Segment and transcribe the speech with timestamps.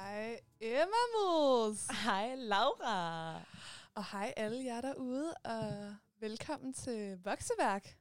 [0.00, 1.86] Hej Emma Mus.
[2.04, 3.34] Hej Laura.
[3.94, 7.96] Og hej alle jer derude, og velkommen til Vokseværk.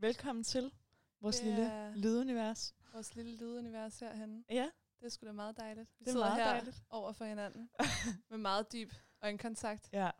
[0.00, 0.72] Velkommen til
[1.20, 2.74] vores Det lille er- lydunivers.
[2.92, 4.44] Vores lille lydunivers herhenne.
[4.50, 5.90] Ja, Det er sgu da meget dejligt.
[5.98, 6.82] Vi Det er sidder meget her dejligt.
[6.90, 7.70] over for hinanden
[8.30, 9.88] med meget dyb øjenkontakt.
[9.92, 10.10] ja.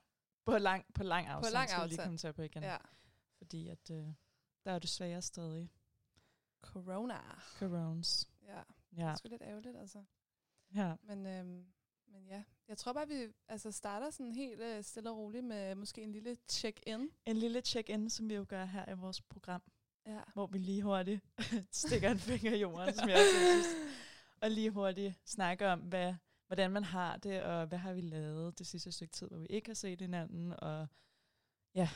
[0.45, 2.07] På lang, på lang afstand, lang skal vi lige afstand.
[2.07, 2.63] komme til på igen.
[2.63, 2.77] Ja.
[3.39, 3.97] Fordi at, øh,
[4.65, 5.71] der er jo desværre stadig
[6.63, 7.19] Corona.
[7.59, 8.29] coronas.
[8.43, 10.05] Ja, det Ja, er sgu lidt ærgerligt, altså.
[10.75, 10.95] Ja.
[11.03, 11.67] Men, øhm,
[12.07, 15.75] men ja, jeg tror bare, vi altså starter sådan helt øh, stille og roligt med
[15.75, 17.11] måske en lille check-in.
[17.27, 19.63] En lille check-in, som vi jo gør her i vores program,
[20.07, 20.21] Ja.
[20.35, 21.21] hvor vi lige hurtigt
[21.83, 23.67] stikker en finger i jorden, som jeg synes.
[24.41, 26.15] Og lige hurtigt snakker om, hvad,
[26.47, 29.47] hvordan man har det, og hvad har vi lavet det sidste stykke tid, hvor vi
[29.47, 30.87] ikke har set hinanden, og
[31.75, 31.89] ja,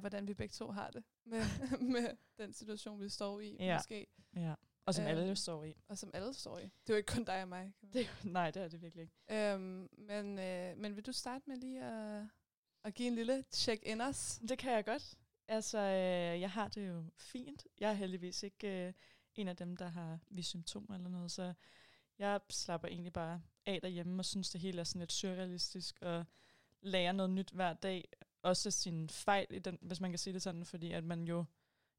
[0.00, 1.42] hvordan vi begge to har det med,
[1.92, 3.76] med den situation, vi står i, Ja.
[3.76, 4.06] måske.
[4.36, 4.54] ja.
[4.86, 5.10] Og som Øh.
[5.10, 5.74] alle står i.
[5.88, 6.62] Og som alle står i.
[6.62, 7.72] Det er jo ikke kun dig og mig.
[7.92, 9.52] Det, nej, det er det virkelig ikke.
[9.52, 12.24] Øhm, men, øh, men vil du starte med lige at,
[12.84, 14.40] at give en lille check-in-os?
[14.48, 15.14] Det kan jeg godt.
[15.48, 17.66] Altså, øh, jeg har det jo fint.
[17.78, 18.92] Jeg er heldigvis ikke øh,
[19.34, 21.54] en af dem, der har symptomer eller noget, så
[22.18, 26.24] jeg slapper egentlig bare af derhjemme og synes, det hele er sådan lidt surrealistisk og
[26.80, 28.08] lærer noget nyt hver dag.
[28.42, 31.44] Også sin fejl, i den, hvis man kan sige det sådan, fordi at man jo,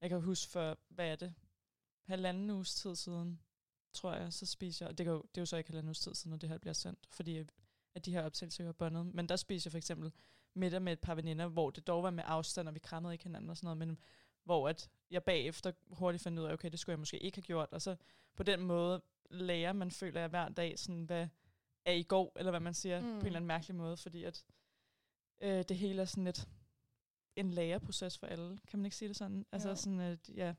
[0.01, 1.33] jeg kan huske for, hvad er det,
[2.07, 3.39] halvanden uges tid siden,
[3.93, 5.87] tror jeg, så spiser jeg, og det, kan jo, det er jo så ikke halvanden
[5.87, 7.37] uges tid siden, når det her bliver sendt, fordi
[7.95, 10.11] at de her optagelser jo er bundet, men der spiser jeg for eksempel
[10.53, 13.23] middag med et par veninder, hvor det dog var med afstand, og vi krammede ikke
[13.23, 13.97] hinanden og sådan noget, men
[14.43, 17.43] hvor at jeg bagefter hurtigt fandt ud af, okay, det skulle jeg måske ikke have
[17.43, 17.95] gjort, og så
[18.35, 21.27] på den måde lærer man, føler jeg hver dag, sådan, hvad
[21.85, 23.05] er i går, eller hvad man siger, mm.
[23.05, 23.25] på en Mm.
[23.25, 24.45] eller anden mærkelig måde, fordi at
[25.41, 26.47] øh, det hele er sådan lidt
[27.35, 29.45] en læreproces for alle, kan man ikke sige det sådan?
[29.51, 29.75] Altså Jo.
[29.75, 30.53] sådan, at, ja.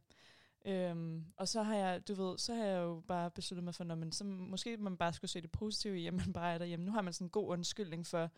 [0.69, 3.85] Øhm, og så har jeg, du ved, så har jeg jo bare besluttet mig for,
[3.85, 6.59] når man, så måske man bare skulle se det positive i, at man bare er
[6.59, 6.87] derhjemme.
[6.87, 8.31] Nu har man sådan en god undskyldning for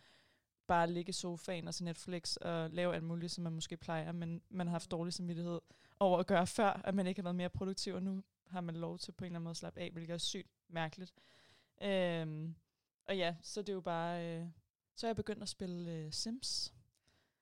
[0.67, 3.77] bare at ligge i sofaen og se Netflix og lave alt muligt, som man måske
[3.77, 5.59] plejer, men man har haft dårlig samvittighed
[5.99, 8.75] over at gøre før, at man ikke har været mere produktiv, og nu har man
[8.75, 11.13] lov til på en eller anden måde at slappe af, hvilket er sygt mærkeligt.
[11.81, 12.55] Øhm,
[13.07, 14.25] og ja, så det er jo bare...
[14.25, 14.45] Øh,
[14.95, 16.73] så er jeg begyndt at spille øh, Sims.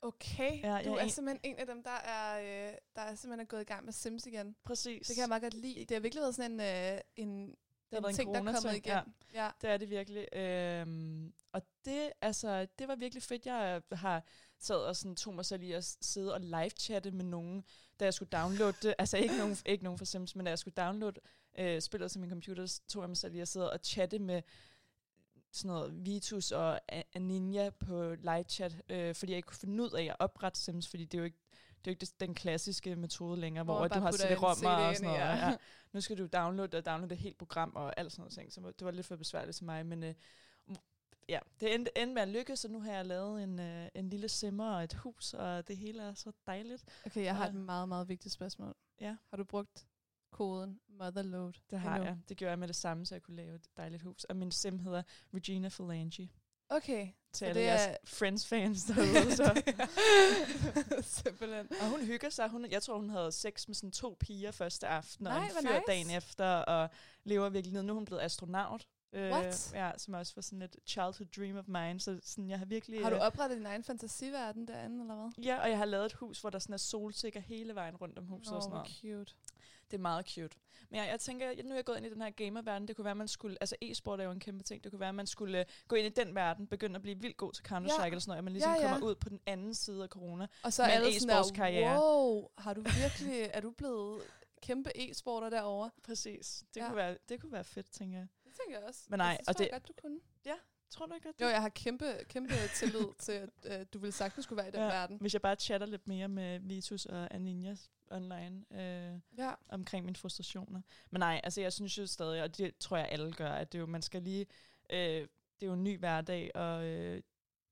[0.02, 3.40] Okay, Ja, du er en- simpelthen en af dem, der er, øh, der er simpelthen
[3.40, 4.56] er gået i gang med Sims igen.
[4.64, 5.08] Præcis.
[5.08, 5.80] Det kan jeg meget godt lide.
[5.80, 7.56] Det har virkelig været sådan en, øh, en, Det
[7.92, 8.92] har en været en ting, der er kommet igen.
[8.92, 9.02] Ja.
[9.44, 9.50] ja.
[9.62, 10.36] Det er det virkelig.
[10.36, 13.46] Øhm, og det, altså, det var virkelig fedt.
[13.46, 14.24] Jeg øh, har
[14.60, 17.64] sad og sådan, tog mig selv i at sidde og live-chatte med nogen,
[18.00, 18.96] da jeg skulle downloade det.
[19.00, 21.20] Altså ikke nogen, ikke nogen for Sims, men da jeg skulle downloade
[21.60, 24.20] øh, spillet til min computer, så tog jeg mig selv i at sidde og chatte
[24.20, 24.42] med
[25.52, 26.80] sådan noget Vitus og
[27.14, 31.06] Aninja på live-chat, øh, fordi jeg ikke kunne finde ud af at oprette Sims, fordi
[31.06, 34.00] det er jo ikke, det er jo ikke den klassiske metode længere, Hvor hvor, du
[34.00, 35.20] har CD-rommer og sådan noget.
[35.20, 35.48] ja.
[35.50, 35.56] Ja.
[35.94, 38.62] Nu skal du downloade og downloade det helt program og alt sådan noget ting, så
[38.80, 40.14] det var lidt for besværligt til mig, men øh,
[41.30, 44.10] ja, det endte, endte med at lykkes, og nu har jeg lavet en, øh, en
[44.10, 46.84] lille simmer og et hus, og det hele er så dejligt.
[47.06, 47.50] Okay, jeg har Ja.
[47.50, 48.76] et meget, meget vigtigt spørgsmål.
[49.02, 49.16] Ja.
[49.30, 49.86] Har du brugt
[50.32, 51.54] koden motherload?
[51.70, 52.06] Det har endnu?
[52.10, 52.18] jeg.
[52.30, 54.24] Det gjorde jeg med det samme, så jeg kunne lave et dejligt hus.
[54.24, 55.04] Og min sim hedder
[55.34, 56.32] Regina Falange.
[56.70, 57.06] Okay.
[57.06, 59.36] Til Så alle det jeres er- Friends-fans derude.
[59.36, 59.62] Så.
[61.24, 61.68] Simpelthen.
[61.82, 62.50] Og hun hygger sig.
[62.50, 65.52] Hun, jeg tror, hun havde sex med sådan to piger første aften, og Nej, en
[65.52, 65.84] hvor fyr nice.
[65.88, 66.90] dagen efter, og
[67.24, 67.84] lever virkelig ned.
[67.84, 68.88] Nu er hun blevet astronaut.
[69.14, 69.72] Øh, What?
[69.74, 72.00] Ja, som også var sådan et childhood dream of mine.
[72.00, 73.04] Så sådan, jeg har virkelig...
[73.04, 75.44] Har du øh, oprettet din egen fantasiverden derinde, eller hvad?
[75.46, 78.18] Ja, og jeg har lavet et hus, hvor der sådan er solsikker hele vejen rundt
[78.20, 78.88] om huset og sådan noget.
[79.02, 79.34] cute.
[79.92, 80.58] Det er meget cute.
[80.90, 82.88] Men jeg, jeg tænker, nu er jeg gået ind i den her gamerverden.
[82.88, 83.58] Det kunne være, man skulle...
[83.62, 84.84] Altså e-sport er jo en kæmpe ting.
[84.84, 87.20] Det kunne være, at man skulle øh, gå ind i den verden, begynde at blive
[87.22, 88.06] vildt god til Counter-Strike Ja.
[88.06, 88.90] eller sådan noget, at man ligesom Ja, ja.
[88.92, 90.48] kommer ud på den anden side af corona.
[90.64, 91.36] Og så Med er alle sådan
[91.74, 94.22] der, wow, har du virkelig, er du blevet
[94.62, 95.92] kæmpe e-sporter derovre?
[96.04, 96.64] Præcis.
[96.74, 96.88] Det, Ja.
[96.88, 98.28] kunne være, det kunne være fedt, tænker jeg.
[98.46, 99.02] Det tænker jeg også.
[99.10, 100.20] Men nej, det og jeg det- godt, du kunne.
[100.90, 104.12] Tror du ikke, at Jo, jeg har kæmpe, kæmpe tillid til, at øh, du ville
[104.12, 104.86] sagtens skulle være i den Ja.
[104.88, 105.18] verden.
[105.22, 107.75] Hvis jeg bare chatter lidt mere med Vitus og Aninja
[108.12, 109.54] online øh, Ja.
[109.69, 110.81] omkring mine frustrationer.
[111.10, 113.80] Men nej, altså jeg synes jo stadig, og det tror jeg alle gør, at det
[113.80, 114.46] jo, man skal lige,
[114.90, 115.28] øh, det
[115.62, 117.22] er jo en ny hverdag, og øh,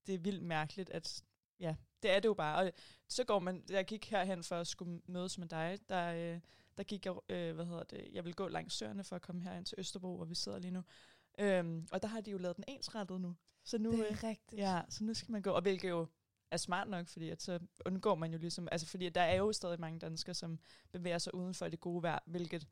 [0.08, 1.24] det er vildt mærkeligt, at
[1.60, 2.56] ja, det er det jo bare.
[2.66, 2.72] Og
[3.08, 6.40] så går man, jeg gik herhen for at skulle mødes med dig, der, øh,
[6.78, 9.42] der gik jeg, øh, hvad hedder det, jeg vil gå langs søerne for at komme
[9.42, 10.84] herind til Østerbro, hvor vi sidder lige nu.
[11.40, 13.36] Øhm, og der har de jo lavet den ensrettet nu.
[13.64, 14.62] Så nu, Det øh, er rigtigt.
[14.62, 16.08] Ja, så nu skal man gå, og hvilket jo
[16.52, 19.54] er smart nok, fordi at så undgår man jo ligesom, altså fordi der er jo
[19.54, 20.60] stadig mange danskere, som
[20.92, 22.68] bevæger sig uden for det gode vejr, hvilket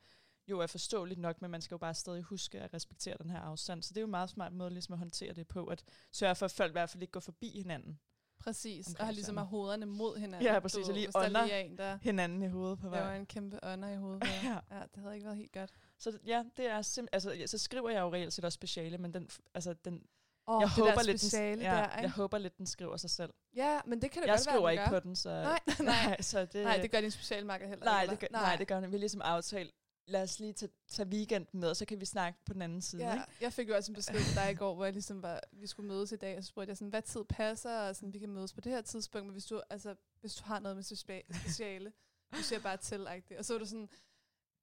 [0.47, 3.39] jo er forståeligt nok, men man skal jo bare stadig huske at respektere den her
[3.39, 3.83] afstand.
[3.83, 6.35] Så det er jo en meget smart måde ligesom at håndtere det på, at sørge
[6.35, 7.99] for, at folk i hvert fald ikke går forbi hinanden.
[8.39, 8.93] Præcis.
[8.99, 10.47] Og har ligesom har hovederne mod hinanden.
[10.47, 13.17] Ja, præcis, og lige der ånder lige er en, der Hinanden i hovedet på vej.
[13.17, 14.23] en kæmpe ånder i hovedet.
[14.43, 14.59] Ja.
[14.71, 15.71] ja, det havde ikke været helt godt.
[16.11, 18.97] Så ja, det er simpelthen, altså, ja, så skriver jeg jo reelt set også speciale,
[18.97, 20.03] men den, altså, den,
[20.47, 22.15] Oh, jeg, håber lidt, den, ja, der, jeg ikke?
[22.15, 23.33] håber lidt, den skriver sig selv.
[23.55, 24.99] Ja, men det kan det Jeg godt skriver være, ikke den gør.
[24.99, 25.29] på den, så...
[25.43, 26.21] Nej, nej.
[26.21, 28.11] så det, Nej, det gør din specialmarker heller nej, ikke.
[28.11, 28.39] det gør, eller?
[28.39, 28.91] nej, det gør den.
[28.91, 29.73] Vi har ligesom aftalt,
[30.07, 32.81] lad os lige tage, tage weekenden med, og så kan vi snakke på den anden
[32.81, 33.07] side.
[33.07, 33.25] Ja, Ikke?
[33.41, 35.67] jeg fik jo også en besked fra dig i går, hvor jeg ligesom var, vi
[35.67, 38.19] skulle mødes i dag, og så spurgte jeg sådan, hvad tid passer, og sådan, vi
[38.19, 40.83] kan mødes på det her tidspunkt, men hvis du, altså, hvis du har noget med
[40.83, 41.93] spe- speciale,
[42.37, 43.39] du siger bare til, ikke?
[43.39, 43.89] Og så var du sådan,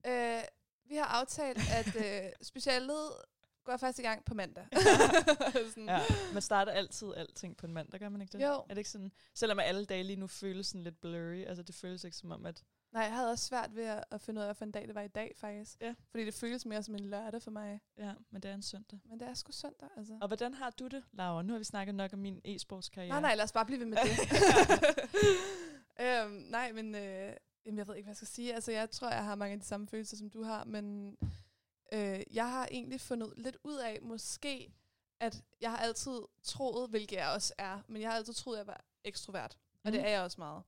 [0.06, 0.42] øh,
[0.92, 3.12] vi har aftalt, at øh, specialet
[3.64, 4.66] går først i gang på mandag.
[5.68, 6.00] sådan, Ja,
[6.32, 8.44] man starter altid alting på en mandag, gør man ikke det?
[8.44, 8.52] Jo.
[8.52, 11.74] Er det ikke sådan, selvom alle dage lige nu føles sådan lidt blurry, altså det
[11.74, 12.62] føles ikke som om, at...
[12.92, 15.00] Nej, jeg havde også svært ved at, at finde ud af, hvilken dag det var
[15.00, 15.76] i dag, faktisk.
[15.80, 15.94] Ja.
[16.10, 17.80] Fordi det føles mere som en lørdag for mig.
[17.98, 18.98] Ja, men det er en søndag.
[19.04, 20.18] Men det er sgu søndag, altså.
[20.20, 21.42] Og hvordan har du det, Laura?
[21.42, 23.08] Nu har vi snakket nok om min e-sportskarriere.
[23.08, 24.18] Nej, nej, lad os bare blive ved med det.
[26.06, 27.32] øhm, nej, men øh,
[27.66, 28.54] jamen, jeg ved ikke, hvad jeg skal sige.
[28.54, 31.16] Altså, jeg tror, jeg har mange af de samme følelser, som du har, men
[31.92, 34.72] øh, jeg har egentlig fundet lidt ud af, måske,
[35.20, 38.58] at jeg har altid troet, hvilket jeg også er, men jeg har altid troet, at
[38.58, 39.58] jeg var ekstrovert.
[39.72, 39.92] Og Mhm.
[39.92, 40.62] det er jeg også meget.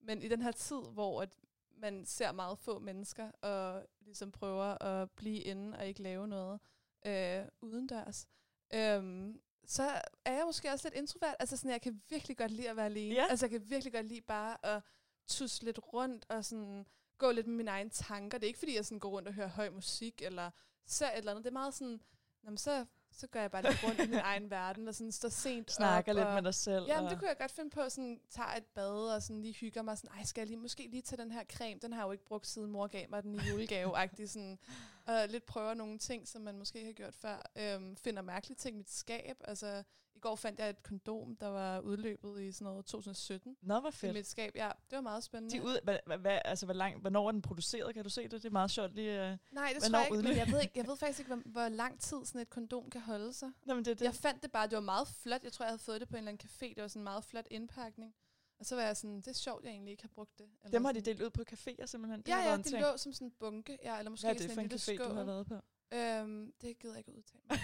[0.00, 1.28] Men i den her tid, hvor at
[1.76, 6.60] man ser meget få mennesker, og ligesom prøver at blive inde og ikke lave noget
[7.06, 8.26] øh, udendørs,
[8.74, 9.82] øhm, så
[10.24, 11.36] er jeg måske også lidt introvert.
[11.38, 13.14] Altså sådan, jeg kan virkelig godt lide at være alene.
[13.14, 13.26] Ja.
[13.30, 14.82] Altså jeg kan virkelig godt lide bare at
[15.26, 16.86] tusse lidt rundt og sådan
[17.18, 18.38] gå lidt med mine egne tanker.
[18.38, 20.50] Det er ikke fordi, jeg sådan går rundt og hører høj musik eller
[20.86, 21.44] ser et eller andet.
[21.44, 22.00] Det er meget sådan,
[22.44, 25.28] jamen, så, så går jeg bare lidt rundt i min egen verden og sådan står
[25.28, 26.86] sent Snakker op lidt og, med dig selv.
[26.86, 27.10] Jamen, og...
[27.10, 29.98] det kunne jeg godt finde på, sådan, tager et bad og sådan lige hygger mig,
[29.98, 32.12] sådan, ej, skal jeg lige, måske lige tage den her creme, den har jeg jo
[32.12, 34.58] ikke brugt siden mor gav mig den i julegave sådan,
[35.06, 38.56] og lidt prøver nogle ting, som man måske ikke har gjort før, øhm, finder mærkelige
[38.56, 39.82] ting i mit skab, altså,
[40.14, 43.88] i går fandt jeg et kondom, der var udløbet i sådan noget 2017 Nå, hvor
[43.88, 44.14] i fedt.
[44.14, 45.56] mit skab, ja, det var meget spændende.
[45.56, 47.94] De ud, hvad, hvad, altså, hvor lang, hvornår er den produceret?
[47.94, 48.32] Kan du se det?
[48.32, 49.32] Det er meget sjovt lige...
[49.32, 49.38] Uh...
[49.54, 51.68] Nej, det tror jeg ikke, men jeg ved, ikke, jeg ved faktisk ikke, hvor, hvor
[51.68, 53.50] lang tid sådan et kondom kan holde sig.
[53.66, 54.04] Nå, men det det.
[54.04, 55.44] Jeg fandt det bare, det var meget flot.
[55.44, 56.74] Jeg tror, jeg havde fået det på en eller anden café.
[56.74, 58.14] Det var sådan en meget flot indpakning.
[58.58, 60.46] Og så var jeg sådan, det er sjovt, jeg egentlig ikke har brugt det.
[60.64, 62.20] Eller Dem har de delt ud på caféer simpelthen?
[62.20, 62.80] Det Ja, ja, været en de ting.
[62.80, 63.78] lå som sådan en bunke.
[63.82, 65.10] Ja, eller måske Hvad er det sådan for en café, skål.
[65.10, 65.60] du har været på?
[65.92, 67.58] Øhm, det gider jeg ikke udtale mig.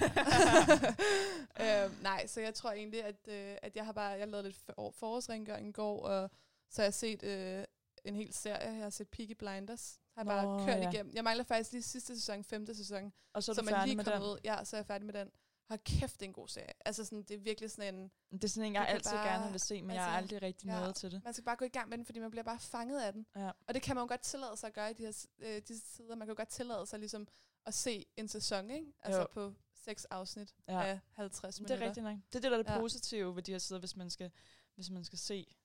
[1.84, 4.56] øhm, nej, så jeg tror egentlig, at, øh, at jeg har bare jeg lavede lidt
[4.56, 6.30] for, forårsrengøring i går, og
[6.70, 7.64] så har jeg set øh,
[8.04, 8.72] en hel serie.
[8.72, 10.00] Jeg har set Peaky Blinders.
[10.16, 10.90] Har bare kørt ja.
[10.90, 11.14] igennem.
[11.14, 13.12] Jeg mangler faktisk lige sidste sæson, femte sæson.
[13.32, 14.30] Og så er så man færdig lige med kommet den?
[14.30, 14.38] ud.
[14.44, 15.30] Ja, så er jeg færdig med den.
[15.70, 16.86] Hold kæft, det er en god serie.
[16.86, 18.10] Altså sådan, det er virkelig sådan en...
[18.32, 20.42] Det er sådan en, jeg altid bare- gerne vil se, men jeg er altså, aldrig
[20.48, 20.80] rigtig ja.
[20.80, 21.24] nået til det.
[21.24, 23.26] Man skal bare gå i gang med den, fordi man bliver bare fanget af den.
[23.36, 23.50] Ja.
[23.68, 25.86] Og det kan man jo godt tillade sig at gøre i de her, øh, disse
[25.96, 26.14] tider.
[26.16, 27.28] Man kan jo godt tillade sig ligesom
[27.66, 28.86] at se en sæson, ikke?
[29.02, 29.26] Altså Jo.
[29.32, 30.82] på seks afsnit Ja.
[30.86, 31.84] af 50 Det minutter.
[31.84, 32.16] er rigtigt nok.
[32.32, 32.78] Det er det, der er det Ja.
[32.78, 34.30] positive ved de her sider, hvis man skal,
[34.74, 35.56] hvis man skal se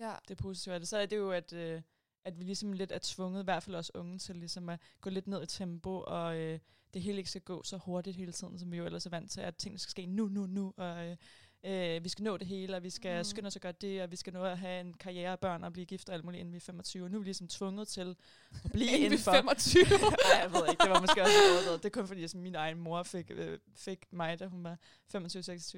[0.00, 0.14] Ja.
[0.28, 0.88] det positive af det.
[0.88, 1.82] Så er det jo, at, øh,
[2.24, 5.10] at vi ligesom lidt er tvunget, i hvert fald også unge, til ligesom at gå
[5.10, 6.60] lidt ned i tempo, og øh,
[6.94, 9.30] det hele ikke skal gå så hurtigt hele tiden, som vi jo ellers er vant
[9.30, 11.16] til, at tingene skal ske nu, nu, nu, og øh,
[11.64, 13.24] øh, vi skal nå det hele, og vi skal mm.
[13.24, 15.64] skynde os at gøre det, og vi skal nå at have en karriere og børn
[15.64, 17.04] og blive gift og alt muligt, inden vi er 25.
[17.04, 18.16] Og nu er vi ligesom tvunget til
[18.64, 19.30] at blive Inden vi indenfor.
[19.30, 19.82] er 25.
[19.82, 20.82] Nej, jeg ved ikke.
[20.82, 21.82] Det var måske også overdrevet.
[21.82, 24.78] Det er kun fordi, at min egen mor fik, øh, fik mig, da hun var
[25.16, 25.18] 25-26,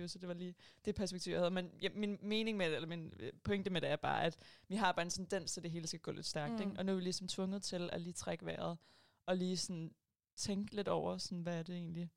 [0.09, 0.55] så det var lige
[0.85, 1.51] det perspektiv, jeg havde.
[1.51, 4.37] Men ja, min mening med det, eller min øh, pointe med det, er bare, at
[4.69, 6.52] vi har bare en tendens til, at det hele skal gå lidt stærkt.
[6.52, 6.61] Mm.
[6.61, 6.73] Ikke?
[6.79, 8.79] Og nu er vi ligesom tvunget til at lige trække vejret,
[9.26, 9.93] og lige sådan
[10.37, 12.11] tænke lidt over, sådan, hvad er det egentlig?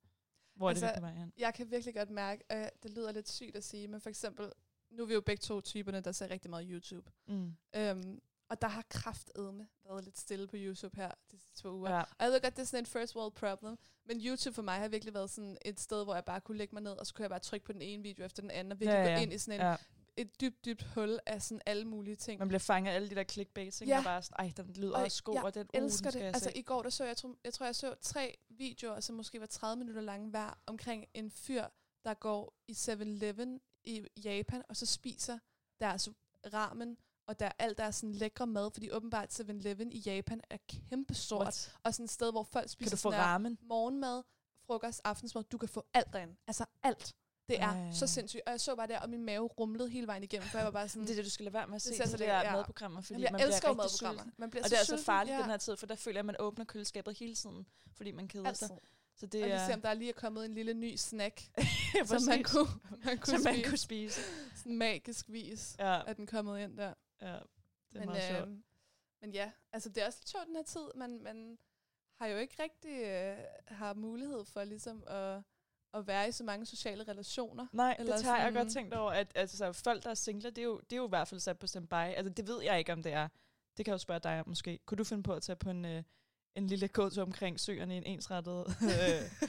[0.54, 1.32] Hvor er Altså, det, vi er på vej hen?
[1.38, 4.52] jeg kan virkelig godt mærke, at det lyder lidt sygt at sige, men for eksempel,
[4.90, 7.10] nu er vi jo begge to typerne, der ser rigtig meget YouTube.
[7.26, 7.56] Mm.
[7.76, 11.90] Øhm, og der har kraftedme været lidt stille på YouTube her de sidste to uger.
[11.90, 12.00] Ja.
[12.00, 14.74] Og jeg ved godt, det er sådan en first world problem, men YouTube for mig
[14.74, 17.14] har virkelig været sådan et sted, hvor jeg bare kunne lægge mig ned, og så
[17.14, 19.16] kunne jeg bare trykke på den ene video efter den anden, og virkelig ja, ja.
[19.16, 19.76] gå ind i sådan en, ja.
[20.16, 22.38] Et dybt, dybt hul af sådan alle mulige ting.
[22.38, 23.92] Man bliver fanget af alle de der clickbait, ikke?
[23.92, 23.98] Ja.
[23.98, 26.12] Og bare sådan, ej, den lyder Og også god, og den, uh, den elsker skal
[26.20, 26.26] det.
[26.26, 26.58] jeg Altså se.
[26.58, 29.46] i går, der så jeg, tror, jeg tror, jeg så tre videoer, som måske var
[29.46, 31.64] 30 minutter lange hver, omkring en fyr,
[32.04, 35.38] der går i 7-Eleven i Japan, og så spiser
[35.80, 36.08] deres
[36.52, 41.40] ramen, og der alt deres sådan lækre mad, fordi åbenbart 7-Eleven i Japan er kæmpestort,
[41.42, 41.76] What?
[41.84, 43.58] og sådan et sted, hvor folk spiser Kan du få ramen?
[43.62, 44.22] morgenmad,
[44.66, 46.36] frokost, aftensmad, du kan få alt derinde.
[46.46, 47.14] Altså alt.
[47.48, 47.92] Det er Ej.
[47.92, 48.42] så sindssygt.
[48.46, 50.70] Og jeg så bare der, og min mave rumlede hele vejen igennem, for jeg var
[50.70, 52.10] bare sådan, Det er det, du skal lade være med at Det se ser til
[52.10, 52.52] så det det- der ja.
[52.56, 54.22] madprogrammer, fordi Jamen, jeg man elsker bliver rigtig madprogrammer.
[54.22, 54.34] sulten.
[54.40, 55.04] Man bliver Og så det er altså sulten.
[55.04, 55.42] farligt ja.
[55.42, 58.28] den her tid, for der føler jeg, at man åbner køleskabet hele tiden, fordi man
[58.28, 58.66] keder Altid.
[58.66, 58.78] sig.
[59.16, 59.66] Så Og det lige er...
[59.66, 61.42] se, om der lige er kommet en lille ny snack,
[61.94, 62.66] Ja, som man kunne,
[63.04, 63.68] man kunne som man spise.
[63.68, 64.20] kunne spise.
[64.56, 66.94] Sådan magisk vis, Ja, er den kommet ind der.
[67.22, 67.26] ja.
[67.26, 67.32] Det
[67.94, 68.42] er Men, meget sjovt.
[68.48, 68.64] øhm,
[69.20, 70.80] men ja, altså det er også lidt sjovt den her tid.
[70.94, 71.58] Man, man
[72.20, 73.36] har jo ikke rigtig øh,
[73.68, 75.42] har mulighed for ligesom at,
[75.94, 77.66] at være i så mange sociale relationer.
[77.72, 80.50] Nej, eller det har jeg godt tænkt over, at altså, så folk, der er singler,
[80.50, 81.94] det er, jo, det er jo i hvert fald sat på standby.
[81.94, 83.28] Altså, det ved jeg ikke, om det er.
[83.76, 84.78] Det kan jeg jo spørge dig om måske.
[84.86, 86.02] Kunne du finde på at tage på en, øh,
[86.54, 89.48] en lille gåtur omkring søerne i en ensrettet øh,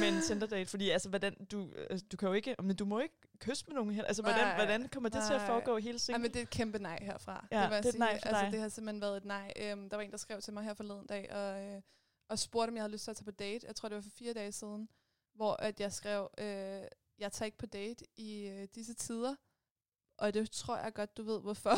[0.00, 0.70] med en Tinder-date.
[0.70, 3.74] Fordi altså, hvordan, du, øh, du kan jo ikke, men du må ikke kysse med
[3.74, 4.04] nogen her.
[4.04, 4.54] Altså, hvordan, Nej.
[4.54, 5.46] hvordan kommer det til at Nej.
[5.46, 6.22] foregå hele single?
[6.22, 7.46] men det er et kæmpe nej herfra.
[7.50, 9.52] Ja, vil jeg det er et nej altså, det har simpelthen været et nej.
[9.56, 11.82] Øhm, der var en, der skrev til mig her forleden dag, og, øh,
[12.28, 13.66] og spurgte, om jeg havde lyst til at tage på date.
[13.66, 14.88] Jeg tror, det var for fire dage siden,
[15.34, 16.82] hvor at jeg skrev, øh,
[17.18, 19.34] jeg tager ikke på date i øh, disse tider.
[20.18, 21.70] Og det tror jeg godt, du ved, hvorfor.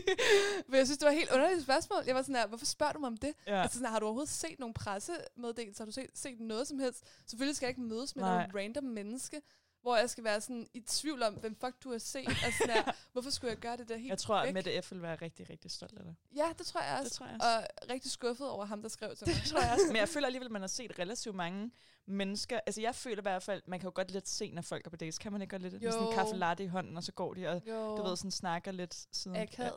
[0.70, 2.02] Men jeg synes, det var et helt underligt spørgsmål.
[2.06, 3.34] Jeg var sådan her, hvorfor spørger du mig om det?
[3.46, 3.62] ja.
[3.62, 5.84] Altså sådan, her, har du overhovedet set nogle pressemeddelelser?
[5.84, 7.04] Har du set, set noget som helst?
[7.26, 8.34] Selvfølgelig skal jeg ikke mødes med Nej.
[8.34, 9.42] noget random menneske,
[9.82, 12.28] hvor jeg skal være sådan i tvivl om, hvem fuck du har set.
[12.28, 14.54] Og sådan her, hvorfor skulle jeg gøre det der helt jeg tror, at væk?
[14.54, 14.92] Mette F.
[14.92, 16.14] vil være rigtig, rigtig stolt af dig.
[16.36, 17.04] Ja, det tror jeg også.
[17.04, 17.48] Det tror jeg også.
[17.84, 19.36] Og rigtig skuffet over ham, der skrev til mig.
[19.36, 19.86] Det tror jeg også.
[19.86, 21.70] Men jeg føler alligevel, at man har set relativt mange
[22.06, 22.60] mennesker.
[22.66, 24.90] Altså jeg føler i hvert fald, man kan jo godt lidt se, når folk er
[24.90, 25.18] på dates.
[25.18, 25.82] Kan man ikke godt lidt?
[25.82, 26.16] Med sådan en Jo.
[26.16, 29.06] kaffe latte i hånden, og så går de og Jo, du ved, sådan snakker lidt
[29.12, 29.36] siden.
[29.36, 29.62] ikke?
[29.62, 29.70] Ja.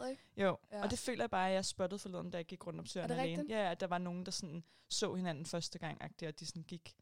[0.46, 0.84] Jo, Ja.
[0.84, 3.14] og det føler jeg bare, at jeg spottede forleden, da jeg gik rundt om søerne
[3.14, 3.38] det alene.
[3.42, 3.58] rigtigt?
[3.58, 6.96] Ja, at der var nogen, der sådan så hinanden første gang, og de sådan gik.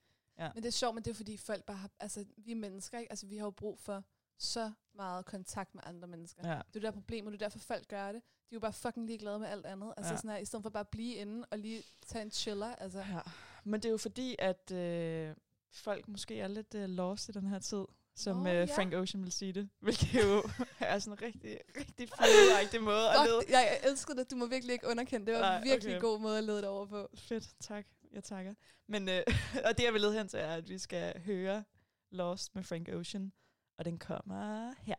[0.54, 3.00] Men det er sjovt, men det er fordi folk bare har, altså vi er mennesker,
[3.00, 3.12] ikke?
[3.12, 4.04] Altså vi har jo brug for
[4.38, 6.50] så meget kontakt med andre mennesker.
[6.50, 6.62] Ja.
[6.74, 8.22] Det er der problem, og det er derfor folk gør det.
[8.24, 9.94] De er jo bare fucking ligeglade med alt andet.
[9.98, 10.18] Altså Ja.
[10.18, 12.76] sådan her, i stedet for bare at blive inde og lige tage en chiller.
[12.76, 13.20] Altså, ja.
[13.64, 15.36] Men det er jo fordi, at øh,
[15.72, 18.66] folk måske er lidt øh, lost i den her tid, som Nå, øh, ja.
[18.76, 19.70] Frank Ocean vil sige det.
[19.80, 23.40] Hvilket jo er sådan en rigtig, rigtig flydeagtig måde at lede.
[23.42, 24.32] Fuck, jeg elskede det.
[24.32, 25.26] Du må virkelig ikke underkende.
[25.26, 25.96] Det var Nej, Nej, virkelig okay.
[25.96, 27.10] en god måde at lede det over på.
[27.16, 27.86] Fedt, tak.
[28.14, 28.54] Jeg takker.
[28.88, 29.24] Men, øh,
[29.66, 31.64] og det jeg vil lede hen til er, at vi skal høre
[32.12, 33.32] Lost med Frank Ocean,
[33.78, 34.96] og den kommer her.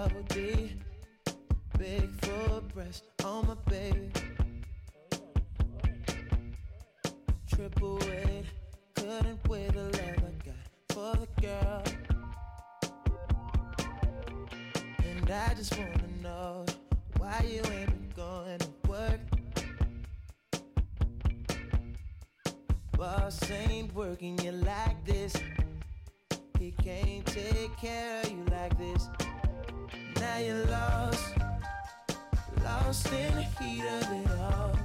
[0.00, 0.76] double D,
[1.78, 4.10] big full breast on my baby.
[7.48, 8.46] Triple weight,
[8.94, 10.29] couldn't wait a love
[11.00, 11.82] for the girl.
[14.98, 16.66] And I just wanna know
[17.16, 19.20] why you ain't been going to work.
[22.98, 25.32] Boss ain't working you like this.
[26.58, 29.08] He can't take care of you like this.
[30.20, 31.24] Now you're lost,
[32.62, 34.78] lost in the heat of it all.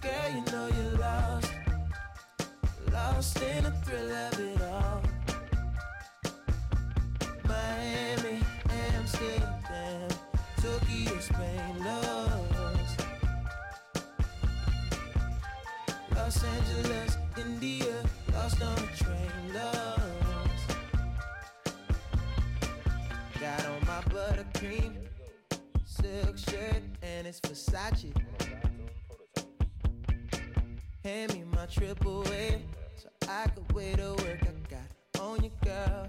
[0.00, 1.49] Girl, you know you're lost,
[3.20, 5.02] lost in the thrill of it all.
[7.44, 8.40] Miami,
[8.94, 10.08] Amsterdam,
[10.56, 13.04] Tokyo, Spain, lost.
[16.16, 17.94] Los Angeles, India,
[18.32, 20.66] lost on a train, lost.
[23.38, 24.94] Got on my buttercream
[25.84, 28.14] silk shirt and it's Versace.
[31.04, 32.79] Hand me my triple A
[33.32, 36.06] I the work I got on you, girl.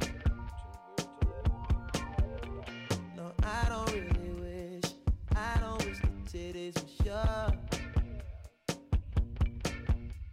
[3.16, 4.92] No, I don't really wish.
[5.36, 7.54] I don't wish the titties were sure.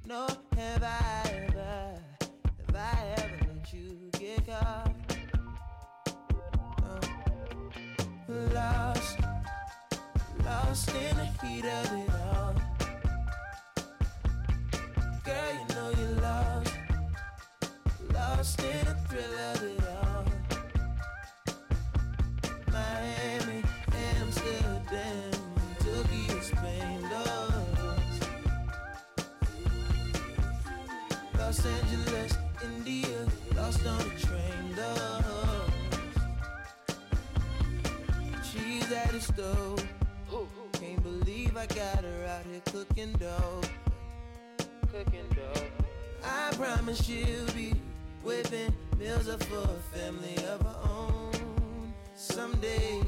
[0.06, 0.26] No,
[0.56, 2.00] have I ever,
[2.66, 4.90] have I ever let you get caught?
[8.28, 8.34] No.
[8.54, 9.18] Lost,
[10.42, 12.54] lost in the heat of it all.
[15.24, 16.77] Girl, you know you're lost,
[18.38, 20.24] lost in the thrill of it all.
[22.70, 23.62] Miami,
[24.20, 25.32] Amsterdam,
[25.80, 27.00] Tokyo, Spain.
[31.36, 33.26] Los Angeles, India,
[33.56, 34.76] lost on a train.
[38.44, 39.84] She's at stove.
[40.74, 43.62] Can't believe I got her out here cooking dough.
[44.92, 45.66] Cooking dough.
[46.22, 47.74] I promise she'll be
[48.22, 51.92] whipping meals up for a family of our own.
[52.14, 53.00] Someday,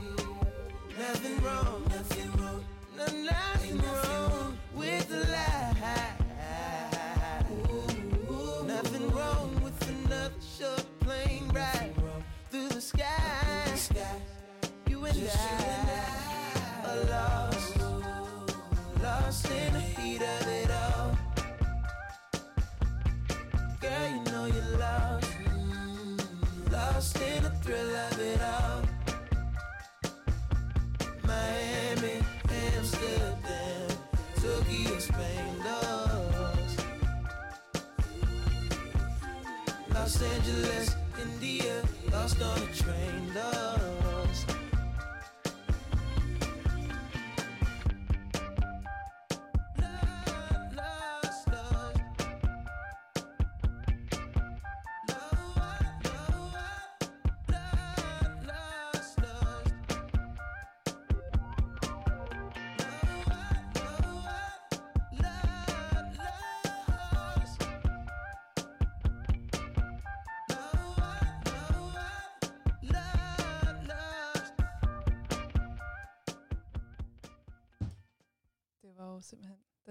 [0.98, 2.64] nothing wrong, nothing wrong,
[2.96, 6.16] no, nothing wrong with the lie.
[8.66, 11.94] Nothing wrong with another short plane ride
[12.50, 13.64] through the sky.
[14.88, 15.69] You and I
[40.50, 43.19] Angeles, India, lost on a train,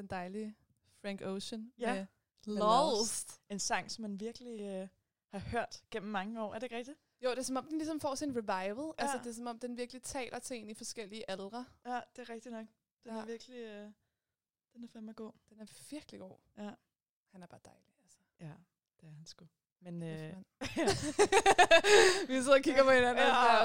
[0.10, 0.56] dejlige
[1.02, 1.94] Frank Ocean Ja.
[1.94, 2.06] med
[2.48, 3.42] Med Lost.
[3.50, 4.88] En sang, som man virkelig øh,
[5.32, 6.50] har hørt gennem mange år.
[6.54, 6.98] Er det ikke rigtigt?
[7.24, 8.78] Jo, det er som om, den ligesom får sin revival.
[8.86, 8.92] Ja.
[8.98, 11.66] Altså, det er som om, den virkelig taler til en i forskellige aldre.
[11.86, 12.66] Ja, det er rigtigt nok.
[13.04, 13.18] Den Ja.
[13.22, 13.56] er virkelig...
[13.58, 13.92] Øh,
[14.74, 15.32] den er fandme god.
[15.50, 16.36] Den er virkelig god.
[16.58, 16.70] Ja.
[17.32, 18.18] Han er bare dejlig, altså.
[18.40, 18.52] Ja,
[19.02, 19.46] det er han sgu.
[19.80, 20.04] Men...
[20.04, 20.34] Øh.
[22.30, 23.24] Vi sidder og kigger på hinanden.
[23.26, 23.64] Ja,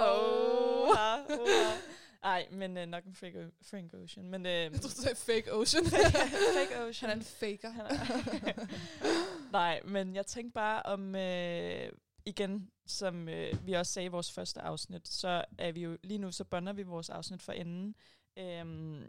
[2.24, 2.36] åh, ha.
[2.36, 4.30] Ej, men øh, nok en Frank, o- Frank Ocean.
[4.30, 5.84] Men, øh, Jeg troede, du sagde fake ocean.
[6.58, 7.10] Fake Ocean.
[7.10, 7.70] Han er en faker.
[7.70, 8.66] Han er-
[9.52, 11.92] Nej, men jeg tænkte bare om, øh,
[12.26, 16.18] igen, som øh, vi også sagde i vores første afsnit, så er vi jo, lige
[16.18, 17.94] nu så bonder vi vores afsnit for enden,
[18.38, 19.02] øh,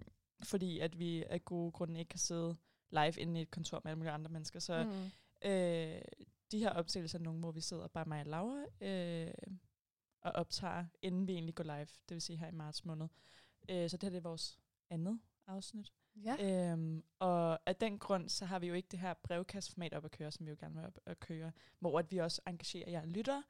[0.43, 2.55] fordi at vi af gode grunde ikke kan sidde
[2.91, 4.59] live inde i et kontor med alle mulige andre mennesker.
[4.59, 5.49] Så Mm.
[5.49, 6.01] øh,
[6.51, 9.33] de her optagelser er nogle, hvor vi sidder bare mig og Laura øh,
[10.25, 13.07] og optager, inden vi egentlig går live, det vil sige her i marts måned.
[13.69, 15.91] Øh, så det her det er vores andet afsnit.
[16.23, 16.71] Ja.
[16.71, 20.11] Øhm, og af den grund, så har vi jo ikke det her brevkastformat op at
[20.11, 23.05] køre, som vi jo gerne vil op at køre, hvor at vi også engagerer jer
[23.05, 23.41] lytter.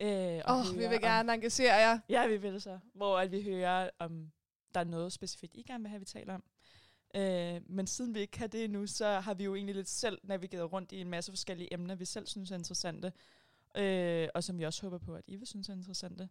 [0.00, 0.08] Øh,
[0.48, 1.98] Åh, oh, vi vil om- gerne engagere jer.
[2.08, 2.78] Ja, vi vil så.
[2.94, 4.32] Hvor at vi hører, om
[4.74, 6.44] der er noget specifikt, I gerne vil have, vi taler om.
[7.14, 10.18] Øh, men siden vi ikke kan det endnu, så har vi jo egentlig lidt selv
[10.22, 13.12] navigeret rundt i en masse forskellige emner, vi selv synes er interessante,
[13.76, 16.28] øh, og som vi også håber på, at I vil synes er interessante.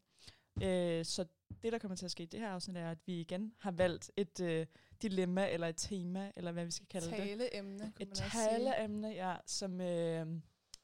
[0.63, 1.25] Øh, så
[1.63, 3.71] det, der kommer til at ske i det her afsnit, er, at vi igen har
[3.71, 4.65] valgt et øh,
[5.01, 7.15] dilemma, eller et tema, eller hvad vi skal kalde det.
[7.15, 10.27] Taleemne, kunne Et taleemne, ja, som, øh,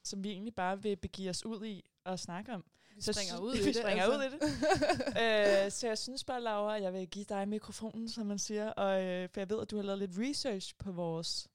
[0.03, 2.65] som vi egentlig bare vil begive os ud i og snakke om.
[2.95, 3.75] Vi Så springer ud vi i det.
[3.75, 4.17] springer altså.
[4.17, 8.25] ud i øh, så jeg synes bare, Laura, at jeg vil give dig mikrofonen, som
[8.27, 11.47] man siger, og, øh, for jeg ved, at du har lavet lidt research på vores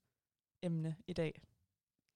[0.63, 1.43] emne i dag.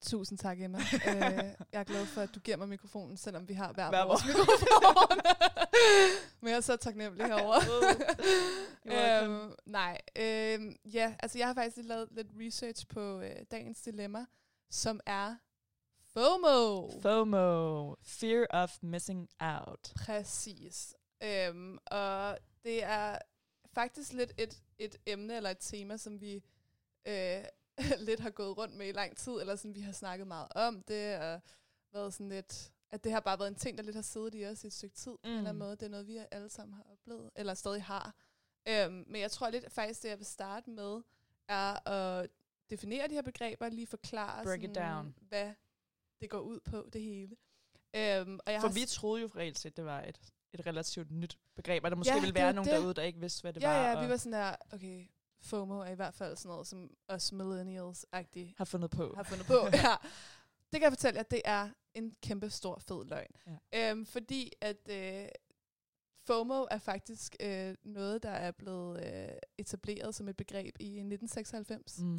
[0.04, 0.78] Tusind tak, Emma.
[1.08, 4.04] øh, jeg er glad for, at du giver mig mikrofonen, selvom vi har hver, Hver
[4.04, 5.20] vores vor- mikrofon.
[6.40, 7.60] Men jeg er så taknemmelig herovre.
[8.86, 13.80] Øhm, nej, øhm, ja, altså jeg har faktisk lige lavet lidt research på øh, dagens
[13.80, 14.26] dilemma,
[14.70, 15.36] som er
[16.12, 16.90] FOMO.
[17.00, 19.92] FOMO, Fear of Missing Out.
[19.96, 20.94] Præcis.
[21.22, 23.18] Øhm, og det er
[23.74, 26.34] faktisk lidt et, et emne eller et tema, som vi
[27.06, 27.44] øh,
[28.08, 30.82] lidt har gået rundt med i lang tid, eller sådan vi har snakket meget om
[30.82, 31.40] det, og
[31.92, 34.46] været sådan lidt, at det har bare været en ting, der lidt har siddet i
[34.46, 35.18] os i et stykke tid, mm.
[35.22, 35.58] på en eller anden Mm.
[35.58, 35.70] måde.
[35.76, 38.14] Det er noget, vi alle sammen har oplevet, eller stadig har.
[38.68, 41.00] Øhm, men jeg tror lidt faktisk, det jeg vil starte med,
[41.48, 42.28] er at
[42.70, 45.14] definere de her begreber, lige forklare, Break it down.
[45.28, 45.52] hvad
[46.20, 47.36] det går ud på, det hele.
[47.96, 50.20] Øhm, og jeg For har vi troede jo reelt set, det var et,
[50.52, 52.78] et relativt nyt begreb, og der måske Ja, ville være nogen det.
[52.80, 55.06] derude, der ikke vidste, hvad det ja, var, Ja, og vi var sådan der, okay,
[55.44, 59.12] FOMO er i hvert fald sådan noget, som os millennials-agtige har fundet på.
[59.16, 59.54] har fundet på.
[59.88, 59.94] ja.
[60.72, 63.30] Det kan jeg fortælle jer, det er en kæmpe stor fed løgn.
[63.72, 63.90] Ja.
[63.90, 65.28] Øhm, fordi at øh,
[66.26, 69.28] FOMO er faktisk øh, noget, der er blevet øh,
[69.58, 71.98] etableret som et begreb i 1996.
[71.98, 72.06] Mm.
[72.06, 72.18] Mm.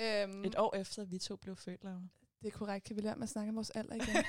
[0.00, 2.00] Øhm, Et år efter, vi to blev født, Laura.
[2.42, 2.86] det er korrekt.
[2.86, 4.16] Kan vi lære med at snakke om vores alder igen?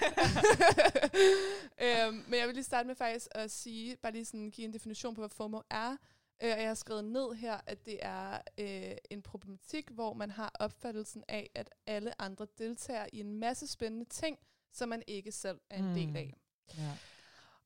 [1.85, 4.73] øhm, men jeg vil lige starte med faktisk at sige, bare lige sådan give en
[4.73, 5.97] definition på, hvad FOMO er.
[6.43, 10.31] Øh, og jeg har skrevet ned her, at det er øh, en problematik, hvor man
[10.31, 14.39] har opfattelsen af, at alle andre deltager i en masse spændende ting,
[14.71, 15.93] som man ikke selv er en mm.
[15.93, 16.33] del af.
[16.77, 16.97] Ja.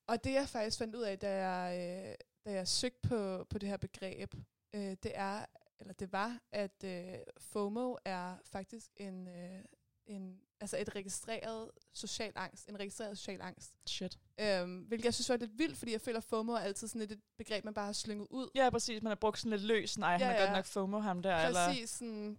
[0.08, 3.58] Og det jeg faktisk fandt ud af, da jeg, øh, da jeg søgte på, på
[3.58, 4.34] det her begreb,
[4.74, 5.46] øh, det er,
[5.80, 9.64] eller det var, at øh, FOMO er faktisk en, øh,
[10.06, 13.74] en, altså et registreret social angst, en registreret social angst.
[13.86, 14.18] Shit.
[14.40, 17.02] Øhm, hvilket jeg synes var lidt vildt, fordi jeg føler, at FOMO er altid sådan
[17.02, 18.50] et, et begreb, man bare har slynget ud.
[18.56, 19.02] Ja, præcis.
[19.04, 19.98] Man har brugt sådan lidt løs.
[19.98, 20.46] Nej, han Ja, er ja.
[20.46, 21.36] godt nok FOMO, ham der.
[21.36, 22.38] Eller, Præcis sådan,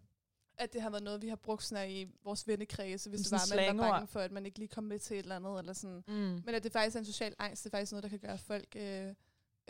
[0.59, 3.67] at det har været noget, vi har brugt sådan i vores vennekredse, hvis det Sådan
[3.67, 5.59] var, man var bange for, at man ikke lige kom med til et eller andet,
[5.59, 6.05] eller sådan.
[6.07, 6.15] mm.
[6.45, 8.39] Men at det faktisk er en social angst, det er faktisk noget, der kan gøre
[8.39, 9.15] folk øh,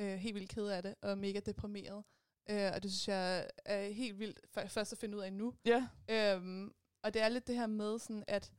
[0.01, 2.05] øh, helt vildt kede af det, og mega deprimeret.
[2.51, 5.55] Øh, og det synes jeg er helt vildt først at finde ud af nu.
[5.65, 5.87] Ja.
[6.09, 8.53] Øhm, og det er lidt det her med, sådan, at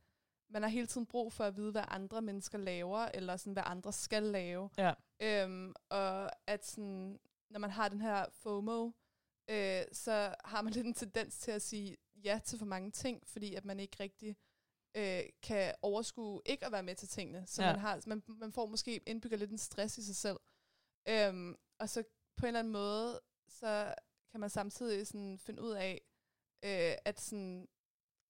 [0.48, 3.62] man har hele tiden brug for at vide, hvad andre mennesker laver, eller sådan, hvad
[3.66, 4.70] andre skal lave.
[4.78, 4.92] Ja.
[5.22, 8.90] Øhm, og at sådan, når man har den her FOMO,
[9.50, 13.26] øh, så har man lidt en tendens til at sige ja til for mange ting,
[13.26, 14.36] fordi at man ikke rigtig
[14.96, 17.46] øh, kan overskue ikke at være med til tingene.
[17.46, 17.72] Så Ja.
[17.72, 20.36] man, har, man, man får måske indbygger lidt en stress i sig selv.
[21.08, 22.02] Øhm, og så
[22.36, 23.94] på en eller anden måde, så
[24.30, 26.00] kan man samtidig sådan finde ud af,
[26.64, 27.68] øh, at, sådan,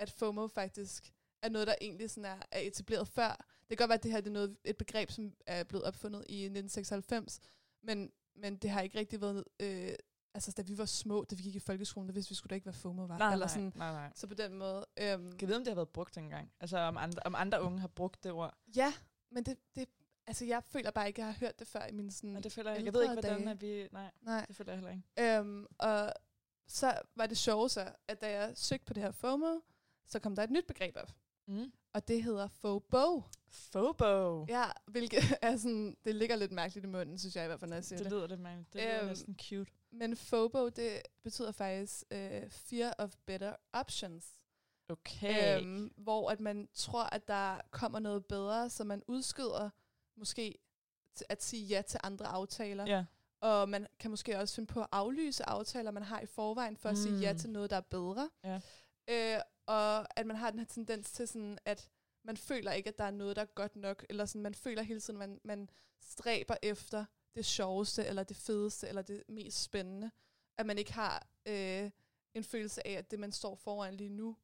[0.03, 1.12] at FOMO faktisk
[1.43, 3.45] er noget, der egentlig sådan er, er etableret før.
[3.69, 5.85] Det kan godt være, at det her det er noget, et begreb, som er blevet
[5.85, 7.41] opfundet i 1996,
[7.83, 9.45] men, men det har ikke rigtig været...
[9.61, 9.93] Øh,
[10.35, 12.55] altså, da vi var små, da vi gik i folkeskolen, der vidste vi sgu da
[12.55, 13.19] ikke, hvad FOMO var.
[13.19, 14.12] Nej, Eller sådan, nej, nej.
[14.15, 14.87] så på den måde...
[15.01, 16.53] Øhm, Kan jeg vide, om det har været brugt engang?
[16.61, 18.55] Altså, om andre, om andre unge har brugt det ord?
[18.77, 18.93] ja,
[19.31, 19.88] men det, det,
[20.27, 22.43] altså, jeg føler bare ikke, at jeg har hørt det før i min sådan...
[22.43, 22.87] Det føler jeg ikke.
[22.87, 23.51] Jeg ved ikke, hvordan dage.
[23.51, 23.88] at vi...
[23.93, 24.45] Nej, Nej.
[24.49, 25.38] det føler jeg heller ikke.
[25.38, 26.12] Øhm, og
[26.67, 29.61] så var det sjove så, at da jeg søgte på det her FOMO,
[30.07, 31.11] så kom der et nyt begreb op.
[31.49, 31.73] Mm.
[31.95, 33.23] Og det hedder FOBO.
[33.51, 34.45] Fobo.
[34.49, 37.69] Ja, hvilket er sådan, det ligger lidt mærkeligt i munden, synes jeg i hvert fald,
[37.69, 38.12] når jeg siger Det det.
[38.12, 38.73] lyder lidt mærkeligt.
[38.73, 39.71] Det lyder Øhm, næsten cute.
[39.93, 44.27] Men FOBO, det betyder faktisk uh, Fear of Better Options.
[44.88, 45.61] Okay.
[45.61, 49.71] Øhm, hvor at man tror, at der kommer noget bedre, så man udskyder
[50.17, 50.59] måske
[51.21, 52.87] t- at sige ja til andre aftaler.
[52.87, 53.05] ja.
[53.41, 56.88] Og man kan måske også finde på at aflyse aftaler, man har i forvejen, for
[56.88, 57.38] at sige ja Mm.
[57.38, 58.31] til noget, der er bedre.
[58.45, 58.61] Ja.
[59.11, 61.90] Øh, og at man har den her tendens til sådan, at
[62.25, 64.83] man føler ikke, at der er noget, der er godt nok, eller sådan, man føler
[64.83, 65.70] hele tiden, man, man
[66.01, 70.11] stræber efter det sjoveste, eller det fedeste, eller det mest spændende.
[70.59, 71.90] At man ikke har øh,
[72.35, 74.37] en følelse af, at det, man står foran lige nu,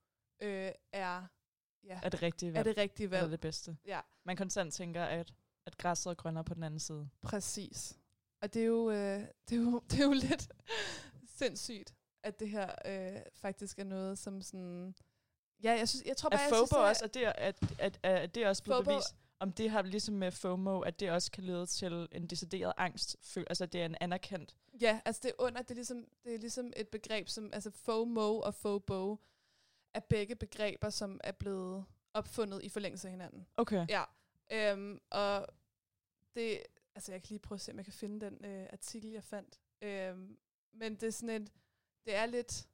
[0.43, 1.27] øh, er,
[1.85, 2.65] ja, Er det rigtige er valg?
[2.65, 3.31] det rigtige Eller valg.
[3.33, 3.77] det bedste?
[3.87, 5.35] Ja, Man konstant tænker, at,
[5.67, 7.09] at græsset er grønnere på den anden side.
[7.23, 7.99] præcis.
[8.43, 10.53] Og det er jo, øh, det er jo, det er jo lidt
[11.27, 11.95] sindssygt,
[12.29, 14.95] at det her øh, faktisk er noget, som sådan...
[15.63, 17.57] Ja, jeg, synes, jeg tror bare, Er jeg FOBO synes, at- også, at det, at,
[17.79, 21.31] at, at det også blevet bevist, om det har ligesom med FOMO, at det også
[21.33, 23.17] kan lede til en decideret angst.
[23.37, 24.57] Altså, det er en anerkendt.
[24.81, 27.71] Ja, altså det er under, det er ligesom, det er ligesom et begreb som, altså
[27.71, 29.17] FOMO og FOBO
[29.95, 33.47] er begge begreber, som er blevet opfundet i forlængelse af hinanden.
[33.57, 33.87] Okay.
[33.89, 34.05] Ja,
[34.53, 35.47] øhm, og
[36.35, 36.63] det,
[36.95, 39.25] altså jeg kan lige prøve at se, om jeg kan finde den øh, artikel, jeg
[39.25, 39.61] fandt.
[39.83, 40.39] Øhm,
[40.73, 41.53] men det er sådan et,
[42.05, 42.67] det er lidt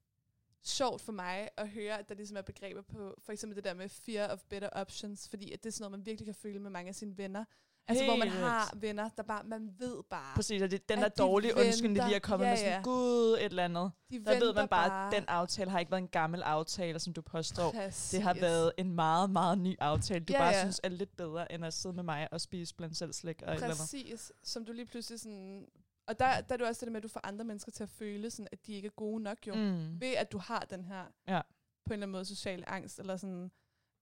[0.63, 3.75] sjovt for mig at høre, at der ligesom er begreber på, for eksempel det der
[3.75, 6.59] med fear of better options, fordi at det er sådan noget, man virkelig kan føle
[6.59, 7.45] med mange af sine venner.
[7.89, 10.99] Altså hvor man Helt har venner, der bare, man ved bare, Præcis, og det, den
[10.99, 13.93] der de dårlige undskyldning, de lige er kommet Ja, med sådan, gud, et eller andet.
[14.11, 17.13] de Der ved man bare, at den aftale har ikke været en gammel aftale, som
[17.13, 17.71] du påstår.
[17.73, 18.11] Præcis.
[18.11, 20.61] Det har været en meget, meget ny aftale, du Ja, bare ja.
[20.61, 23.49] synes er lidt bedre, end at sidde med mig og spise blandt selv slik og
[23.49, 23.79] et eller andet.
[23.79, 25.67] Præcis, som du lige pludselig sådan...
[26.07, 27.89] Og der, der er det også det med, at du får andre mennesker til at
[27.89, 29.55] føle, sådan, at de ikke er gode nok jo.
[29.55, 30.01] Mm.
[30.01, 31.41] Ved at du har den her, Ja.
[31.85, 32.99] på en eller anden måde, social angst.
[33.01, 33.51] Eller sådan.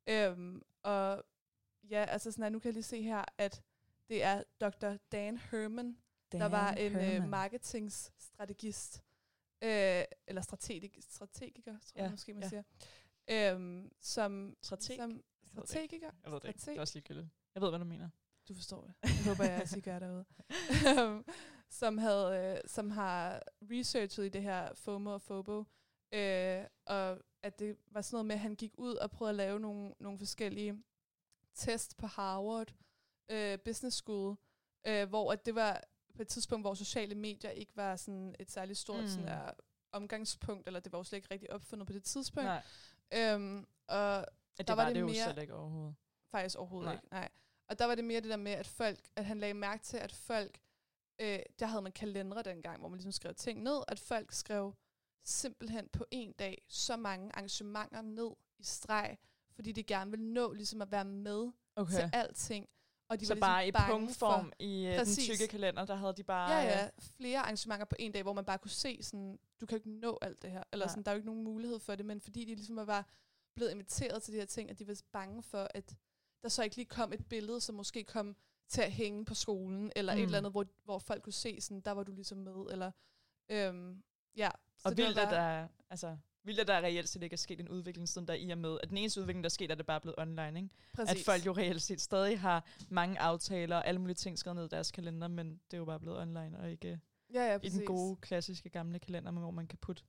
[0.07, 1.25] Øhm, og
[1.91, 3.63] ja, altså sådan, at nu kan jeg lige se her, at
[4.09, 4.97] det er Dr.
[5.13, 5.97] Dan Herman,
[6.33, 9.03] der var en øh, marketingsstrategist.
[9.63, 12.49] Øh, eller strategik, strategiker, tror Ja, jeg måske, man ja.
[12.49, 12.63] siger.
[13.31, 14.97] Øhm, som, Strateg?
[14.97, 15.67] som ved det ikke.
[15.69, 16.11] strategiker.
[16.25, 16.61] Jeg ved det ikke.
[16.61, 17.27] Det er også ligegyldigt.
[17.55, 18.09] Jeg ved, hvad du mener.
[18.49, 18.95] Du forstår det.
[19.03, 20.25] Det håber jeg, at I gør derude.
[21.73, 25.65] Som, havde, øh, som har researchet i det her FOMO og FOBO.
[26.13, 29.37] Øh, og at det var sådan noget med, at han gik ud og prøvede at
[29.37, 30.83] lave nogle, nogle forskellige
[31.55, 32.75] test på Harvard
[33.29, 34.37] øh, Business School,
[34.87, 35.83] øh, hvor at det var
[36.15, 39.09] på et tidspunkt, hvor sociale medier ikke var sådan et særligt stort Mm.
[39.09, 39.51] sådan der,
[39.93, 42.45] omgangspunkt, eller det var jo slet ikke rigtig opfundet på det tidspunkt.
[42.47, 42.63] Nej,
[43.15, 44.27] Øhm, og
[44.59, 45.95] det Der var, var det det jo mere- slet ikke overhovedet.
[46.31, 46.87] Faktisk overhovedet.
[46.87, 46.95] Nej.
[46.95, 47.29] ikke, nej.
[47.69, 49.97] Og der var det mere det der med, at folk, at han lagde mærke til,
[49.97, 50.59] at folk,
[51.23, 54.75] øh, der havde man kalendere dengang, hvor man ligesom skrev ting ned, at folk skrev
[55.25, 59.19] simpelthen på en dag så mange arrangementer ned i streg,
[59.55, 61.93] fordi de gerne ville nå ligesom at være med okay.
[61.93, 62.69] til alting.
[63.09, 65.25] Og de så var bare ligesom i bange punktform For, i den Præcis.
[65.25, 66.51] tykke kalender, der havde de bare...
[66.51, 69.67] ja, øh, ja, flere arrangementer på en dag, hvor man bare kunne se sådan, du
[69.67, 70.91] kan ikke nå alt det her, eller Nej.
[70.91, 73.09] sådan, der er jo ikke nogen mulighed for det, men fordi de ligesom var
[73.55, 75.97] blevet inviteret til de her ting, at de var bange for, at
[76.43, 78.37] der så ikke lige kom et billede, som måske kom
[78.73, 80.19] til at hænge på skolen, eller mm.
[80.19, 80.25] et Mm.
[80.25, 82.91] eller andet, hvor, hvor folk kunne se, sådan, der var du ligesom med, eller
[83.51, 84.03] øhm,
[84.37, 84.51] ja.
[84.79, 87.69] Så Og vildt, at der, altså, vildt, at der reelt set ikke er sket en
[87.69, 89.87] udvikling siden der i og med, at den eneste udvikling, der er sket, er det
[89.87, 90.69] bare blevet online, ikke?
[90.95, 91.21] Præcis.
[91.21, 94.65] At folk jo reelt set stadig har mange aftaler og alle mulige ting skrevet ned
[94.65, 97.01] i deres kalender, men det er jo bare blevet online, og ikke
[97.35, 97.73] ja, ja, i præcis.
[97.79, 100.03] den gode, klassiske, gamle kalender, hvor man kan putte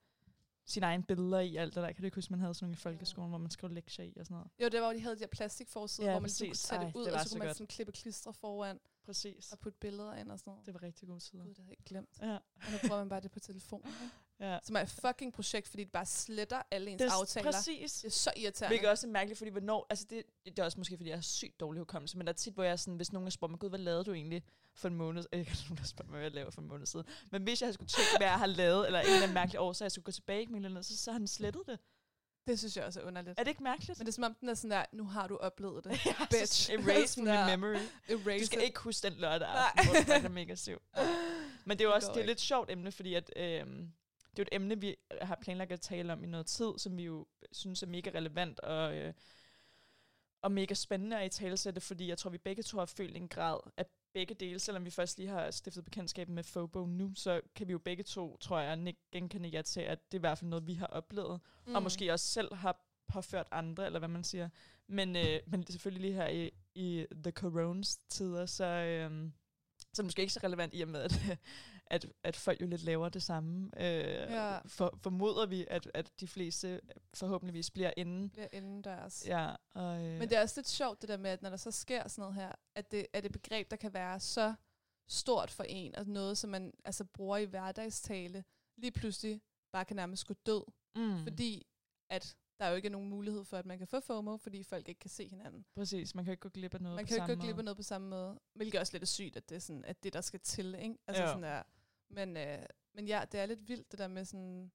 [0.65, 1.91] sine egne billeder i alt det der.
[1.91, 4.13] Kan du ikke huske, man havde sådan nogle i folkeskolen, hvor man skrev lektier i
[4.19, 4.52] og sådan noget?
[4.60, 6.63] Jo, det var, hvor de havde de her plastikforsider, Ja, hvor man ligesom kunne præcis.
[6.69, 9.52] tage det ud, det og så så kunne man sådan klippe klistre foran, Præcis.
[9.52, 10.65] og putte billeder ind og sådan noget.
[10.65, 11.43] Det var rigtig gode tider.
[11.43, 12.10] Gud, det havde jeg glemt.
[12.21, 12.36] Ja.
[12.36, 13.88] Og nu bruger man bare det på telefonen.
[13.88, 14.15] ikke?
[14.44, 14.60] Ja.
[14.64, 17.52] Som er et fucking projekt, fordi det bare sletter alle ens Det er aftaler.
[17.52, 17.94] præcis.
[17.94, 18.70] Det er så irriterende.
[18.70, 21.22] Hvilket også er mærkeligt, fordi hvornår, altså det, det er også måske, fordi jeg har
[21.22, 23.52] sygt dårlig hukommelse, men der er tit, hvor jeg er sådan, hvis nogen har spurgt
[23.52, 24.44] mig, gud, hvad lavede du egentlig
[24.76, 26.86] for en måned, øh, ikke nogen har spurgt mig, hvad jeg lavede for en måned
[26.86, 29.34] siden, men hvis jeg havde skulle tjekke, hvad jeg har lavet, eller en eller anden
[29.34, 31.62] mærkelig årsag, jeg skulle gå tilbage i min eller andet, så, så har den slettet
[31.68, 31.80] det.
[32.48, 33.40] Det synes jeg også er underligt.
[33.40, 34.00] Er det ikke mærkeligt?
[34.00, 35.92] Men det er som om, den er sådan der, nu har du oplevet det.
[36.06, 36.72] ja, bitch.
[36.74, 37.58] erase min der.
[37.58, 37.80] memory.
[38.10, 38.64] Erase Du skal it.
[38.66, 39.72] ikke huske den lørdag Nej.
[39.76, 40.78] aften, hvor du drikker mega syv.
[41.66, 43.92] Men det er jo også det er lidt sjovt emne, fordi at, øhm,
[44.38, 46.98] det er jo et emne, vi har planlagt at tale om i noget tid, som
[46.98, 49.13] vi jo synes er mega relevant og, øh,
[50.41, 53.28] og mega spændende at i talesætte, fordi jeg tror, vi begge to har følt en
[53.28, 54.60] grad af begge dele.
[54.60, 58.04] Selvom vi først lige har stiftet bekendtskab med Fobo nu, så kan vi jo begge
[58.04, 60.88] to, tror jeg, genkende jer til, at det er i hvert fald noget, vi har
[60.88, 61.76] oplevet, mm.
[61.76, 64.50] og måske også selv har påført andre, eller hvad man siger.
[64.88, 69.30] Men, øh, men selvfølgelig lige her i, i the coronas tider, så, øh,
[69.78, 71.38] så er det måske ikke så relevant i og med, at,
[71.88, 73.69] at, at folk jo lidt laver det samme.
[73.78, 73.84] Øh,
[74.32, 74.60] Ja.
[74.65, 76.82] for, formoder vi, at, at de fleste
[77.13, 78.30] forhåbentligvis bliver inden.
[78.30, 79.28] Bliver indendørs.
[79.28, 81.58] Ja, og, øh, Men det er også lidt sjovt det der med, at når der
[81.58, 84.54] så sker sådan noget her, at det er det begreb, der kan være så
[85.10, 88.43] stort for en, og noget, som man altså bruger i hverdagstale,
[88.78, 89.41] lige pludselig
[89.74, 90.63] bare kan nærmest gå død.
[90.96, 91.67] mm, Fordi
[92.10, 94.89] at der jo ikke er nogen mulighed for, at man kan få FOMO, fordi folk
[94.89, 95.66] ikke kan se hinanden.
[95.76, 97.58] Præcis, man kan ikke gå glip af noget Man på kan jo ikke gå glip
[97.58, 98.39] af noget på samme måde.
[98.54, 100.96] Hvilket også lidt er sygt, at det er, sådan, at det der skal til, ikke?
[101.08, 101.28] Altså Ja.
[101.28, 101.63] sådan der.
[102.10, 104.72] Men, øh, men ja, det er lidt vildt, det der med sådan...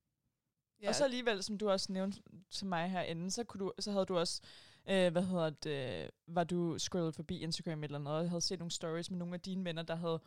[0.83, 3.93] Ja, Og så alligevel, som du også nævnte til mig herinde, så, kunne du, så
[3.93, 4.43] havde du også,
[4.89, 8.71] øh, hvad hedder det, var du scrollet forbi Instagram eller noget, og havde set nogle
[8.71, 10.21] stories med nogle af dine venner, der havde,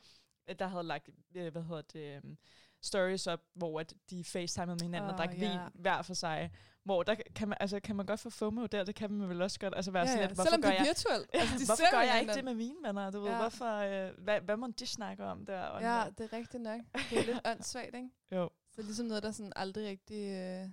[0.49, 2.35] øh, der havde lagt, øh, hvad hedder det, øh,
[2.81, 5.39] stories op, hvor at de facetimede med hinanden oh, og drak ja.
[5.39, 6.51] vin hver for sig.
[6.83, 9.41] Hvor der kan man, altså, kan man godt få FOMO der, det kan man vel
[9.41, 9.75] også godt.
[9.75, 10.27] Altså være ja, sådan ja.
[10.27, 11.29] hvorfor Selvom gør det er jeg, virtuelt.
[11.33, 13.11] ja, altså, de hvorfor gør jeg ikke det med mine venner?
[13.11, 13.37] Du ved, Ja.
[13.37, 15.59] hvorfor, øh, hvad, hvad må de snakke om der?
[15.59, 16.15] Ja, online?
[16.17, 16.81] det er rigtigt nok.
[17.09, 18.09] Det er lidt åndssvagt, ikke?
[18.31, 18.49] Jo.
[18.75, 20.31] Så ligesom noget, der sådan aldrig rigtig...
[20.31, 20.69] Øh,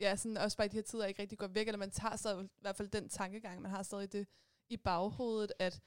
[0.00, 2.16] ja, sådan også bare i de her tider ikke rigtig går væk, eller man tager
[2.16, 4.26] stadig, i hvert fald den tankegang, man har stadig det
[4.68, 5.80] i baghovedet, at,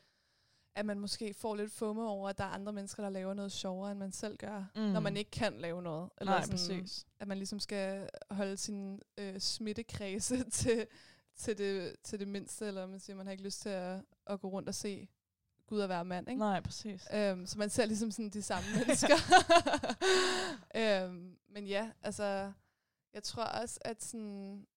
[0.75, 3.51] at man måske får lidt FOMO over, at der er andre mennesker, der laver noget
[3.51, 4.81] sjovere, end man selv gør, mm.
[4.81, 5.03] når Mm.
[5.03, 6.09] man ikke kan lave noget.
[6.21, 7.07] Nej, sådan, præcis.
[7.19, 10.87] At man ligesom skal holde sin øh, smittekredse til,
[11.35, 14.39] til, det, til det mindste, eller man siger, man har ikke lyst til at, at
[14.39, 15.07] gå rundt og se
[15.67, 16.39] Gud og være mand, ikke?
[16.39, 17.07] Nej, præcis.
[17.13, 19.15] Øhm, så man ser ligesom sådan de samme mennesker.
[20.75, 22.51] øhm, men ja, altså,
[23.13, 24.67] jeg tror også, at sådan,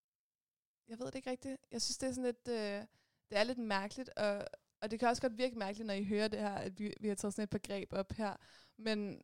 [0.89, 1.57] jeg ved det ikke rigtigt.
[1.73, 2.85] Jeg synes, det er sådan lidt, øh,
[3.31, 4.45] det er lidt mærkeligt, og,
[4.83, 7.09] og det kan også godt virke mærkeligt, når I hører det her, at vi, vi
[7.09, 8.37] har taget sådan et par greb op her.
[8.79, 9.23] Men,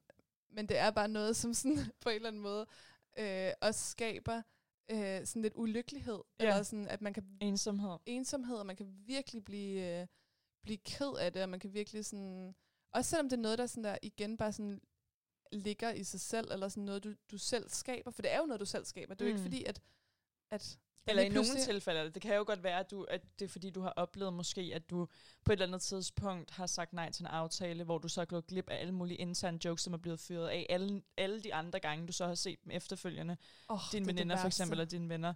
[0.50, 2.66] men det er bare noget, som sådan på en eller anden måde
[3.18, 4.42] øh, også skaber
[4.90, 6.20] øh, sådan lidt ulykkelighed.
[6.40, 6.44] Ja.
[6.44, 7.98] Eller sådan, at man kan Ensomhed.
[8.06, 10.06] ensomhed, og man kan virkelig blive, øh,
[10.62, 12.54] blive ked af det, og man kan virkelig sådan...
[12.94, 14.80] Også selvom det er noget, der sådan der igen bare sådan
[15.52, 18.10] ligger i sig selv, eller sådan noget, du, du selv skaber.
[18.10, 19.14] For det er jo noget, du selv skaber.
[19.14, 19.36] Det er jo Mm.
[19.36, 19.80] ikke fordi, at...
[20.50, 23.48] at Eller i nogle tilfælde, det kan jo godt være, at, du, at det er
[23.48, 25.08] fordi, du har oplevet måske, at du
[25.44, 28.24] på et eller andet tidspunkt har sagt nej til en aftale, hvor du så er
[28.24, 31.54] gået glip af alle mulige interne jokes, som er blevet fyret af alle, alle de
[31.54, 33.36] andre gange, du så har set dem efterfølgende.
[33.68, 35.34] Oh, Dine veninder for eksempel, eller dine venner.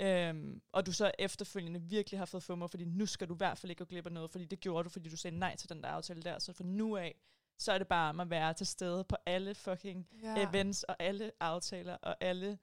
[0.00, 3.58] Øhm, og du så efterfølgende virkelig har fået FOMO, fordi nu skal du i hvert
[3.58, 5.68] fald ikke gå glip af noget, fordi det gjorde du, fordi du sagde nej til
[5.68, 6.38] den der aftale der.
[6.38, 7.14] Så fra nu af,
[7.58, 10.48] så er det bare om at være til stede på alle fucking ja.
[10.48, 12.58] events og alle aftaler og alle,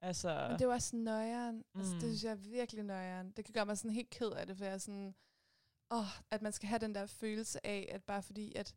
[0.00, 0.46] altså...
[0.50, 1.56] Men det jo også nøjeren.
[1.74, 1.80] Mm.
[1.80, 2.08] Altså, det Mm.
[2.08, 3.30] synes jeg er virkelig nøjeren.
[3.30, 5.14] Det kan gøre mig sådan helt ked af det, for jeg er sådan...
[5.90, 8.74] Åh, at man skal have den der følelse af, at bare fordi, at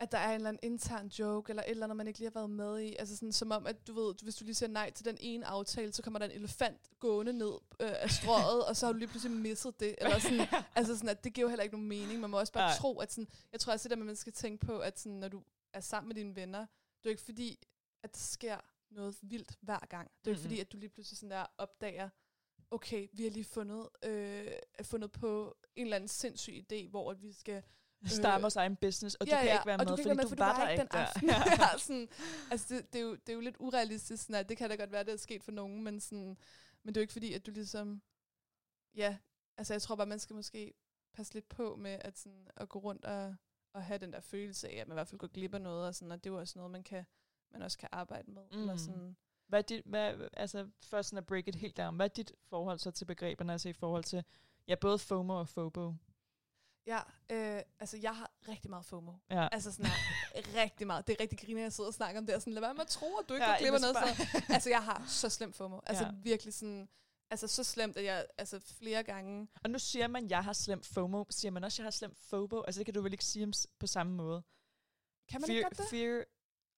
[0.00, 2.26] at der er en eller anden intern joke, eller et eller andet, man ikke lige
[2.28, 2.96] har været med i.
[2.98, 5.46] Altså sådan, som om, at du ved, hvis du lige siger nej til den ene
[5.46, 8.98] aftale, så kommer der en elefant gående ned øh, af strøget, og så har du
[8.98, 9.94] lige pludselig misset det.
[9.98, 10.40] Eller sådan,
[10.76, 12.20] altså sådan, at det giver jo heller ikke nogen mening.
[12.20, 12.76] Man må også bare Nej.
[12.78, 15.28] tro, at sådan, jeg tror også, det der man skal tænke på, at sådan, når
[15.28, 15.42] du
[15.74, 16.66] er sammen med dine venner, det
[17.04, 17.68] er jo ikke fordi,
[18.04, 18.58] at der sker
[18.94, 20.10] noget vildt hver gang.
[20.24, 20.42] Det er Mm-mm.
[20.42, 22.08] fordi, at du lige pludselig sådan der opdager,
[22.70, 24.52] okay, vi har lige fundet, øh,
[24.82, 27.62] fundet på en eller anden sindssyg idé, hvor at vi skal
[28.06, 30.34] starte vores egen business, og du kan ikke være med, du fordi, være med, du
[30.34, 30.98] var der ikke den der.
[30.98, 31.28] aften.
[31.28, 32.08] ja, sådan,
[32.50, 34.76] altså det, det, er jo, det er jo lidt urealistisk, sådan at det kan da
[34.76, 36.38] godt være, det er sket for nogen, men, sådan,
[36.82, 38.02] men det er jo ikke fordi, at du ligesom,
[38.94, 39.16] ja,
[39.58, 40.74] altså jeg tror bare, man skal måske
[41.14, 43.34] passe lidt på med at, sådan, at gå rundt og,
[43.72, 45.86] og have den der følelse af, at man i hvert fald går glip af noget,
[45.86, 47.04] og, sådan, og det er jo også noget, man, kan,
[47.52, 48.42] man også kan arbejde med.
[48.52, 48.58] Mm.
[48.60, 49.16] Eller sådan.
[49.48, 52.32] Hvad er dit, hvad, altså, først sådan at break it helt down, hvad er dit
[52.48, 54.24] forhold så til begreberne, altså i forhold til,
[54.68, 55.94] ja, både FOMO og FOBO?
[56.86, 56.98] Ja,
[57.30, 59.12] øh, altså jeg har rigtig meget FOMO.
[59.30, 59.48] Ja.
[59.52, 59.96] Altså sådan her,
[60.62, 61.06] rigtig meget.
[61.06, 62.74] Det er rigtig griner, at jeg sidder og snakker om det, og sådan, lad være
[62.74, 63.96] med at tro, at du ikke Ja, jeg noget.
[63.96, 65.80] Så, altså jeg har så slemt FOMO.
[65.86, 66.10] Altså Ja.
[66.22, 66.88] virkelig sådan,
[67.30, 70.86] altså så slemt, at jeg altså flere gange, Og nu siger man, jeg har slemt
[70.86, 73.52] FOMO, siger man også, jeg har slemt FOBO, altså det kan du vel ikke sige
[73.78, 74.42] på samme måde.
[75.28, 75.86] kan man fear, ikke godt det?
[75.90, 76.24] fear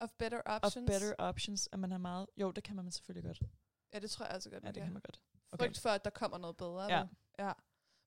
[0.00, 0.90] Of better of options.
[0.90, 3.42] better options, at man har meget, jo, det kan man selvfølgelig godt.
[3.92, 4.92] Ja, det tror jeg altså godt, Ja, man det kan.
[4.92, 5.20] man godt.
[5.52, 5.64] Okay.
[5.64, 6.83] Frygt for, at der kommer noget bedre.
[6.85, 6.98] Ja.
[7.00, 7.09] vel?
[7.38, 7.52] ja.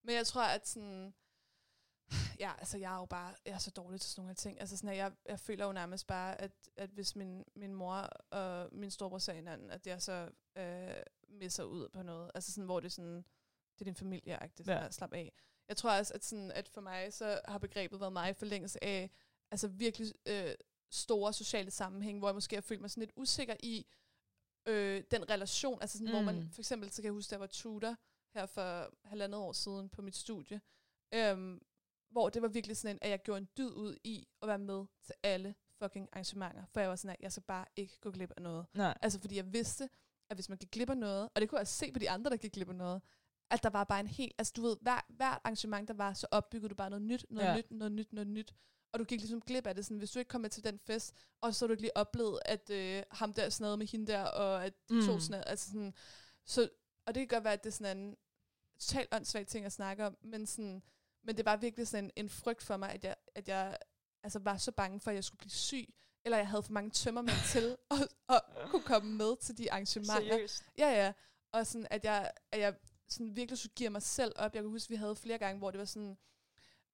[0.04, 1.14] Men jeg tror, at sådan...
[2.40, 4.60] Ja, altså jeg er jo bare jeg er så dårlig til sådan nogle her ting.
[4.60, 7.96] Altså sådan, at jeg, jeg føler jo nærmest bare, at, at hvis min, min mor
[8.32, 10.96] og min storebror ser hinanden, at jeg så øh,
[11.30, 12.32] misser ud på noget.
[12.36, 13.16] Altså sådan, hvor det er sådan,
[13.74, 14.74] det er din familie Ja.
[14.84, 14.92] ja.
[14.92, 15.32] slap af.
[15.68, 18.84] Jeg tror også, at, sådan, at for mig, så har begrebet været meget i forlængelse
[18.84, 19.12] af
[19.52, 20.54] altså virkelig øh,
[20.92, 23.86] store sociale sammenhæng, hvor jeg måske har følt mig sådan lidt usikker i
[24.68, 26.14] øh, den relation, altså sådan, mm.
[26.14, 26.50] hvor man Mm.
[26.52, 27.96] for eksempel, så kan jeg huske, der var tutor
[28.34, 30.62] her for halvandet år siden på mit studie,
[31.14, 31.62] øhm,
[32.12, 34.60] hvor det var virkelig sådan en, at jeg gjorde en dyd ud i at være
[34.60, 38.12] med til alle fucking arrangementer, for jeg var sådan, at jeg skal bare ikke gå
[38.12, 38.66] glip af noget.
[38.74, 38.98] Nej.
[39.02, 39.90] Altså fordi jeg vidste,
[40.30, 42.32] at hvis man gik glip af noget, og det kunne jeg se på de andre,
[42.32, 43.02] der gik glip af noget,
[43.52, 46.28] at der var bare en helt, altså du ved, hver, hvert arrangement, der var, så
[46.32, 47.52] opbyggede du bare noget nyt, noget Ja.
[47.52, 47.58] ja.
[47.58, 48.56] nyt, noget nyt, noget nyt.
[48.94, 49.86] Og du gik ligesom glip af det.
[49.86, 52.40] Sådan, hvis du ikke kom med til den fest, og så du ikke lige oplevet,
[52.46, 55.06] at øh, ham der snadede med hende der, og at de mm.
[55.06, 55.94] to snad, altså sådan,
[56.46, 56.70] så,
[57.06, 58.18] og det kan godt være, at det er sådan en
[58.80, 60.84] totalt åndssvagt ting at snakke om, men, sådan,
[61.24, 63.78] men det var virkelig sådan en, en frygt for mig, at jeg, at jeg
[64.24, 65.94] altså var så bange for, at jeg skulle blive syg,
[66.26, 70.30] eller jeg havde for mange tømmermænd til at, at kunne komme med til de arrangementer.
[70.30, 70.64] Seriøst.
[70.78, 71.14] Ja, ja.
[71.52, 72.76] Og sådan, at jeg, at jeg
[73.08, 74.56] sådan virkelig skulle give mig selv op.
[74.56, 76.18] Jeg kan huske, vi havde flere gange, hvor det var sådan,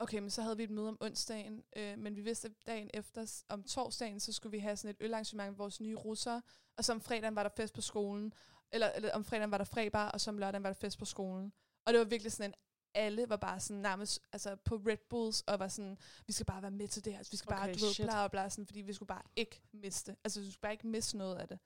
[0.03, 2.89] okay, men så havde vi et møde om onsdagen, øh, men vi vidste, at dagen
[2.93, 6.41] efter, om torsdagen, så skulle vi have sådan et ølarrangement med vores nye russere,
[6.77, 8.33] og så om fredagen var der fest på skolen,
[8.71, 11.05] eller, eller om fredagen var der fredag, og så om lørdagen var der fest på
[11.05, 11.53] skolen.
[11.85, 12.55] Og det var virkelig sådan en,
[12.95, 16.61] alle var bare sådan nærmest altså på Red Bulls, og var sådan, vi skal bare
[16.61, 18.81] være med til det her, vi skal bare, Okay, du ved, bla bla sådan, fordi
[18.81, 20.15] vi skulle bare ikke miste.
[20.23, 21.59] Altså, vi skulle bare ikke miste noget af det.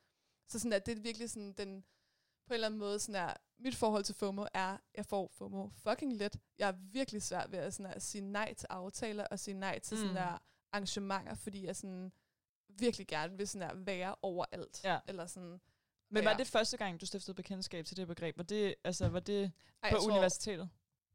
[0.47, 1.83] Så sådan, at det er virkelig sådan, den,
[2.47, 5.69] på en eller anden måde, sådan er, mit forhold til FOMO er, jeg får FOMO
[5.83, 6.39] fucking let.
[6.59, 9.79] Jeg er virkelig svært ved at, sådan at sige nej til aftaler, og sige nej
[9.79, 10.01] til mm.
[10.01, 10.37] sådan der
[10.71, 12.11] arrangementer, fordi jeg sådan
[12.69, 14.83] virkelig gerne vil sådan der være overalt.
[14.83, 14.99] Ja.
[15.07, 15.61] Eller sådan,
[16.09, 16.29] Men Ja.
[16.29, 18.37] var det første gang, du stiftede bekendtskab til det begreb?
[18.37, 19.51] Var det, altså, var det
[19.83, 20.69] Ej, på tror- universitetet?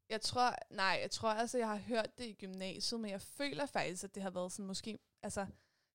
[0.09, 3.67] Jeg tror, nej, jeg tror altså, jeg har hørt det i gymnasiet, men jeg føler
[3.67, 5.47] faktisk, at det har været sådan måske, altså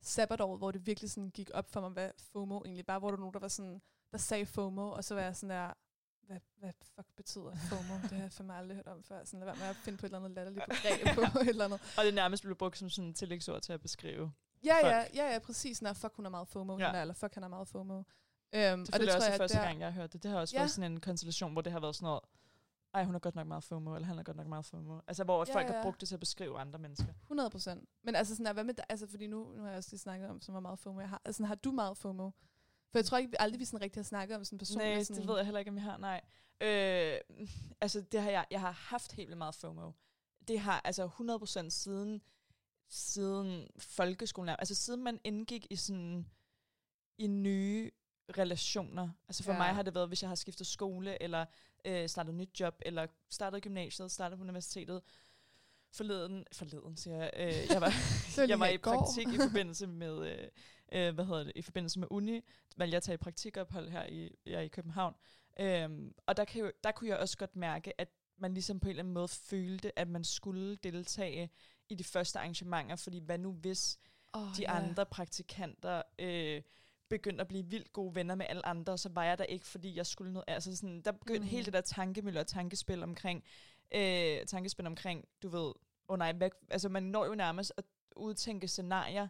[0.01, 3.17] sabbatår, hvor det virkelig sådan gik op for mig, hvad FOMO egentlig var, hvor der
[3.17, 5.73] nogen, der var sådan, der sagde FOMO, og så var jeg sådan der,
[6.27, 7.93] hvad, hvad fuck betyder FOMO?
[8.01, 9.23] det har jeg fandme aldrig hørt om før.
[9.23, 11.65] Sådan, lad være med at finde på et eller andet latterligt begreb på et eller
[11.65, 11.79] andet.
[11.97, 14.31] Og det nærmest blev brugt som sådan en tillægsord til at beskrive.
[14.65, 14.85] Ja, Folk.
[14.93, 15.81] ja, ja, ja, præcis.
[15.81, 16.95] Når fuck, hun er meget FOMO, Ja.
[16.95, 17.01] ja.
[17.01, 17.97] eller fuck, han er meget FOMO.
[17.97, 18.03] Um,
[18.53, 18.61] Det
[18.95, 20.23] føler jeg også er første der- gang, jeg har hørt det.
[20.23, 20.59] Det har også Ja.
[20.61, 22.19] været sådan en konstellation, hvor det har været sådan noget,
[22.93, 24.99] ej, hun er godt nok meget FOMO, eller han er godt nok meget FOMO.
[25.07, 25.81] Altså, hvor Ja, folk har ja.
[25.83, 27.13] brugt det til at beskrive andre mennesker.
[27.23, 27.89] 100 procent.
[28.03, 28.73] Men altså sådan, hvad med?
[28.89, 31.09] Altså, fordi nu, nu har jeg også lige snakket om, som hvor meget FOMO jeg
[31.09, 31.21] har.
[31.25, 32.31] Altså, har du meget FOMO?
[32.91, 34.93] For jeg tror ikke, vi aldrig vi sådan rigtig har snakket om sådan personligt.
[34.95, 35.97] Nej, sådan, det ved jeg heller ikke, om jeg har.
[35.97, 36.21] Nej.
[36.61, 37.19] Øh,
[37.81, 39.91] altså, det har jeg, jeg har haft helt vildt meget FOMO.
[40.47, 41.09] Det har altså
[41.65, 42.21] 100% siden,
[42.89, 44.55] siden folkeskolen.
[44.59, 46.25] Altså, siden man indgik i sådan
[47.17, 47.91] i nye
[48.37, 49.09] relationer.
[49.27, 49.57] Altså for Ja.
[49.57, 51.45] mig har det været, hvis jeg har skiftet skole, eller
[51.85, 55.01] øh, startet nyt job, eller startet gymnasiet, startet på universitetet.
[55.91, 57.93] Forleden, forleden siger jeg, øh, jeg var,
[58.49, 58.91] jeg var i går.
[58.93, 60.47] praktik i forbindelse med, øh,
[60.91, 62.41] øh, hvad hedder det, i forbindelse med uni,
[62.77, 65.15] valgte jeg at tage praktikophold her i, jeg er i København.
[65.59, 68.85] Øhm, og der, kan jo, der kunne jeg også godt mærke, at man ligesom på
[68.85, 71.49] en eller anden måde følte, at man skulle deltage
[71.89, 73.99] i de første arrangementer, fordi hvad nu hvis
[74.33, 76.61] oh, de andre praktikanter øh,
[77.09, 79.95] begyndte at blive vildt gode venner med alle andre, så var jeg der ikke, fordi
[79.95, 80.45] jeg skulle noget.
[80.47, 81.47] Altså sådan, der begyndte Mm.
[81.47, 83.43] hele det der tankemølle og tankespil omkring,
[83.95, 85.73] øh, tankespil omkring, du ved,
[86.07, 87.83] oh nej, hvad, altså man når jo nærmest at
[88.15, 89.27] udtænke scenarier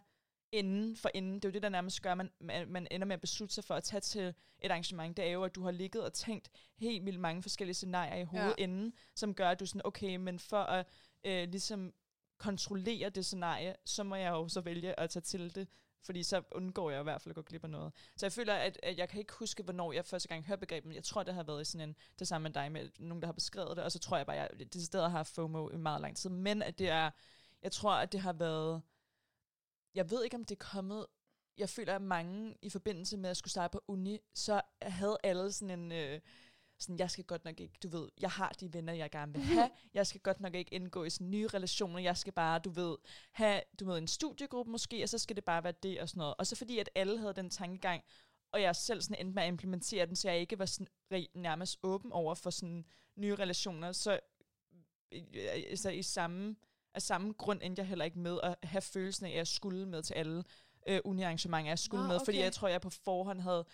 [0.52, 1.34] inden for inden.
[1.34, 3.54] Det er jo det, der nærmest gør, at man, man, man ender med at beslutte
[3.54, 5.16] sig for at tage til et arrangement.
[5.16, 8.24] Det er jo, at du har ligget og tænkt helt vildt mange forskellige scenarier i
[8.24, 8.62] hovedet Ja.
[8.62, 10.86] inden, som gør, at du er sådan, okay, men for at
[11.24, 11.92] øh, ligesom
[12.38, 15.68] kontrollere det scenarie, så må jeg jo så vælge at tage til det,
[16.02, 17.92] fordi så undgår jeg i hvert fald at gå glip af noget.
[18.16, 20.86] Så jeg føler, at, at jeg kan ikke huske, hvornår jeg første gang hørte begrebet,
[20.88, 23.22] men jeg tror, det har været i sådan en, det samme med dig, med nogen,
[23.22, 25.70] der har beskrevet det, og så tror jeg bare, at jeg det sted har FOMO
[25.70, 27.10] i meget lang tid, men at det er,
[27.62, 28.82] jeg tror, at det har været,
[29.98, 31.06] jeg ved ikke, om det er kommet,
[31.58, 35.52] jeg føler, at mange i forbindelse med at skulle starte på uni, så havde alle
[35.52, 36.20] sådan en, øh,
[36.78, 39.42] sådan, jeg skal godt nok ikke, du ved, jeg har de venner, jeg gerne vil
[39.42, 42.70] have, jeg skal godt nok ikke indgå i sådan nye relationer, jeg skal bare, du
[42.70, 42.96] ved,
[43.32, 46.18] have, du ved, en studiegruppe måske, og så skal det bare være det og sådan
[46.18, 46.34] noget.
[46.38, 48.02] Og så fordi, at alle havde den tankegang,
[48.52, 50.88] og jeg selv sådan endte med at implementere den, så jeg ikke var sådan
[51.34, 52.84] nærmest åben over for sådan
[53.16, 54.20] nye relationer, så
[55.12, 56.56] øh, altså, i samme,
[56.94, 59.86] af samme grund endte jeg heller ikke med at have følelsen af, at jeg skulle
[59.86, 60.44] med til alle
[60.88, 62.44] øh, uni-arrangementer, jeg skulle Nå, med, fordi okay.
[62.44, 63.64] jeg tror, jeg på forhånd havde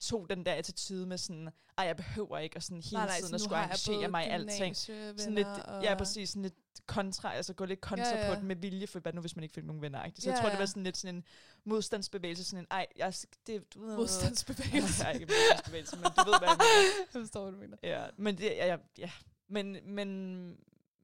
[0.00, 1.48] tog den der attitude med sådan,
[1.78, 4.28] ej, jeg behøver ikke, og sådan hele Nej, nej, tiden at skulle både mig i
[4.28, 4.76] alting.
[4.76, 6.54] Sådan lidt, og- ja, præcis, sådan lidt
[6.86, 9.36] kontra, altså gå lidt kontra Ja, ja, på den med vilje, for hvad nu, hvis
[9.36, 10.20] man ikke fik nogen venner, ikke?
[10.20, 10.58] Så Ja, jeg tror, det ja.
[10.58, 11.24] var sådan lidt sådan en
[11.64, 13.14] modstandsbevægelse, sådan en, ej, jeg,
[13.46, 15.02] det, du ved, Modstandsbevægelse.
[15.04, 17.04] Nej, ikke modstandsbevægelse, men du ved, hvad jeg mener.
[17.14, 17.76] Jeg forstår, hvad du mener.
[17.82, 19.10] Ja, men det, ja, ja, ja.
[19.48, 20.56] Men, men,